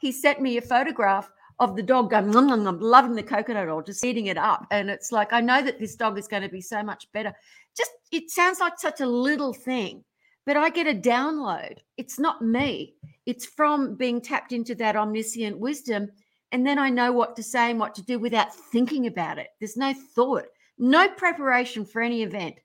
he 0.01 0.13
sent 0.13 0.41
me 0.41 0.57
a 0.57 0.63
photograph 0.63 1.31
of 1.63 1.77
the 1.77 1.83
dog 1.83 2.11
going, 2.11 2.29
nom, 2.29 2.49
nom, 2.49 2.65
nom, 2.65 2.81
loving 2.81 3.15
the 3.15 3.23
coconut 3.23 3.69
oil, 3.69 3.83
just 3.83 4.05
eating 4.05 4.27
it 4.27 4.37
up. 4.37 4.67
And 4.73 4.91
it's 4.91 5.13
like, 5.13 5.33
I 5.33 5.41
know 5.41 5.63
that 5.63 5.79
this 5.79 5.95
dog 5.95 6.19
is 6.19 6.27
going 6.27 6.43
to 6.43 6.49
be 6.49 6.61
so 6.61 6.83
much 6.83 7.07
better. 7.13 7.33
Just, 7.77 7.93
it 8.11 8.31
sounds 8.31 8.59
like 8.59 8.81
such 8.81 9.01
a 9.01 9.07
little 9.07 9.55
thing, 9.55 10.03
but 10.45 10.57
I 10.57 10.71
get 10.71 10.89
a 10.89 10.95
download. 10.95 11.79
It's 11.97 12.19
not 12.19 12.43
me. 12.43 12.95
It's 13.27 13.47
from 13.47 13.95
being 13.95 14.21
tapped 14.21 14.51
into 14.51 14.75
that 14.75 14.97
omniscient 14.97 15.57
wisdom. 15.57 16.11
And 16.51 16.67
then 16.67 16.81
I 16.81 16.91
know 16.91 17.13
what 17.13 17.37
to 17.37 17.45
say 17.45 17.71
and 17.71 17.79
what 17.79 17.95
to 17.95 18.03
do 18.03 18.19
without 18.19 18.53
thinking 18.53 19.07
about 19.07 19.39
it. 19.39 19.51
There's 19.61 19.77
no 19.77 19.95
thought, 20.17 20.47
no 20.79 21.09
preparation 21.11 21.87
for 21.87 22.03
any 22.03 22.25
event. 22.25 22.57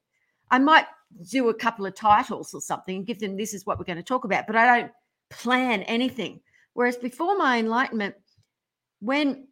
I 0.49 0.57
might 0.57 0.87
do 1.29 1.49
a 1.49 1.53
couple 1.53 1.85
of 1.85 1.93
titles 1.93 2.51
or 2.55 2.61
something 2.61 2.97
and 2.97 3.05
give 3.05 3.19
them 3.19 3.37
this 3.37 3.53
is 3.53 3.63
what 3.63 3.77
we're 3.77 3.85
going 3.85 3.97
to 3.97 4.03
talk 4.03 4.25
about, 4.25 4.47
but 4.47 4.55
I 4.55 4.79
don't 4.79 4.91
plan 5.29 5.83
anything. 5.83 6.41
Whereas 6.73 6.97
before 6.97 7.37
my 7.37 7.59
enlightenment, 7.59 8.15
when 8.99 9.47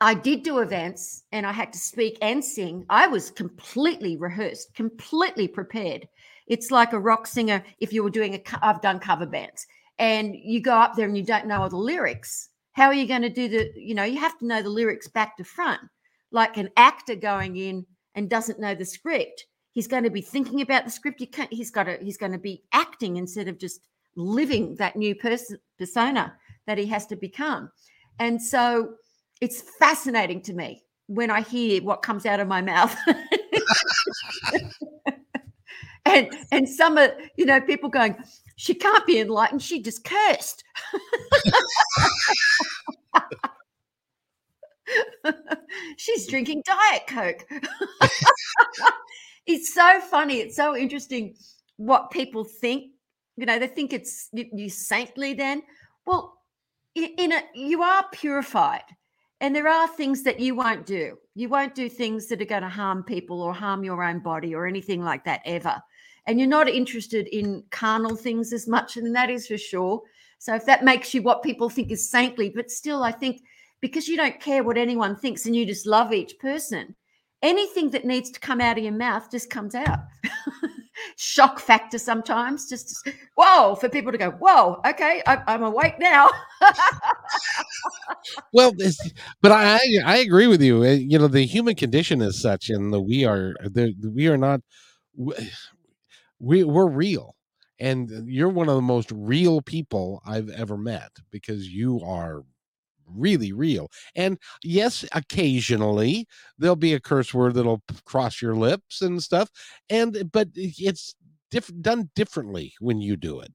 I 0.00 0.14
did 0.14 0.42
do 0.42 0.58
events 0.58 1.24
and 1.32 1.46
I 1.46 1.52
had 1.52 1.72
to 1.72 1.78
speak 1.78 2.16
and 2.22 2.44
sing, 2.44 2.86
I 2.88 3.06
was 3.06 3.30
completely 3.30 4.16
rehearsed, 4.16 4.74
completely 4.74 5.46
prepared. 5.46 6.08
It's 6.46 6.70
like 6.70 6.92
a 6.92 6.98
rock 6.98 7.26
singer 7.26 7.62
if 7.78 7.92
you 7.92 8.02
were 8.02 8.10
doing 8.10 8.34
a 8.34 8.42
I've 8.62 8.80
done 8.80 8.98
cover 8.98 9.26
bands 9.26 9.66
and 9.98 10.34
you 10.34 10.60
go 10.60 10.74
up 10.74 10.96
there 10.96 11.06
and 11.06 11.16
you 11.16 11.22
don't 11.22 11.46
know 11.46 11.62
all 11.62 11.68
the 11.68 11.76
lyrics. 11.76 12.48
How 12.72 12.86
are 12.86 12.94
you 12.94 13.06
going 13.06 13.22
to 13.22 13.28
do 13.28 13.48
the, 13.48 13.70
you 13.76 13.94
know, 13.94 14.04
you 14.04 14.18
have 14.18 14.38
to 14.38 14.46
know 14.46 14.62
the 14.62 14.70
lyrics 14.70 15.06
back 15.06 15.36
to 15.36 15.44
front. 15.44 15.80
Like 16.30 16.56
an 16.56 16.70
actor 16.76 17.14
going 17.14 17.56
in 17.56 17.84
and 18.14 18.30
doesn't 18.30 18.60
know 18.60 18.74
the 18.74 18.84
script. 18.84 19.46
He's 19.72 19.86
going 19.86 20.04
to 20.04 20.10
be 20.10 20.22
thinking 20.22 20.62
about 20.62 20.84
the 20.84 20.90
script. 20.90 21.20
You 21.20 21.26
can't, 21.26 21.52
he's 21.52 21.70
got 21.70 21.84
to, 21.84 21.98
he's 22.00 22.16
going 22.16 22.32
to 22.32 22.38
be 22.38 22.62
acting 22.72 23.16
instead 23.16 23.48
of 23.48 23.58
just 23.58 23.80
living 24.16 24.74
that 24.76 24.96
new 24.96 25.14
person 25.14 25.58
persona 25.78 26.32
that 26.66 26.78
he 26.78 26.86
has 26.86 27.06
to 27.06 27.16
become. 27.16 27.70
And 28.20 28.40
so 28.40 28.94
it's 29.40 29.62
fascinating 29.80 30.42
to 30.42 30.52
me 30.52 30.82
when 31.08 31.30
I 31.30 31.40
hear 31.42 31.82
what 31.82 32.02
comes 32.02 32.26
out 32.26 32.40
of 32.40 32.46
my 32.48 32.62
mouth. 32.62 32.96
and 36.06 36.28
and 36.52 36.68
some 36.68 36.96
of 36.98 37.10
you 37.36 37.46
know 37.46 37.60
people 37.60 37.88
going 37.88 38.16
she 38.56 38.74
can't 38.74 39.06
be 39.06 39.18
enlightened. 39.18 39.62
She 39.62 39.82
just 39.82 40.04
cursed. 40.04 40.64
She's 45.96 46.26
drinking 46.26 46.62
diet 46.66 47.06
coke. 47.06 47.46
It's 49.46 49.74
so 49.74 50.00
funny. 50.02 50.36
It's 50.36 50.54
so 50.54 50.76
interesting 50.76 51.34
what 51.76 52.12
people 52.12 52.44
think. 52.44 52.92
You 53.36 53.46
know 53.46 53.58
they 53.58 53.66
think 53.66 53.92
it's 53.92 54.28
you, 54.32 54.46
you 54.52 54.68
saintly 54.68 55.34
then. 55.34 55.62
Well 56.06 56.39
in 56.94 57.32
a 57.32 57.42
you 57.54 57.82
are 57.82 58.04
purified 58.12 58.84
and 59.40 59.54
there 59.54 59.68
are 59.68 59.88
things 59.88 60.22
that 60.22 60.40
you 60.40 60.54
won't 60.54 60.86
do 60.86 61.16
you 61.34 61.48
won't 61.48 61.74
do 61.74 61.88
things 61.88 62.26
that 62.26 62.42
are 62.42 62.46
going 62.46 62.62
to 62.62 62.68
harm 62.68 63.02
people 63.02 63.40
or 63.40 63.52
harm 63.52 63.84
your 63.84 64.02
own 64.02 64.18
body 64.18 64.54
or 64.54 64.66
anything 64.66 65.02
like 65.02 65.24
that 65.24 65.40
ever 65.44 65.80
and 66.26 66.38
you're 66.38 66.48
not 66.48 66.68
interested 66.68 67.26
in 67.28 67.64
carnal 67.70 68.16
things 68.16 68.52
as 68.52 68.68
much, 68.68 68.96
and 68.96 69.14
that 69.14 69.30
is 69.30 69.46
for 69.46 69.58
sure. 69.58 70.02
So 70.38 70.54
if 70.54 70.64
that 70.66 70.84
makes 70.84 71.12
you 71.12 71.22
what 71.22 71.42
people 71.42 71.68
think 71.68 71.90
is 71.90 72.08
saintly, 72.08 72.50
but 72.54 72.70
still, 72.70 73.02
I 73.02 73.12
think 73.12 73.42
because 73.80 74.08
you 74.08 74.16
don't 74.16 74.40
care 74.40 74.62
what 74.62 74.78
anyone 74.78 75.16
thinks 75.16 75.46
and 75.46 75.56
you 75.56 75.66
just 75.66 75.86
love 75.86 76.12
each 76.12 76.38
person, 76.38 76.94
anything 77.42 77.90
that 77.90 78.04
needs 78.04 78.30
to 78.30 78.40
come 78.40 78.60
out 78.60 78.78
of 78.78 78.84
your 78.84 78.92
mouth 78.92 79.30
just 79.30 79.50
comes 79.50 79.74
out. 79.74 79.98
Shock 81.16 81.60
factor 81.60 81.98
sometimes, 81.98 82.68
just 82.68 83.08
whoa, 83.36 83.74
for 83.74 83.88
people 83.88 84.12
to 84.12 84.18
go, 84.18 84.30
whoa, 84.32 84.80
okay, 84.86 85.22
I, 85.26 85.42
am 85.54 85.62
awake 85.62 85.98
now. 85.98 86.28
well, 88.52 88.72
but 89.40 89.52
I 89.52 89.80
I 90.04 90.18
agree 90.18 90.46
with 90.46 90.62
you. 90.62 90.84
Eh, 90.84 90.94
you 90.94 91.18
know, 91.18 91.28
the 91.28 91.46
human 91.46 91.74
condition 91.74 92.20
is 92.20 92.40
such, 92.40 92.70
and 92.70 92.92
the 92.92 93.00
we 93.00 93.24
are 93.24 93.54
the 93.62 93.94
we 94.14 94.28
are 94.28 94.38
not 94.38 94.60
we 96.38 96.64
we're 96.64 96.88
real 96.88 97.36
and 97.80 98.28
you're 98.30 98.50
one 98.50 98.68
of 98.68 98.74
the 98.74 98.82
most 98.82 99.10
real 99.10 99.62
people 99.62 100.22
I've 100.26 100.50
ever 100.50 100.76
met 100.76 101.12
because 101.30 101.68
you 101.68 102.00
are 102.04 102.44
really 103.14 103.52
real. 103.52 103.90
And 104.14 104.38
yes, 104.62 105.04
occasionally 105.12 106.26
there'll 106.58 106.76
be 106.76 106.94
a 106.94 107.00
curse 107.00 107.34
word 107.34 107.54
that'll 107.54 107.82
cross 108.04 108.40
your 108.42 108.56
lips 108.56 109.02
and 109.02 109.22
stuff. 109.22 109.50
And 109.88 110.16
eh, 110.16 110.22
but 110.30 110.48
it's 110.54 111.14
diff- 111.50 111.72
done 111.80 112.10
differently 112.14 112.74
when 112.80 113.00
you 113.00 113.16
do 113.16 113.40
it. 113.40 113.52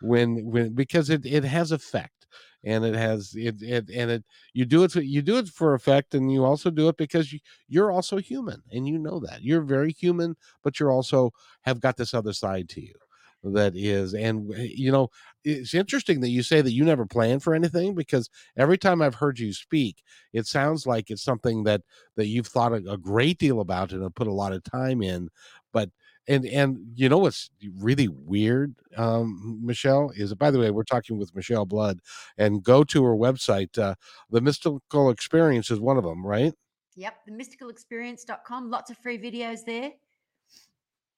When 0.00 0.44
when 0.46 0.74
because 0.74 1.10
it 1.10 1.26
it 1.26 1.44
has 1.44 1.72
effect 1.72 2.26
and 2.64 2.84
it 2.84 2.94
has 2.94 3.34
it, 3.36 3.60
it 3.62 3.88
and 3.90 4.10
it 4.10 4.24
you 4.52 4.64
do 4.64 4.84
it 4.84 4.92
for, 4.92 5.00
you 5.00 5.22
do 5.22 5.38
it 5.38 5.48
for 5.48 5.74
effect 5.74 6.14
and 6.14 6.30
you 6.32 6.44
also 6.44 6.70
do 6.70 6.88
it 6.88 6.96
because 6.96 7.32
you, 7.32 7.40
you're 7.68 7.90
also 7.90 8.18
human 8.18 8.62
and 8.72 8.86
you 8.86 8.98
know 8.98 9.18
that 9.20 9.42
you're 9.42 9.62
very 9.62 9.92
human 9.92 10.36
but 10.62 10.78
you're 10.78 10.92
also 10.92 11.30
have 11.62 11.80
got 11.80 11.96
this 11.96 12.14
other 12.14 12.32
side 12.32 12.68
to 12.68 12.80
you 12.80 12.94
that 13.42 13.74
is 13.76 14.14
and 14.14 14.52
eh, 14.54 14.68
you 14.74 14.90
know 14.92 15.08
it's 15.48 15.74
interesting 15.74 16.20
that 16.20 16.28
you 16.30 16.42
say 16.42 16.60
that 16.60 16.72
you 16.72 16.84
never 16.84 17.06
plan 17.06 17.40
for 17.40 17.54
anything 17.54 17.94
because 17.94 18.28
every 18.56 18.78
time 18.78 19.00
i've 19.00 19.14
heard 19.16 19.38
you 19.38 19.52
speak 19.52 20.02
it 20.32 20.46
sounds 20.46 20.86
like 20.86 21.10
it's 21.10 21.22
something 21.22 21.64
that 21.64 21.82
that 22.16 22.26
you've 22.26 22.46
thought 22.46 22.72
a, 22.72 22.76
a 22.90 22.98
great 22.98 23.38
deal 23.38 23.60
about 23.60 23.92
and 23.92 24.02
have 24.02 24.14
put 24.14 24.26
a 24.26 24.32
lot 24.32 24.52
of 24.52 24.62
time 24.62 25.02
in 25.02 25.28
but 25.72 25.90
and 26.28 26.44
and 26.46 26.78
you 26.94 27.08
know 27.08 27.18
what's 27.18 27.50
really 27.78 28.08
weird 28.08 28.74
um 28.96 29.58
michelle 29.64 30.10
is 30.14 30.34
by 30.34 30.50
the 30.50 30.58
way 30.58 30.70
we're 30.70 30.84
talking 30.84 31.18
with 31.18 31.34
michelle 31.34 31.64
blood 31.64 32.00
and 32.36 32.62
go 32.62 32.84
to 32.84 33.02
her 33.04 33.16
website 33.16 33.76
uh 33.78 33.94
the 34.30 34.40
mystical 34.40 35.10
experience 35.10 35.70
is 35.70 35.80
one 35.80 35.96
of 35.96 36.04
them 36.04 36.24
right? 36.24 36.54
Yep 36.96 37.14
the 37.26 37.32
mysticalexperience.com 37.32 38.70
lots 38.70 38.90
of 38.90 38.98
free 38.98 39.18
videos 39.18 39.64
there. 39.64 39.92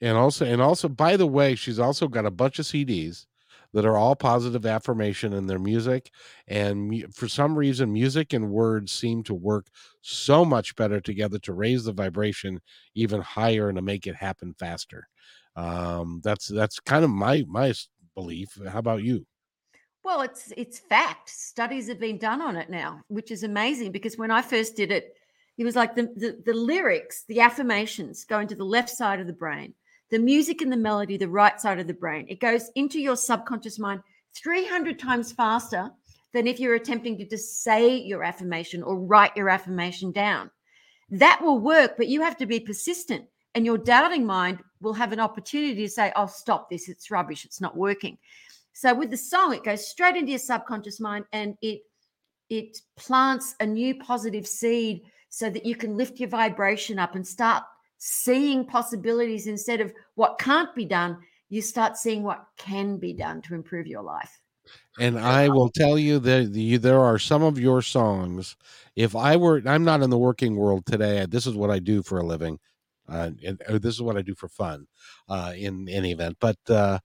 And 0.01 0.17
also 0.17 0.47
and 0.47 0.63
also 0.63 0.89
by 0.89 1.17
the 1.17 1.27
way 1.27 1.55
she's 1.55 1.79
also 1.79 2.09
got 2.09 2.25
a 2.25 2.31
bunch 2.31 2.59
of 2.59 2.65
cds 2.67 3.27
that 3.73 3.85
are 3.85 3.97
all 3.97 4.17
positive 4.17 4.67
affirmation 4.67 5.33
in 5.33 5.47
their 5.47 5.59
music 5.59 6.11
and 6.49 7.15
for 7.15 7.29
some 7.29 7.57
reason 7.57 7.93
music 7.93 8.33
and 8.33 8.51
words 8.51 8.93
seem 8.93 9.23
to 9.23 9.35
work 9.35 9.67
so 10.03 10.45
much 10.45 10.75
better 10.77 11.01
together 11.01 11.39
to 11.39 11.53
raise 11.53 11.85
the 11.85 11.93
vibration 11.93 12.61
even 12.95 13.21
higher 13.21 13.69
and 13.69 13.77
to 13.77 13.83
make 13.83 14.07
it 14.07 14.17
happen 14.17 14.55
faster. 14.59 15.09
Um, 15.57 16.21
that's 16.25 16.49
that's 16.49 16.81
kind 16.81 17.05
of 17.05 17.11
my 17.11 17.45
my 17.49 17.73
belief. 18.15 18.59
How 18.69 18.79
about 18.79 19.03
you? 19.03 19.27
Well 20.05 20.23
it's 20.23 20.53
it's 20.57 20.79
fact. 20.79 21.29
Studies 21.29 21.89
have 21.89 22.01
been 22.01 22.19
done 22.19 22.41
on 22.41 22.57
it 22.57 22.71
now 22.71 23.03
which 23.09 23.31
is 23.31 23.43
amazing 23.43 23.93
because 23.93 24.17
when 24.17 24.31
i 24.31 24.43
first 24.43 24.77
did 24.77 24.91
it 24.91 25.17
it 25.59 25.65
was 25.65 25.77
like 25.77 25.95
the, 25.95 26.05
the, 26.17 26.43
the 26.47 26.55
lyrics 26.55 27.25
the 27.29 27.41
affirmations 27.41 28.25
go 28.25 28.39
into 28.39 28.55
the 28.55 28.65
left 28.65 28.89
side 28.89 29.21
of 29.21 29.27
the 29.27 29.33
brain 29.33 29.75
the 30.11 30.19
music 30.19 30.61
and 30.61 30.73
the 30.73 30.77
melody, 30.77 31.17
the 31.17 31.29
right 31.29 31.61
side 31.61 31.79
of 31.79 31.87
the 31.87 31.95
brain. 31.95 32.27
It 32.29 32.41
goes 32.41 32.71
into 32.75 33.01
your 33.01 33.17
subconscious 33.17 33.79
mind 33.79 34.01
300 34.35 34.99
times 34.99 35.33
faster 35.33 35.91
than 36.33 36.47
if 36.47 36.61
you're 36.61 36.75
attempting 36.75 37.19
to 37.19 37.29
just 37.29 37.63
say 37.63 37.97
your 37.97 38.23
affirmation 38.23 38.83
or 38.83 38.99
write 38.99 39.37
your 39.37 39.49
affirmation 39.49 40.13
down. 40.13 40.51
That 41.11 41.41
will 41.43 41.59
work, 41.59 41.97
but 41.97 42.09
you 42.09 42.23
have 42.23 42.37
to 42.39 42.47
be 42.47 42.61
persistent. 42.61 43.25
And 43.57 43.67
your 43.67 43.79
doubting 43.79 44.25
mind 44.25 44.61
will 44.81 44.95
have 44.95 45.13
an 45.13 45.19
opportunity 45.19 45.75
to 45.83 45.89
say, 45.89 46.13
Oh, 46.15 46.27
stop 46.27 46.71
this. 46.71 46.89
It's 46.89 47.11
rubbish. 47.11 47.45
It's 47.45 47.61
not 47.61 47.77
working. 47.77 48.17
So 48.73 48.95
with 48.95 49.11
the 49.11 49.17
song, 49.17 49.53
it 49.53 49.65
goes 49.65 49.89
straight 49.89 50.15
into 50.15 50.31
your 50.31 50.39
subconscious 50.39 51.01
mind 51.01 51.25
and 51.33 51.57
it 51.61 51.83
it 52.49 52.79
plants 52.97 53.55
a 53.61 53.67
new 53.67 53.95
positive 53.97 54.47
seed 54.47 55.03
so 55.29 55.49
that 55.51 55.65
you 55.65 55.77
can 55.77 55.97
lift 55.97 56.19
your 56.19 56.29
vibration 56.29 56.99
up 56.99 57.15
and 57.15 57.27
start 57.27 57.63
seeing 58.01 58.65
possibilities 58.65 59.47
instead 59.47 59.81
of 59.81 59.93
what 60.15 60.39
can't 60.39 60.75
be 60.75 60.87
done, 60.87 61.19
you 61.51 61.61
start 61.61 61.99
seeing 61.99 62.23
what 62.23 62.47
can 62.57 62.97
be 62.97 63.13
done 63.13 63.43
to 63.43 63.55
improve 63.55 63.87
your 63.87 64.03
life. 64.03 64.41
And 64.99 65.19
I 65.19 65.49
will 65.49 65.69
tell 65.69 65.99
you 65.99 66.19
that 66.21 66.53
the, 66.53 66.79
there 66.79 67.01
are 67.01 67.19
some 67.19 67.43
of 67.43 67.59
your 67.59 67.83
songs. 67.83 68.57
If 68.97 69.15
I 69.15 69.37
were, 69.37 69.63
I'm 69.67 69.85
not 69.85 70.03
in 70.03 70.11
the 70.11 70.19
working 70.19 70.57
world 70.57 70.87
today. 70.87 71.27
This 71.29 71.47
is 71.47 71.55
what 71.55 71.71
I 71.71 71.79
do 71.79 72.03
for 72.03 72.19
a 72.19 72.25
living. 72.25 72.59
Uh, 73.07 73.31
and 73.45 73.59
this 73.69 73.95
is 73.95 74.03
what 74.03 74.17
I 74.17 74.23
do 74.23 74.35
for 74.35 74.49
fun 74.49 74.87
uh, 75.29 75.53
in 75.57 75.89
any 75.89 76.13
event. 76.13 76.37
But 76.41 76.59
uh, 76.69 77.01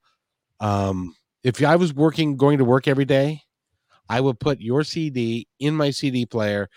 um, 0.60 1.14
if 1.42 1.62
I 1.62 1.76
was 1.76 1.92
working, 1.92 2.36
going 2.36 2.58
to 2.58 2.64
work 2.64 2.88
every 2.88 3.04
day, 3.04 3.42
I 4.08 4.20
would 4.20 4.40
put 4.40 4.60
your 4.60 4.82
CD 4.84 5.46
in 5.58 5.74
my 5.74 5.90
CD 5.90 6.24
player 6.24 6.70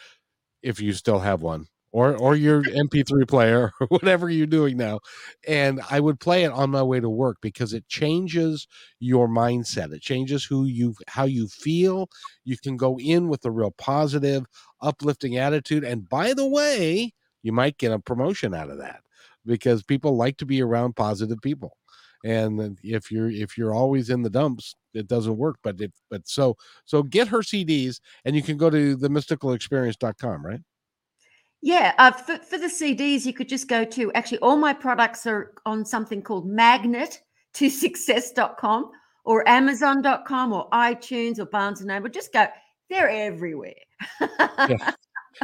if 0.61 0.81
you 0.81 0.91
still 0.93 1.19
have 1.19 1.41
one 1.41 1.67
or 1.91 2.15
or 2.15 2.35
your 2.35 2.63
MP3 2.63 3.25
player 3.25 3.71
or 3.81 3.87
whatever 3.87 4.29
you're 4.29 4.47
doing 4.47 4.77
now. 4.77 4.99
And 5.47 5.81
I 5.89 5.99
would 5.99 6.19
play 6.19 6.43
it 6.43 6.51
on 6.51 6.69
my 6.71 6.83
way 6.83 6.99
to 6.99 7.09
work 7.09 7.37
because 7.41 7.73
it 7.73 7.87
changes 7.87 8.67
your 8.99 9.27
mindset. 9.27 9.93
It 9.93 10.01
changes 10.01 10.43
who 10.45 10.65
you 10.65 10.95
how 11.07 11.25
you 11.25 11.47
feel. 11.47 12.09
You 12.43 12.57
can 12.57 12.77
go 12.77 12.97
in 12.99 13.27
with 13.29 13.45
a 13.45 13.51
real 13.51 13.71
positive, 13.71 14.45
uplifting 14.81 15.37
attitude. 15.37 15.83
And 15.83 16.07
by 16.07 16.33
the 16.33 16.47
way, 16.47 17.13
you 17.43 17.51
might 17.51 17.77
get 17.77 17.91
a 17.91 17.99
promotion 17.99 18.53
out 18.53 18.69
of 18.69 18.77
that 18.79 19.01
because 19.45 19.83
people 19.83 20.15
like 20.15 20.37
to 20.37 20.45
be 20.45 20.61
around 20.61 20.95
positive 20.95 21.39
people. 21.41 21.75
And 22.25 22.77
if 22.83 23.11
you're 23.11 23.29
if 23.29 23.57
you're 23.57 23.73
always 23.73 24.09
in 24.09 24.23
the 24.23 24.29
dumps, 24.29 24.75
it 24.93 25.07
doesn't 25.07 25.37
work. 25.37 25.55
But 25.63 25.79
if 25.79 25.91
but 26.09 26.27
so 26.27 26.57
so 26.85 27.01
get 27.03 27.29
her 27.29 27.39
CDs 27.39 27.99
and 28.25 28.35
you 28.35 28.41
can 28.43 28.57
go 28.57 28.69
to 28.69 28.95
the 28.97 29.07
mysticalexperience.com, 29.09 30.45
right? 30.45 30.59
Yeah, 31.61 31.93
uh, 31.97 32.11
for, 32.11 32.37
for 32.37 32.57
the 32.57 32.67
CDs, 32.67 33.25
you 33.25 33.33
could 33.33 33.49
just 33.49 33.67
go 33.67 33.83
to 33.83 34.11
actually 34.13 34.39
all 34.39 34.55
my 34.55 34.73
products 34.73 35.25
are 35.25 35.53
on 35.65 35.85
something 35.85 36.21
called 36.21 36.47
Magnet, 36.47 37.21
to 37.53 37.69
success.com 37.69 38.91
or 39.25 39.47
amazon.com 39.47 40.53
or 40.53 40.69
iTunes 40.69 41.39
or 41.39 41.45
Barnes 41.45 41.81
and 41.81 41.87
Noble. 41.87 42.09
Just 42.09 42.31
go, 42.31 42.47
they're 42.89 43.09
everywhere. 43.09 43.73
yeah. 44.21 44.91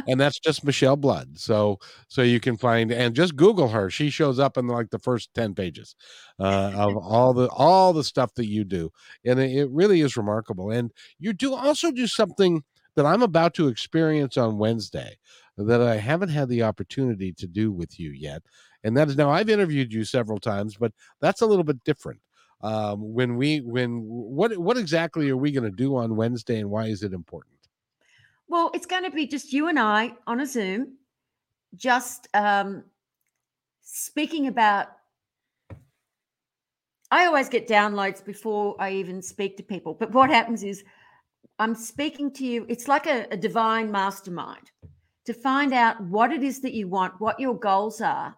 And 0.08 0.20
that's 0.20 0.38
just 0.38 0.64
Michelle 0.64 0.96
Blood. 0.96 1.38
So 1.38 1.78
so 2.08 2.22
you 2.22 2.40
can 2.40 2.56
find 2.56 2.90
and 2.90 3.14
just 3.14 3.36
Google 3.36 3.68
her. 3.68 3.88
She 3.88 4.10
shows 4.10 4.38
up 4.38 4.58
in 4.58 4.66
like 4.66 4.90
the 4.90 4.98
first 4.98 5.32
10 5.34 5.54
pages 5.54 5.94
uh, 6.38 6.72
of 6.74 6.96
all 6.96 7.32
the 7.32 7.48
all 7.48 7.92
the 7.92 8.04
stuff 8.04 8.34
that 8.34 8.46
you 8.46 8.64
do. 8.64 8.90
And 9.24 9.38
it, 9.38 9.52
it 9.52 9.70
really 9.70 10.00
is 10.00 10.16
remarkable. 10.16 10.70
And 10.70 10.92
you 11.18 11.32
do 11.32 11.54
also 11.54 11.90
do 11.92 12.06
something 12.06 12.62
that 12.96 13.06
I'm 13.06 13.22
about 13.22 13.54
to 13.54 13.68
experience 13.68 14.36
on 14.36 14.58
Wednesday 14.58 15.16
that 15.56 15.80
I 15.80 15.96
haven't 15.96 16.28
had 16.28 16.48
the 16.48 16.62
opportunity 16.62 17.32
to 17.32 17.46
do 17.46 17.72
with 17.72 17.98
you 17.98 18.10
yet. 18.10 18.42
And 18.84 18.96
that 18.96 19.08
is 19.08 19.16
now 19.16 19.30
I've 19.30 19.48
interviewed 19.48 19.92
you 19.92 20.04
several 20.04 20.38
times, 20.38 20.76
but 20.76 20.92
that's 21.20 21.40
a 21.40 21.46
little 21.46 21.64
bit 21.64 21.82
different. 21.84 22.20
Um, 22.62 23.12
when 23.14 23.36
we 23.36 23.60
when 23.60 24.02
what 24.02 24.56
what 24.56 24.76
exactly 24.76 25.28
are 25.30 25.36
we 25.36 25.52
going 25.52 25.70
to 25.70 25.76
do 25.76 25.96
on 25.96 26.16
Wednesday 26.16 26.58
and 26.58 26.70
why 26.70 26.86
is 26.86 27.02
it 27.02 27.12
important? 27.12 27.54
Well, 28.48 28.70
it's 28.74 28.86
going 28.86 29.04
to 29.04 29.10
be 29.10 29.26
just 29.26 29.52
you 29.52 29.68
and 29.68 29.78
I 29.78 30.12
on 30.26 30.40
a 30.40 30.46
Zoom, 30.46 30.96
just 31.74 32.28
um, 32.34 32.84
speaking 33.82 34.46
about. 34.46 34.88
I 37.10 37.26
always 37.26 37.48
get 37.48 37.68
downloads 37.68 38.24
before 38.24 38.74
I 38.80 38.90
even 38.92 39.22
speak 39.22 39.56
to 39.58 39.62
people, 39.62 39.94
but 39.94 40.10
what 40.12 40.28
happens 40.28 40.64
is 40.64 40.82
I'm 41.58 41.74
speaking 41.74 42.32
to 42.32 42.44
you. 42.44 42.66
It's 42.68 42.88
like 42.88 43.06
a, 43.06 43.26
a 43.30 43.36
divine 43.36 43.92
mastermind 43.92 44.70
to 45.26 45.34
find 45.34 45.72
out 45.72 46.00
what 46.04 46.32
it 46.32 46.42
is 46.42 46.60
that 46.60 46.74
you 46.74 46.88
want, 46.88 47.20
what 47.20 47.38
your 47.38 47.58
goals 47.58 48.00
are, 48.00 48.34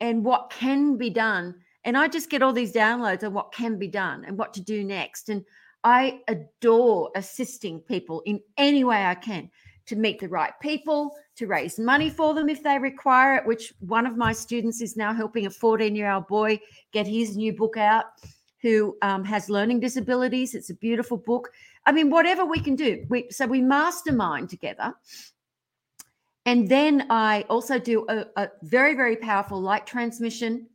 and 0.00 0.24
what 0.24 0.50
can 0.50 0.96
be 0.96 1.10
done. 1.10 1.54
And 1.84 1.96
I 1.96 2.08
just 2.08 2.30
get 2.30 2.42
all 2.42 2.52
these 2.52 2.72
downloads 2.72 3.24
on 3.24 3.32
what 3.32 3.52
can 3.52 3.78
be 3.78 3.88
done 3.88 4.24
and 4.24 4.36
what 4.36 4.52
to 4.54 4.60
do 4.60 4.84
next. 4.84 5.28
And 5.28 5.44
I 5.82 6.20
adore 6.28 7.10
assisting 7.14 7.80
people 7.80 8.22
in 8.26 8.40
any 8.58 8.84
way 8.84 9.04
I 9.04 9.14
can 9.14 9.50
to 9.86 9.96
meet 9.96 10.18
the 10.18 10.28
right 10.28 10.52
people, 10.60 11.16
to 11.36 11.46
raise 11.46 11.78
money 11.78 12.10
for 12.10 12.34
them 12.34 12.48
if 12.48 12.62
they 12.62 12.78
require 12.78 13.36
it, 13.36 13.46
which 13.46 13.72
one 13.78 14.04
of 14.04 14.16
my 14.16 14.32
students 14.32 14.80
is 14.82 14.96
now 14.96 15.14
helping 15.14 15.46
a 15.46 15.50
14 15.50 15.94
year 15.94 16.10
old 16.10 16.26
boy 16.26 16.60
get 16.92 17.06
his 17.06 17.36
new 17.36 17.52
book 17.52 17.76
out 17.76 18.06
who 18.62 18.96
um, 19.02 19.24
has 19.24 19.48
learning 19.48 19.78
disabilities. 19.80 20.54
It's 20.54 20.70
a 20.70 20.74
beautiful 20.74 21.16
book. 21.16 21.50
I 21.84 21.92
mean, 21.92 22.10
whatever 22.10 22.44
we 22.44 22.58
can 22.58 22.74
do. 22.74 23.06
We, 23.08 23.30
so 23.30 23.46
we 23.46 23.60
mastermind 23.60 24.50
together. 24.50 24.92
And 26.46 26.68
then 26.68 27.06
I 27.10 27.44
also 27.50 27.78
do 27.78 28.06
a, 28.08 28.24
a 28.36 28.48
very, 28.62 28.94
very 28.94 29.16
powerful 29.16 29.60
light 29.60 29.86
transmission 29.86 30.68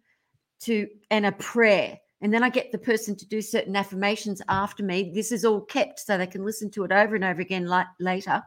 to 0.61 0.87
and 1.09 1.25
a 1.25 1.31
prayer. 1.31 1.97
And 2.21 2.31
then 2.31 2.43
I 2.43 2.49
get 2.49 2.71
the 2.71 2.77
person 2.77 3.15
to 3.15 3.25
do 3.25 3.41
certain 3.41 3.75
affirmations 3.75 4.41
after 4.47 4.83
me. 4.83 5.11
This 5.15 5.31
is 5.31 5.43
all 5.43 5.61
kept 5.61 5.99
so 5.99 6.17
they 6.17 6.27
can 6.27 6.45
listen 6.45 6.69
to 6.71 6.83
it 6.83 6.91
over 6.91 7.15
and 7.15 7.23
over 7.23 7.41
again 7.41 7.65
like, 7.65 7.87
later. 7.99 8.43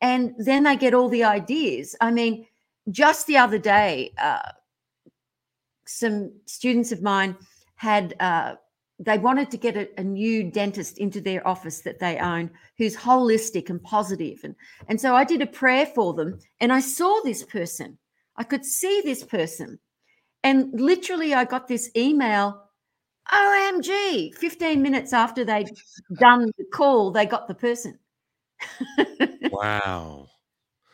And 0.00 0.34
then 0.38 0.64
they 0.64 0.76
get 0.76 0.94
all 0.94 1.08
the 1.08 1.24
ideas. 1.24 1.96
I 2.00 2.10
mean, 2.10 2.46
just 2.90 3.26
the 3.26 3.38
other 3.38 3.58
day, 3.58 4.12
uh, 4.18 4.50
some 5.86 6.32
students 6.46 6.92
of 6.92 7.02
mine 7.02 7.36
had 7.76 8.14
uh, 8.20 8.56
they 8.98 9.18
wanted 9.18 9.50
to 9.50 9.56
get 9.56 9.76
a, 9.76 9.88
a, 10.00 10.02
new 10.02 10.50
dentist 10.50 10.98
into 10.98 11.20
their 11.20 11.46
office 11.46 11.80
that 11.82 12.00
they 12.00 12.18
own 12.18 12.50
who's 12.76 12.96
holistic 12.96 13.70
and 13.70 13.82
positive. 13.82 14.40
And 14.42 14.54
and 14.88 15.00
so 15.00 15.14
i 15.14 15.24
did 15.24 15.42
a 15.42 15.46
prayer 15.46 15.86
for 15.86 16.14
them 16.14 16.38
and 16.60 16.72
i 16.72 16.80
saw 16.80 17.20
this 17.22 17.44
person. 17.44 17.98
I 18.36 18.44
could 18.44 18.64
see 18.64 19.00
this 19.04 19.24
person. 19.24 19.78
And 20.42 20.80
literally 20.80 21.34
i 21.34 21.44
got 21.44 21.68
this 21.68 21.90
email 21.96 22.64
omg 23.32 24.34
15 24.34 24.80
minutes 24.80 25.12
after 25.12 25.44
they'd 25.44 25.70
done 26.18 26.50
the 26.56 26.64
call 26.72 27.10
they 27.10 27.26
got 27.26 27.48
the 27.48 27.54
person. 27.54 27.98
Wow. 29.50 30.28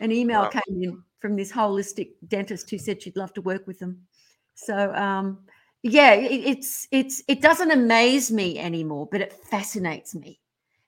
An 0.00 0.12
email 0.12 0.42
wow. 0.42 0.48
came 0.48 0.82
in 0.82 1.02
from 1.20 1.36
this 1.36 1.50
holistic 1.52 2.12
dentist 2.28 2.70
who 2.70 2.78
said 2.78 3.02
she'd 3.02 3.16
love 3.16 3.34
to 3.34 3.42
work 3.42 3.66
with 3.66 3.78
them. 3.78 4.06
So 4.54 4.94
um 4.94 5.40
yeah 5.84 6.12
it, 6.14 6.32
it's 6.44 6.88
it's 6.90 7.22
it 7.28 7.40
doesn't 7.40 7.70
amaze 7.70 8.32
me 8.32 8.58
anymore 8.58 9.06
but 9.12 9.20
it 9.20 9.32
fascinates 9.32 10.14
me 10.14 10.40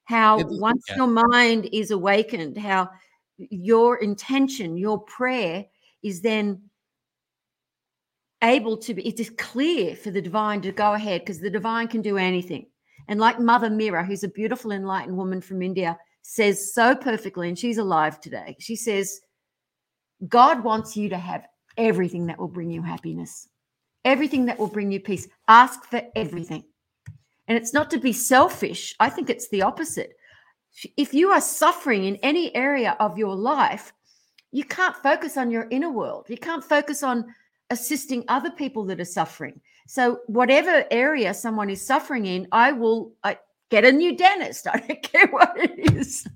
how 0.05 0.38
it, 0.38 0.47
once 0.49 0.82
yeah. 0.88 0.97
your 0.97 1.07
mind 1.07 1.68
is 1.72 1.90
awakened 1.92 2.57
how 2.57 2.88
your 3.38 3.99
intention 3.99 4.76
your 4.76 4.99
prayer 5.01 5.64
is 6.03 6.22
then 6.22 6.61
able 8.42 8.76
to 8.76 8.94
be 8.94 9.07
it 9.07 9.20
is 9.20 9.30
clear 9.30 9.94
for 9.94 10.11
the 10.11 10.22
divine 10.22 10.61
to 10.62 10.72
go 10.72 10.94
ahead 10.94 11.20
because 11.20 11.40
the 11.40 11.51
divine 11.51 11.88
can 11.88 12.03
do 12.03 12.16
anything. 12.16 12.66
And 13.09 13.20
like 13.20 13.38
mother 13.38 13.68
Meera 13.68 14.05
who's 14.05 14.24
a 14.24 14.28
beautiful 14.28 14.72
enlightened 14.72 15.16
woman 15.16 15.40
from 15.40 15.62
india 15.62 15.97
says 16.22 16.74
so 16.74 16.94
perfectly 16.94 17.49
and 17.49 17.59
she's 17.59 17.78
alive 17.78 18.20
today. 18.20 18.57
She 18.59 18.76
says 18.76 19.20
god 20.28 20.64
wants 20.64 20.97
you 20.97 21.09
to 21.11 21.18
have 21.18 21.47
everything 21.76 22.26
that 22.26 22.38
will 22.38 22.49
bring 22.49 22.70
you 22.70 22.82
happiness 22.82 23.49
everything 24.07 24.46
that 24.46 24.59
will 24.59 24.68
bring 24.68 24.90
you 24.90 25.00
peace. 25.00 25.28
Ask 25.48 25.84
for 25.84 26.00
everything. 26.14 26.64
And 27.48 27.59
it's 27.59 27.74
not 27.74 27.90
to 27.90 27.98
be 27.98 28.12
selfish. 28.12 28.94
I 28.98 29.11
think 29.11 29.28
it's 29.28 29.48
the 29.48 29.62
opposite. 29.62 30.16
If 30.96 31.12
you 31.12 31.30
are 31.30 31.40
suffering 31.40 32.04
in 32.04 32.16
any 32.16 32.54
area 32.54 32.96
of 33.00 33.18
your 33.18 33.34
life, 33.34 33.92
you 34.52 34.64
can't 34.64 34.96
focus 34.96 35.36
on 35.36 35.50
your 35.50 35.66
inner 35.70 35.90
world. 35.90 36.26
You 36.28 36.38
can't 36.38 36.64
focus 36.64 37.02
on 37.02 37.26
assisting 37.70 38.24
other 38.28 38.50
people 38.50 38.84
that 38.84 39.00
are 39.00 39.04
suffering. 39.04 39.61
So, 39.88 40.20
whatever 40.26 40.84
area 40.90 41.32
someone 41.34 41.70
is 41.70 41.84
suffering 41.84 42.26
in, 42.26 42.48
I 42.52 42.72
will 42.72 43.12
I, 43.22 43.38
get 43.70 43.84
a 43.84 43.92
new 43.92 44.16
dentist. 44.16 44.66
I 44.72 44.78
don't 44.78 45.02
care 45.02 45.28
what 45.28 45.52
it 45.57 45.94
is. 45.94 46.26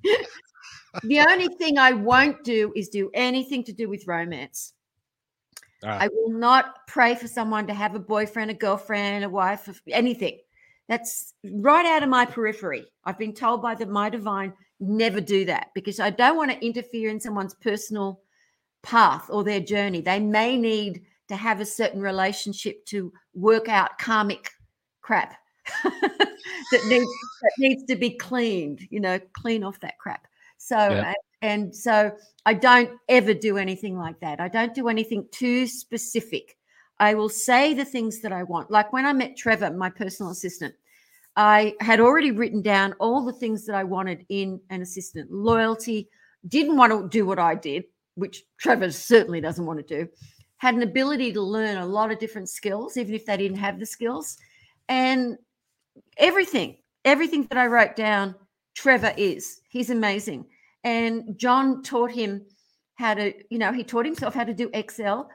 the 1.03 1.21
only 1.21 1.49
thing 1.49 1.79
I 1.79 1.93
won't 1.93 2.43
do 2.45 2.73
is 2.77 2.89
do 2.89 3.11
anything 3.15 3.65
to 3.65 3.73
do 3.73 3.89
with 3.89 4.07
romance. 4.07 4.75
Ah. 5.85 5.99
I 6.01 6.09
will 6.09 6.31
not 6.31 6.87
pray 6.87 7.15
for 7.15 7.27
someone 7.27 7.67
to 7.67 7.75
have 7.75 7.95
a 7.95 8.01
boyfriend, 8.01 8.51
a 8.51 8.55
girlfriend, 8.55 9.25
a 9.25 9.29
wife, 9.29 9.81
anything. 9.89 10.39
That's 10.89 11.35
right 11.45 11.87
out 11.87 12.03
of 12.03 12.09
my 12.09 12.27
periphery. 12.27 12.87
I've 13.05 13.19
been 13.19 13.33
told 13.33 13.63
by 13.63 13.75
the 13.77 13.87
my 13.87 14.11
divine 14.11 14.53
never 14.81 15.21
do 15.21 15.45
that 15.45 15.69
because 15.75 16.01
I 16.01 16.11
don't 16.11 16.37
want 16.37 16.51
to 16.51 16.67
interfere 16.67 17.11
in 17.11 17.21
someone's 17.21 17.55
personal 17.55 18.21
path 18.83 19.27
or 19.29 19.45
their 19.45 19.61
journey. 19.61 20.01
They 20.01 20.19
may 20.19 20.57
need 20.57 21.03
to 21.29 21.37
have 21.37 21.61
a 21.61 21.65
certain 21.67 22.01
relationship 22.01 22.85
to 22.87 23.13
work 23.35 23.69
out 23.69 23.99
karmic 23.99 24.51
crap 25.01 25.37
that 25.85 26.85
needs 26.89 27.11
that 27.43 27.53
needs 27.59 27.85
to 27.85 27.95
be 27.95 28.11
cleaned, 28.11 28.87
you 28.91 29.01
know, 29.01 29.21
clean 29.35 29.63
off 29.63 29.79
that 29.81 29.99
crap. 29.99 30.27
So 30.59 30.77
yeah. 30.77 31.15
And 31.43 31.75
so 31.75 32.13
I 32.45 32.55
don't 32.55 32.91
ever 33.09 33.35
do 33.35 33.57
anything 33.57 33.99
like 33.99 34.21
that. 34.21 34.41
I 34.41 34.49
don't 34.49 34.75
do 34.75 34.89
anything 34.89 35.27
too 35.33 35.67
specific. 35.67 36.57
I 36.99 37.15
will 37.15 37.31
say 37.31 37.73
the 37.73 37.85
things 37.85 38.21
that 38.21 38.33
I 38.33 38.43
want. 38.43 38.71
Like 38.71 38.93
when 38.93 39.07
I 39.07 39.13
met 39.13 39.37
Trevor, 39.37 39.71
my 39.71 39.89
personal 39.89 40.33
assistant, 40.33 40.75
I 41.37 41.75
had 41.81 42.01
already 42.01 42.31
written 42.31 42.61
down 42.61 42.95
all 43.01 43.25
the 43.25 43.33
things 43.33 43.65
that 43.67 43.75
I 43.75 43.85
wanted 43.85 44.27
in 44.29 44.61
an 44.69 44.83
assistant 44.83 45.31
loyalty, 45.33 46.09
didn't 46.49 46.77
want 46.77 46.93
to 46.93 47.09
do 47.09 47.25
what 47.25 47.39
I 47.39 47.55
did, 47.55 47.85
which 48.17 48.43
Trevor 48.59 48.91
certainly 48.91 49.41
doesn't 49.41 49.65
want 49.65 49.79
to 49.87 50.05
do, 50.05 50.09
had 50.59 50.75
an 50.75 50.83
ability 50.83 51.33
to 51.33 51.41
learn 51.41 51.79
a 51.79 51.87
lot 51.87 52.11
of 52.11 52.19
different 52.19 52.51
skills, 52.51 52.99
even 52.99 53.15
if 53.15 53.25
they 53.25 53.37
didn't 53.37 53.57
have 53.59 53.79
the 53.79 53.87
skills. 53.87 54.37
And 54.89 55.39
everything, 56.19 56.77
everything 57.05 57.47
that 57.47 57.59
I 57.59 57.67
wrote 57.67 57.97
down, 57.97 58.35
Trevor 58.75 59.15
is. 59.17 59.63
He's 59.71 59.89
amazing. 59.89 60.45
And 60.85 61.37
John 61.37 61.83
taught 61.83 62.11
him 62.11 62.47
how 62.97 63.15
to, 63.15 63.33
you 63.51 63.59
know, 63.59 63.73
he 63.73 63.85
taught 63.85 64.05
himself 64.05 64.35
how 64.35 64.45
to 64.45 64.55
do 64.55 64.71
Excel. 64.73 65.31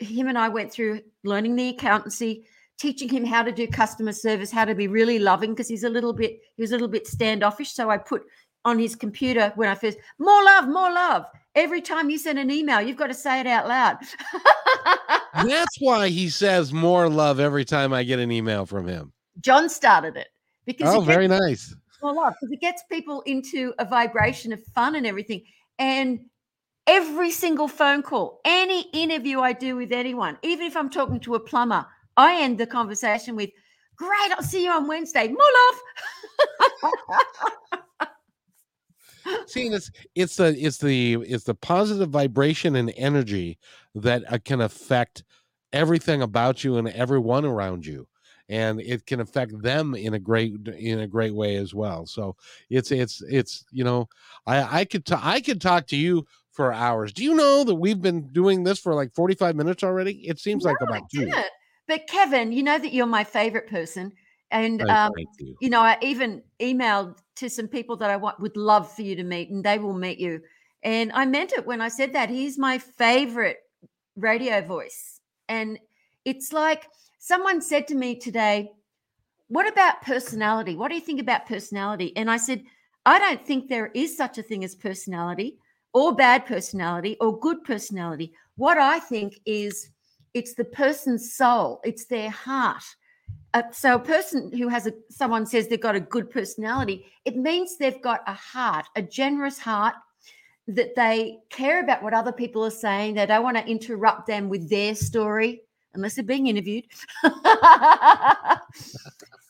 Him 0.00 0.28
and 0.28 0.38
I 0.38 0.48
went 0.48 0.72
through 0.72 1.00
learning 1.24 1.56
the 1.56 1.68
accountancy, 1.68 2.44
teaching 2.78 3.08
him 3.08 3.24
how 3.24 3.42
to 3.42 3.52
do 3.52 3.66
customer 3.66 4.12
service, 4.12 4.50
how 4.50 4.64
to 4.64 4.74
be 4.74 4.88
really 4.88 5.18
loving 5.18 5.50
because 5.50 5.68
he's 5.68 5.84
a 5.84 5.88
little 5.88 6.12
bit, 6.12 6.40
he 6.56 6.62
was 6.62 6.70
a 6.70 6.74
little 6.74 6.88
bit 6.88 7.06
standoffish. 7.06 7.72
So 7.72 7.90
I 7.90 7.98
put 7.98 8.22
on 8.64 8.78
his 8.78 8.94
computer 8.94 9.52
when 9.56 9.68
I 9.68 9.74
first, 9.74 9.98
more 10.18 10.44
love, 10.44 10.68
more 10.68 10.92
love. 10.92 11.24
Every 11.54 11.80
time 11.80 12.10
you 12.10 12.18
send 12.18 12.38
an 12.38 12.50
email, 12.50 12.80
you've 12.80 12.96
got 12.96 13.08
to 13.08 13.14
say 13.14 13.40
it 13.40 13.46
out 13.46 13.66
loud. 13.66 13.96
That's 15.34 15.76
why 15.80 16.08
he 16.08 16.28
says 16.28 16.72
more 16.72 17.08
love 17.08 17.40
every 17.40 17.64
time 17.64 17.92
I 17.92 18.02
get 18.04 18.18
an 18.18 18.30
email 18.30 18.66
from 18.66 18.86
him. 18.86 19.12
John 19.40 19.68
started 19.68 20.16
it 20.16 20.28
because 20.64 20.94
oh, 20.94 21.00
very 21.00 21.26
nice 21.26 21.74
well 22.02 22.18
off 22.18 22.34
because 22.40 22.52
it 22.52 22.60
gets 22.60 22.82
people 22.90 23.22
into 23.22 23.74
a 23.78 23.84
vibration 23.84 24.52
of 24.52 24.62
fun 24.74 24.94
and 24.94 25.06
everything. 25.06 25.42
And 25.78 26.20
every 26.86 27.30
single 27.30 27.68
phone 27.68 28.02
call, 28.02 28.40
any 28.44 28.82
interview 28.92 29.40
I 29.40 29.52
do 29.52 29.76
with 29.76 29.92
anyone, 29.92 30.38
even 30.42 30.66
if 30.66 30.76
I'm 30.76 30.90
talking 30.90 31.20
to 31.20 31.34
a 31.34 31.40
plumber, 31.40 31.86
I 32.16 32.42
end 32.42 32.58
the 32.58 32.66
conversation 32.66 33.36
with, 33.36 33.50
Great, 33.96 34.32
I'll 34.32 34.42
see 34.42 34.64
you 34.64 34.70
on 34.70 34.86
Wednesday. 34.86 35.28
More 35.28 35.38
love. 35.38 35.80
See, 39.46 39.66
it's 39.66 39.90
it's 40.14 40.36
the 40.36 40.56
it's 40.58 40.78
the 40.78 41.18
it's 41.26 41.44
the 41.44 41.54
positive 41.54 42.08
vibration 42.08 42.76
and 42.76 42.92
energy 42.96 43.58
that 43.94 44.24
uh, 44.32 44.38
can 44.42 44.62
affect 44.62 45.24
everything 45.72 46.22
about 46.22 46.64
you 46.64 46.78
and 46.78 46.88
everyone 46.88 47.44
around 47.44 47.84
you 47.84 48.08
and 48.50 48.80
it 48.80 49.06
can 49.06 49.20
affect 49.20 49.60
them 49.62 49.94
in 49.94 50.14
a 50.14 50.18
great 50.18 50.52
in 50.76 51.00
a 51.00 51.06
great 51.06 51.34
way 51.34 51.56
as 51.56 51.72
well 51.72 52.04
so 52.04 52.36
it's 52.68 52.90
it's 52.90 53.22
it's 53.30 53.64
you 53.70 53.84
know 53.84 54.08
i 54.46 54.80
i 54.80 54.84
could 54.84 55.06
t- 55.06 55.14
i 55.22 55.40
could 55.40 55.60
talk 55.60 55.86
to 55.86 55.96
you 55.96 56.26
for 56.50 56.72
hours 56.72 57.12
do 57.12 57.24
you 57.24 57.34
know 57.34 57.64
that 57.64 57.74
we've 57.74 58.02
been 58.02 58.26
doing 58.32 58.64
this 58.64 58.78
for 58.78 58.94
like 58.94 59.14
45 59.14 59.56
minutes 59.56 59.82
already 59.82 60.28
it 60.28 60.38
seems 60.38 60.64
No, 60.64 60.72
like 60.72 60.80
about 60.82 61.08
two. 61.10 61.30
But 61.90 62.06
Kevin, 62.06 62.52
you 62.52 62.62
know 62.62 62.78
that 62.78 62.92
you're 62.92 63.04
my 63.04 63.24
favorite 63.24 63.68
person. 63.68 64.12
And 64.52 64.80
Oh, 64.80 64.94
um, 64.94 65.12
you. 65.40 65.56
you 65.60 65.70
know, 65.70 65.80
I 65.80 65.98
even 66.02 66.40
emailed 66.60 67.18
to 67.34 67.50
some 67.50 67.66
people 67.66 67.96
that 67.96 68.10
I 68.10 68.16
want 68.16 68.38
would 68.38 68.56
love 68.56 68.90
for 68.92 69.02
you 69.02 69.16
to 69.16 69.24
meet, 69.24 69.50
and 69.50 69.64
they 69.64 69.76
will 69.80 69.94
meet 69.94 70.20
you. 70.20 70.40
And 70.84 71.10
I 71.12 71.26
meant 71.26 71.52
it 71.52 71.66
when 71.66 71.80
I 71.80 71.88
said 71.88 72.12
that. 72.12 72.30
He's 72.30 72.56
my 72.56 72.78
favorite 72.78 73.58
radio 74.14 74.60
voice. 74.60 75.20
And 75.48 75.80
it's 76.24 76.52
like 76.52 76.86
someone 77.20 77.60
said 77.60 77.86
to 77.86 77.94
me 77.94 78.16
today, 78.16 78.72
What 79.46 79.68
about 79.68 80.02
personality? 80.02 80.74
What 80.74 80.88
do 80.88 80.96
you 80.96 81.00
think 81.00 81.20
about 81.20 81.46
personality? 81.46 82.16
And 82.16 82.28
I 82.28 82.38
said, 82.38 82.64
I 83.06 83.18
don't 83.18 83.46
think 83.46 83.68
there 83.68 83.92
is 83.94 84.16
such 84.16 84.38
a 84.38 84.42
thing 84.42 84.64
as 84.64 84.74
personality 84.74 85.58
or 85.92 86.14
bad 86.14 86.46
personality 86.46 87.16
or 87.20 87.38
good 87.38 87.62
personality. 87.62 88.32
What 88.56 88.78
I 88.78 88.98
think 88.98 89.40
is 89.46 89.90
it's 90.34 90.54
the 90.54 90.64
person's 90.64 91.32
soul, 91.34 91.80
it's 91.84 92.06
their 92.06 92.30
heart. 92.30 92.82
Uh, 93.52 93.62
so 93.72 93.96
a 93.96 93.98
person 93.98 94.52
who 94.56 94.68
has 94.68 94.86
a 94.86 94.92
someone 95.10 95.44
says 95.44 95.68
they've 95.68 95.80
got 95.80 95.96
a 95.96 96.00
good 96.00 96.30
personality, 96.30 97.06
it 97.24 97.36
means 97.36 97.76
they've 97.76 98.02
got 98.02 98.20
a 98.26 98.34
heart, 98.34 98.86
a 98.96 99.02
generous 99.02 99.58
heart 99.58 99.94
that 100.68 100.94
they 100.94 101.38
care 101.50 101.82
about 101.82 102.02
what 102.02 102.14
other 102.14 102.32
people 102.32 102.64
are 102.64 102.70
saying. 102.70 103.14
They 103.14 103.26
don't 103.26 103.42
want 103.42 103.56
to 103.56 103.66
interrupt 103.66 104.26
them 104.26 104.48
with 104.48 104.70
their 104.70 104.94
story 104.94 105.62
unless 105.94 106.14
they're 106.14 106.24
being 106.24 106.46
interviewed. 106.46 106.84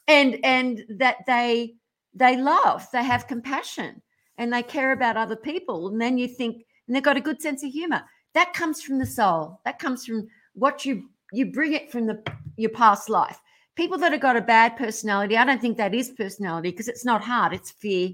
and 0.08 0.38
and 0.44 0.84
that 0.88 1.18
they 1.26 1.74
they 2.14 2.36
love, 2.36 2.86
they 2.92 3.04
have 3.04 3.26
compassion 3.28 4.02
and 4.38 4.52
they 4.52 4.62
care 4.62 4.92
about 4.92 5.16
other 5.16 5.36
people. 5.36 5.88
And 5.88 6.00
then 6.00 6.18
you 6.18 6.26
think, 6.26 6.64
and 6.86 6.96
they've 6.96 7.02
got 7.02 7.16
a 7.16 7.20
good 7.20 7.40
sense 7.40 7.62
of 7.62 7.70
humor. 7.70 8.02
That 8.34 8.52
comes 8.54 8.82
from 8.82 8.98
the 8.98 9.06
soul. 9.06 9.60
That 9.64 9.78
comes 9.78 10.04
from 10.06 10.28
what 10.54 10.84
you 10.84 11.08
you 11.32 11.46
bring 11.52 11.74
it 11.74 11.90
from 11.92 12.06
the 12.06 12.22
your 12.56 12.70
past 12.70 13.08
life. 13.08 13.38
People 13.76 13.98
that 13.98 14.12
have 14.12 14.20
got 14.20 14.36
a 14.36 14.40
bad 14.42 14.76
personality, 14.76 15.36
I 15.36 15.44
don't 15.44 15.60
think 15.60 15.76
that 15.76 15.94
is 15.94 16.10
personality 16.10 16.70
because 16.70 16.88
it's 16.88 17.04
not 17.04 17.22
hard, 17.22 17.52
it's 17.52 17.70
fear. 17.70 18.10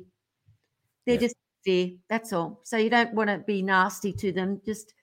They're 1.06 1.14
Yeah. 1.14 1.20
just 1.20 1.36
fear. 1.64 1.90
That's 2.08 2.32
all. 2.32 2.60
So 2.64 2.76
you 2.76 2.90
don't 2.90 3.14
want 3.14 3.30
to 3.30 3.38
be 3.38 3.62
nasty 3.62 4.12
to 4.12 4.32
them. 4.32 4.60
Just 4.64 4.94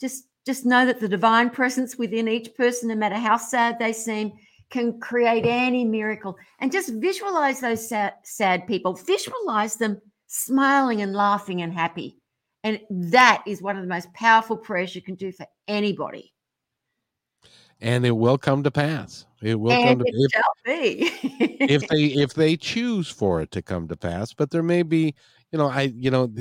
just 0.00 0.26
just 0.46 0.64
know 0.64 0.86
that 0.86 1.00
the 1.00 1.08
divine 1.08 1.50
presence 1.50 1.96
within 1.96 2.28
each 2.28 2.54
person, 2.54 2.88
no 2.88 2.94
matter 2.94 3.16
how 3.16 3.36
sad 3.36 3.78
they 3.78 3.92
seem, 3.92 4.32
can 4.70 5.00
create 5.00 5.44
any 5.46 5.84
miracle. 5.84 6.36
And 6.60 6.72
just 6.72 6.92
visualize 6.94 7.60
those 7.60 7.88
sad, 7.88 8.14
sad 8.22 8.66
people. 8.66 8.94
Visualize 8.94 9.76
them 9.76 10.00
smiling 10.26 11.02
and 11.02 11.12
laughing 11.12 11.62
and 11.62 11.72
happy. 11.72 12.16
And 12.62 12.80
that 12.90 13.42
is 13.46 13.62
one 13.62 13.76
of 13.76 13.82
the 13.82 13.88
most 13.88 14.12
powerful 14.14 14.56
prayers 14.56 14.94
you 14.94 15.02
can 15.02 15.14
do 15.14 15.32
for 15.32 15.46
anybody. 15.66 16.32
and 17.80 18.04
it 18.04 18.10
will 18.10 18.38
come 18.38 18.62
to 18.62 18.70
pass 18.70 19.26
it 19.42 19.58
will 19.58 19.82
come 19.82 19.98
to 19.98 20.04
it 20.06 20.14
if, 20.14 20.32
shall 20.32 20.54
be. 20.64 21.56
if 21.64 21.88
they 21.88 22.04
if 22.04 22.34
they 22.34 22.56
choose 22.56 23.08
for 23.08 23.40
it 23.40 23.50
to 23.50 23.62
come 23.62 23.88
to 23.88 23.96
pass 23.96 24.32
but 24.32 24.50
there 24.50 24.62
may 24.62 24.82
be 24.82 25.14
you 25.52 25.58
know 25.58 25.68
i 25.68 25.82
you 25.96 26.10
know 26.10 26.32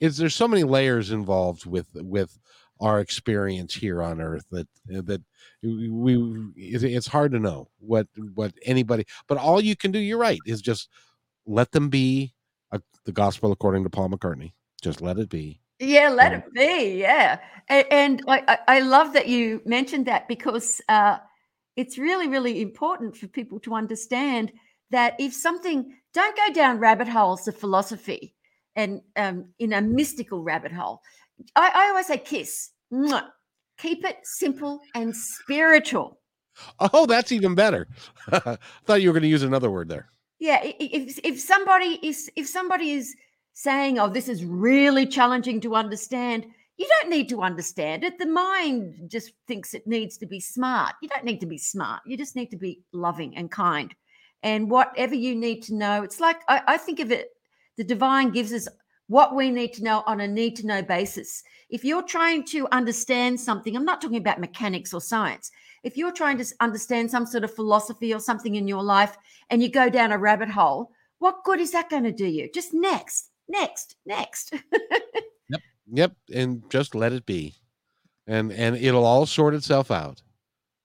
is 0.00 0.16
there's 0.16 0.34
so 0.34 0.48
many 0.48 0.64
layers 0.64 1.10
involved 1.10 1.66
with 1.66 1.88
with 1.94 2.38
our 2.80 3.00
experience 3.00 3.74
here 3.74 4.02
on 4.02 4.20
earth 4.20 4.44
that 4.50 4.68
uh, 4.94 5.00
that 5.02 5.22
we 5.62 6.16
it's 6.56 7.06
hard 7.06 7.32
to 7.32 7.38
know 7.38 7.68
what 7.78 8.06
what 8.34 8.52
anybody 8.64 9.04
but 9.26 9.38
all 9.38 9.60
you 9.60 9.74
can 9.76 9.90
do 9.90 9.98
you're 9.98 10.18
right 10.18 10.40
is 10.46 10.60
just 10.60 10.88
let 11.46 11.72
them 11.72 11.88
be 11.88 12.34
a, 12.72 12.80
the 13.04 13.12
gospel 13.12 13.52
according 13.52 13.82
to 13.82 13.90
paul 13.90 14.08
mccartney 14.08 14.52
just 14.82 15.00
let 15.00 15.18
it 15.18 15.28
be 15.28 15.60
Yeah, 15.78 16.08
let 16.08 16.32
Um, 16.32 16.38
it 16.38 16.52
be. 16.54 17.00
Yeah, 17.00 17.38
and, 17.68 17.86
and 17.90 18.22
I, 18.28 18.42
I 18.48 18.58
I 18.76 18.80
love 18.80 19.12
that 19.12 19.28
you 19.28 19.60
mentioned 19.66 20.06
that 20.06 20.26
because 20.26 20.80
uh, 20.88 21.18
it's 21.76 21.98
really 21.98 22.28
really 22.28 22.60
important 22.62 23.16
for 23.16 23.28
people 23.28 23.60
to 23.60 23.74
understand 23.74 24.52
that 24.90 25.14
if 25.18 25.34
something 25.34 25.92
don't 26.14 26.36
go 26.36 26.52
down 26.52 26.78
rabbit 26.78 27.08
holes 27.08 27.46
of 27.48 27.56
philosophy 27.56 28.34
and 28.74 29.00
um, 29.16 29.52
in 29.58 29.72
a 29.72 29.80
mystical 29.80 30.42
rabbit 30.42 30.72
hole. 30.72 31.00
I, 31.54 31.70
I 31.74 31.88
always 31.88 32.06
say 32.06 32.18
kiss. 32.18 32.70
Mwah. 32.92 33.24
Keep 33.78 34.04
it 34.04 34.18
simple 34.24 34.80
and 34.94 35.14
spiritual. 35.14 36.18
oh 36.80 37.04
that's 37.04 37.32
even 37.32 37.54
better 37.54 37.86
I 38.32 38.56
thought 38.86 39.02
you 39.02 39.10
were 39.10 39.12
going 39.12 39.22
to 39.24 39.28
use 39.28 39.42
another 39.42 39.70
word 39.70 39.90
there 39.90 40.08
Yeah, 40.38 40.60
if 40.62 41.18
if 41.22 41.40
somebody 41.40 41.98
is 42.02 42.30
if 42.36 42.46
somebody 42.48 42.92
is 42.92 43.14
saying, 43.52 43.98
"Oh, 43.98 44.08
this 44.08 44.28
is 44.28 44.44
really 44.44 45.06
challenging 45.06 45.60
to 45.62 45.74
understand," 45.74 46.46
you 46.76 46.86
don't 46.88 47.10
need 47.10 47.28
to 47.30 47.40
understand 47.42 48.04
it. 48.04 48.18
The 48.18 48.26
mind 48.26 49.10
just 49.10 49.32
thinks 49.48 49.72
it 49.74 49.86
needs 49.86 50.18
to 50.18 50.26
be 50.26 50.40
smart. 50.40 50.94
You 51.02 51.08
don't 51.08 51.24
need 51.24 51.40
to 51.40 51.46
be 51.46 51.58
smart. 51.58 52.02
You 52.06 52.16
just 52.16 52.36
need 52.36 52.50
to 52.50 52.58
be 52.58 52.80
loving 52.92 53.36
and 53.36 53.50
kind. 53.50 53.94
And 54.42 54.70
whatever 54.70 55.14
you 55.14 55.34
need 55.34 55.62
to 55.64 55.74
know, 55.74 56.02
it's 56.02 56.20
like 56.20 56.40
I, 56.48 56.62
I 56.74 56.76
think 56.76 57.00
of 57.00 57.10
it. 57.10 57.28
The 57.78 57.84
divine 57.84 58.30
gives 58.30 58.52
us 58.52 58.68
what 59.08 59.34
we 59.34 59.50
need 59.50 59.72
to 59.74 59.84
know 59.84 60.02
on 60.06 60.20
a 60.20 60.28
need 60.28 60.56
to 60.56 60.66
know 60.66 60.82
basis. 60.82 61.42
If 61.70 61.84
you're 61.84 62.02
trying 62.02 62.44
to 62.46 62.68
understand 62.72 63.40
something, 63.40 63.76
I'm 63.76 63.84
not 63.84 64.00
talking 64.00 64.16
about 64.18 64.40
mechanics 64.40 64.92
or 64.92 65.00
science. 65.00 65.50
If 65.82 65.96
you're 65.96 66.12
trying 66.12 66.38
to 66.38 66.44
understand 66.60 67.10
some 67.10 67.26
sort 67.26 67.44
of 67.44 67.54
philosophy 67.54 68.12
or 68.12 68.18
something 68.20 68.56
in 68.56 68.66
your 68.66 68.82
life 68.82 69.16
and 69.50 69.62
you 69.62 69.68
go 69.68 69.88
down 69.88 70.10
a 70.12 70.18
rabbit 70.18 70.48
hole, 70.48 70.90
what 71.18 71.44
good 71.44 71.60
is 71.60 71.70
that 71.72 71.88
going 71.90 72.02
to 72.04 72.12
do 72.12 72.26
you? 72.26 72.50
Just 72.52 72.74
next, 72.74 73.30
next, 73.48 73.96
next. 74.04 74.52
Yep, 75.48 75.60
Yep. 75.92 76.12
and 76.34 76.62
just 76.70 76.96
let 76.96 77.12
it 77.12 77.24
be, 77.24 77.54
and 78.26 78.50
and 78.52 78.76
it'll 78.76 79.04
all 79.04 79.26
sort 79.26 79.54
itself 79.54 79.92
out, 79.92 80.20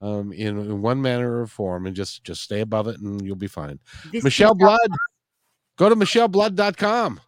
um, 0.02 0.32
in, 0.32 0.60
in 0.60 0.84
one 0.84 1.02
manner 1.02 1.42
or 1.42 1.48
form, 1.48 1.88
and 1.88 1.96
just 1.96 2.24
just 2.24 2.44
stay 2.44 2.60
above 2.62 2.88
it, 2.88 3.00
and 3.00 3.26
you'll 3.26 3.36
be 3.36 3.48
fine. 3.48 3.80
This 4.12 4.24
Michelle 4.24 4.54
Blood, 4.54 4.78
go 5.80 5.90
to 5.90 5.96
michelleblood.com. 5.96 7.20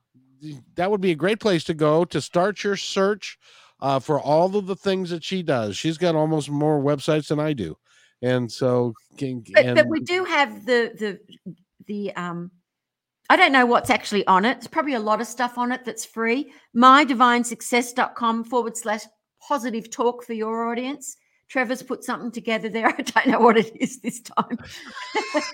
That 0.76 0.92
would 0.92 1.02
be 1.02 1.12
a 1.12 1.16
great 1.16 1.40
place 1.40 1.64
to 1.66 1.74
go 1.74 2.06
to 2.06 2.22
start 2.22 2.64
your 2.64 2.76
search 2.76 3.38
uh, 3.80 4.00
for 4.00 4.20
all 4.20 4.56
of 4.56 4.66
the 4.68 4.76
things 4.76 5.10
that 5.10 5.24
she 5.24 5.44
does. 5.44 5.78
She's 5.78 5.98
got 5.98 6.16
almost 6.16 6.50
more 6.50 6.82
websites 6.82 7.28
than 7.28 7.40
I 7.40 7.54
do, 7.54 7.78
and 8.22 8.52
so 8.52 8.94
can, 9.18 9.44
But, 9.54 9.76
but 9.76 9.88
we 9.88 10.00
do 10.00 10.24
have 10.26 10.66
the 10.66 10.92
the 10.98 11.38
the 11.88 12.16
um. 12.16 12.52
I 13.30 13.38
don't 13.38 13.54
know 13.54 13.66
what's 13.66 13.90
actually 13.90 14.28
on 14.28 14.44
it. 14.44 14.58
It's 14.58 14.68
probably 14.68 14.96
a 14.96 15.00
lot 15.00 15.22
of 15.22 15.28
stuff 15.28 15.58
on 15.58 15.72
it 15.72 15.86
that's 15.86 16.04
free. 16.04 16.52
mydivinesuccess.com 16.76 18.44
forward 18.44 18.76
slash 18.76 19.04
positive 19.42 19.90
talk 19.90 20.26
for 20.26 20.34
your 20.34 20.70
audience. 20.70 21.16
Trevor's 21.48 21.82
put 21.82 22.04
something 22.04 22.32
together 22.32 22.68
there. 22.68 22.88
I 22.98 23.02
don't 23.02 23.28
know 23.28 23.40
what 23.40 23.58
it 23.58 23.76
is 23.82 24.02
this 24.02 24.22
time. 24.22 24.60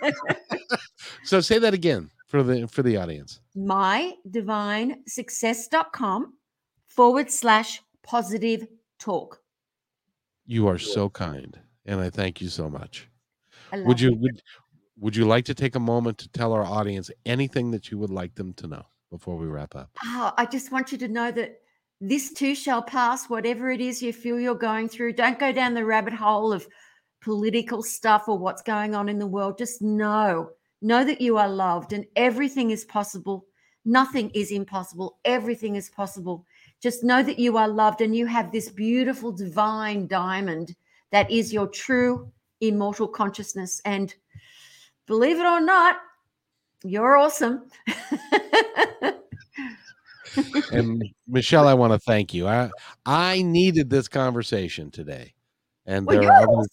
so 1.23 1.41
say 1.41 1.59
that 1.59 1.75
again 1.75 2.09
for 2.29 2.41
the 2.43 2.67
for 2.67 2.83
the 2.83 2.95
audience. 2.95 3.41
mydivinesuccess.com 3.57 6.33
forward 6.87 7.29
slash 7.29 7.81
positive 8.03 8.65
talk. 8.99 9.41
You 10.45 10.67
are 10.67 10.77
so 10.77 11.09
kind, 11.09 11.59
and 11.85 11.99
I 11.99 12.09
thank 12.09 12.39
you 12.41 12.47
so 12.47 12.69
much. 12.69 13.09
Would 13.73 13.99
you 13.99 14.15
would 14.15 14.41
would 14.97 15.15
you 15.15 15.25
like 15.25 15.45
to 15.45 15.53
take 15.53 15.75
a 15.75 15.79
moment 15.79 16.17
to 16.19 16.29
tell 16.29 16.53
our 16.53 16.63
audience 16.63 17.11
anything 17.25 17.71
that 17.71 17.91
you 17.91 17.97
would 17.97 18.09
like 18.09 18.35
them 18.35 18.53
to 18.53 18.67
know 18.67 18.85
before 19.09 19.37
we 19.37 19.47
wrap 19.47 19.75
up 19.75 19.89
Oh, 20.03 20.33
I 20.37 20.45
just 20.45 20.71
want 20.71 20.91
you 20.91 20.97
to 20.99 21.07
know 21.07 21.31
that 21.31 21.59
this 22.01 22.33
too 22.33 22.55
shall 22.55 22.81
pass, 22.81 23.29
whatever 23.29 23.69
it 23.69 23.81
is 23.81 24.01
you 24.01 24.13
feel 24.13 24.39
you're 24.39 24.55
going 24.55 24.89
through. 24.89 25.13
Don't 25.13 25.39
go 25.39 25.51
down 25.51 25.73
the 25.73 25.85
rabbit 25.85 26.13
hole 26.13 26.53
of 26.53 26.67
political 27.21 27.83
stuff 27.83 28.27
or 28.27 28.37
what's 28.37 28.61
going 28.61 28.95
on 28.95 29.09
in 29.09 29.19
the 29.19 29.27
world. 29.27 29.57
Just 29.57 29.81
know, 29.81 30.49
know 30.81 31.03
that 31.03 31.21
you 31.21 31.37
are 31.37 31.49
loved 31.49 31.93
and 31.93 32.05
everything 32.15 32.71
is 32.71 32.85
possible. 32.85 33.45
Nothing 33.85 34.29
is 34.31 34.51
impossible. 34.51 35.19
Everything 35.25 35.75
is 35.75 35.89
possible. 35.89 36.45
Just 36.81 37.03
know 37.03 37.23
that 37.23 37.39
you 37.39 37.57
are 37.57 37.67
loved 37.67 38.01
and 38.01 38.15
you 38.15 38.25
have 38.25 38.51
this 38.51 38.69
beautiful 38.69 39.31
divine 39.31 40.07
diamond 40.07 40.75
that 41.11 41.29
is 41.31 41.53
your 41.53 41.67
true 41.67 42.31
immortal 42.61 43.07
consciousness. 43.07 43.81
And 43.85 44.13
believe 45.07 45.39
it 45.39 45.45
or 45.45 45.61
not, 45.61 45.97
you're 46.83 47.17
awesome. 47.17 47.69
and 50.71 51.03
michelle 51.27 51.67
i 51.67 51.73
want 51.73 51.91
to 51.91 51.99
thank 51.99 52.33
you 52.33 52.47
i 52.47 52.69
i 53.05 53.41
needed 53.41 53.89
this 53.89 54.07
conversation 54.07 54.91
today 54.91 55.33
and 55.85 56.05
Well, 56.05 56.21
there 56.21 56.31
are 56.31 56.43
others 56.43 56.67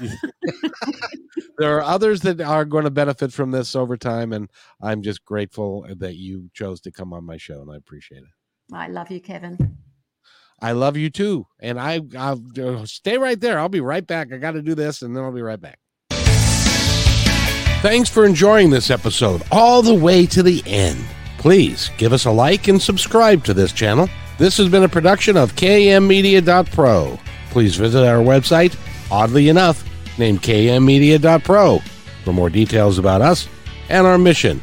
there 1.58 1.76
are 1.76 1.82
others 1.82 2.20
that 2.20 2.40
are 2.40 2.64
going 2.64 2.84
to 2.84 2.90
benefit 2.90 3.32
from 3.32 3.50
this 3.50 3.74
over 3.76 3.96
time 3.96 4.32
and 4.32 4.48
i'm 4.82 5.02
just 5.02 5.24
grateful 5.24 5.86
that 5.96 6.16
you 6.16 6.50
chose 6.54 6.80
to 6.80 6.90
come 6.92 7.12
on 7.12 7.24
my 7.24 7.36
show 7.36 7.60
and 7.60 7.70
i 7.70 7.76
appreciate 7.76 8.18
it 8.22 8.28
I 8.72 8.88
love 8.88 9.12
you, 9.12 9.20
Kevin. 9.20 9.78
i 10.60 10.72
love 10.72 10.96
you 10.96 11.08
too 11.10 11.46
and 11.60 11.78
i 11.78 12.00
i'll 12.18 12.42
uh, 12.60 12.84
stay 12.84 13.16
right 13.18 13.40
there 13.40 13.58
i'll 13.58 13.68
be 13.68 13.80
right 13.80 14.06
back 14.06 14.32
i 14.32 14.36
got 14.38 14.52
to 14.52 14.62
do 14.62 14.74
this 14.74 15.02
and 15.02 15.16
then 15.16 15.22
i'll 15.22 15.32
be 15.32 15.42
right 15.42 15.60
back 15.60 15.78
Thanks 17.82 18.08
for 18.10 18.24
enjoying 18.24 18.70
this 18.70 18.90
episode 18.90 19.42
all 19.52 19.80
the 19.82 19.94
way 19.94 20.26
to 20.26 20.42
the 20.42 20.60
end. 20.66 20.98
Please 21.38 21.90
give 21.98 22.12
us 22.12 22.24
a 22.24 22.30
like 22.30 22.66
and 22.66 22.82
subscribe 22.82 23.44
to 23.44 23.54
this 23.54 23.70
channel. 23.70 24.08
This 24.38 24.56
has 24.56 24.68
been 24.68 24.82
a 24.82 24.88
production 24.88 25.36
of 25.36 25.54
kmmedia.pro. 25.54 27.18
Please 27.50 27.76
visit 27.76 28.04
our 28.04 28.24
website, 28.24 28.74
oddly 29.10 29.48
enough, 29.48 29.84
named 30.18 30.42
kmmedia.pro, 30.42 31.78
for 32.24 32.32
more 32.32 32.50
details 32.50 32.98
about 32.98 33.22
us 33.22 33.48
and 33.88 34.06
our 34.06 34.18
mission, 34.18 34.60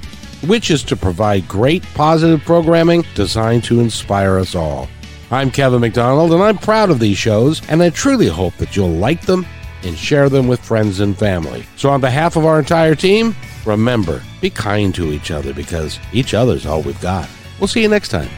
which 0.47 0.71
is 0.71 0.83
to 0.83 0.95
provide 0.95 1.47
great 1.47 1.83
positive 1.93 2.43
programming 2.43 3.05
designed 3.15 3.63
to 3.65 3.79
inspire 3.79 4.37
us 4.37 4.55
all. 4.55 4.89
I'm 5.31 5.49
Kevin 5.49 5.81
McDonald, 5.81 6.31
and 6.33 6.43
I'm 6.43 6.57
proud 6.57 6.89
of 6.89 6.99
these 6.99 7.17
shows, 7.17 7.67
and 7.69 7.81
I 7.81 7.89
truly 7.89 8.27
hope 8.27 8.55
that 8.57 8.75
you'll 8.75 8.89
like 8.89 9.21
them 9.21 9.45
and 9.83 9.97
share 9.97 10.29
them 10.29 10.47
with 10.47 10.59
friends 10.59 10.99
and 10.99 11.17
family. 11.17 11.65
So, 11.75 11.89
on 11.89 12.01
behalf 12.01 12.35
of 12.35 12.45
our 12.45 12.59
entire 12.59 12.95
team, 12.95 13.35
remember 13.65 14.21
be 14.41 14.49
kind 14.49 14.93
to 14.95 15.11
each 15.11 15.31
other 15.31 15.53
because 15.53 15.99
each 16.11 16.33
other's 16.33 16.65
all 16.65 16.81
we've 16.81 16.99
got. 17.01 17.27
We'll 17.59 17.67
see 17.67 17.81
you 17.81 17.87
next 17.87 18.09
time. 18.09 18.29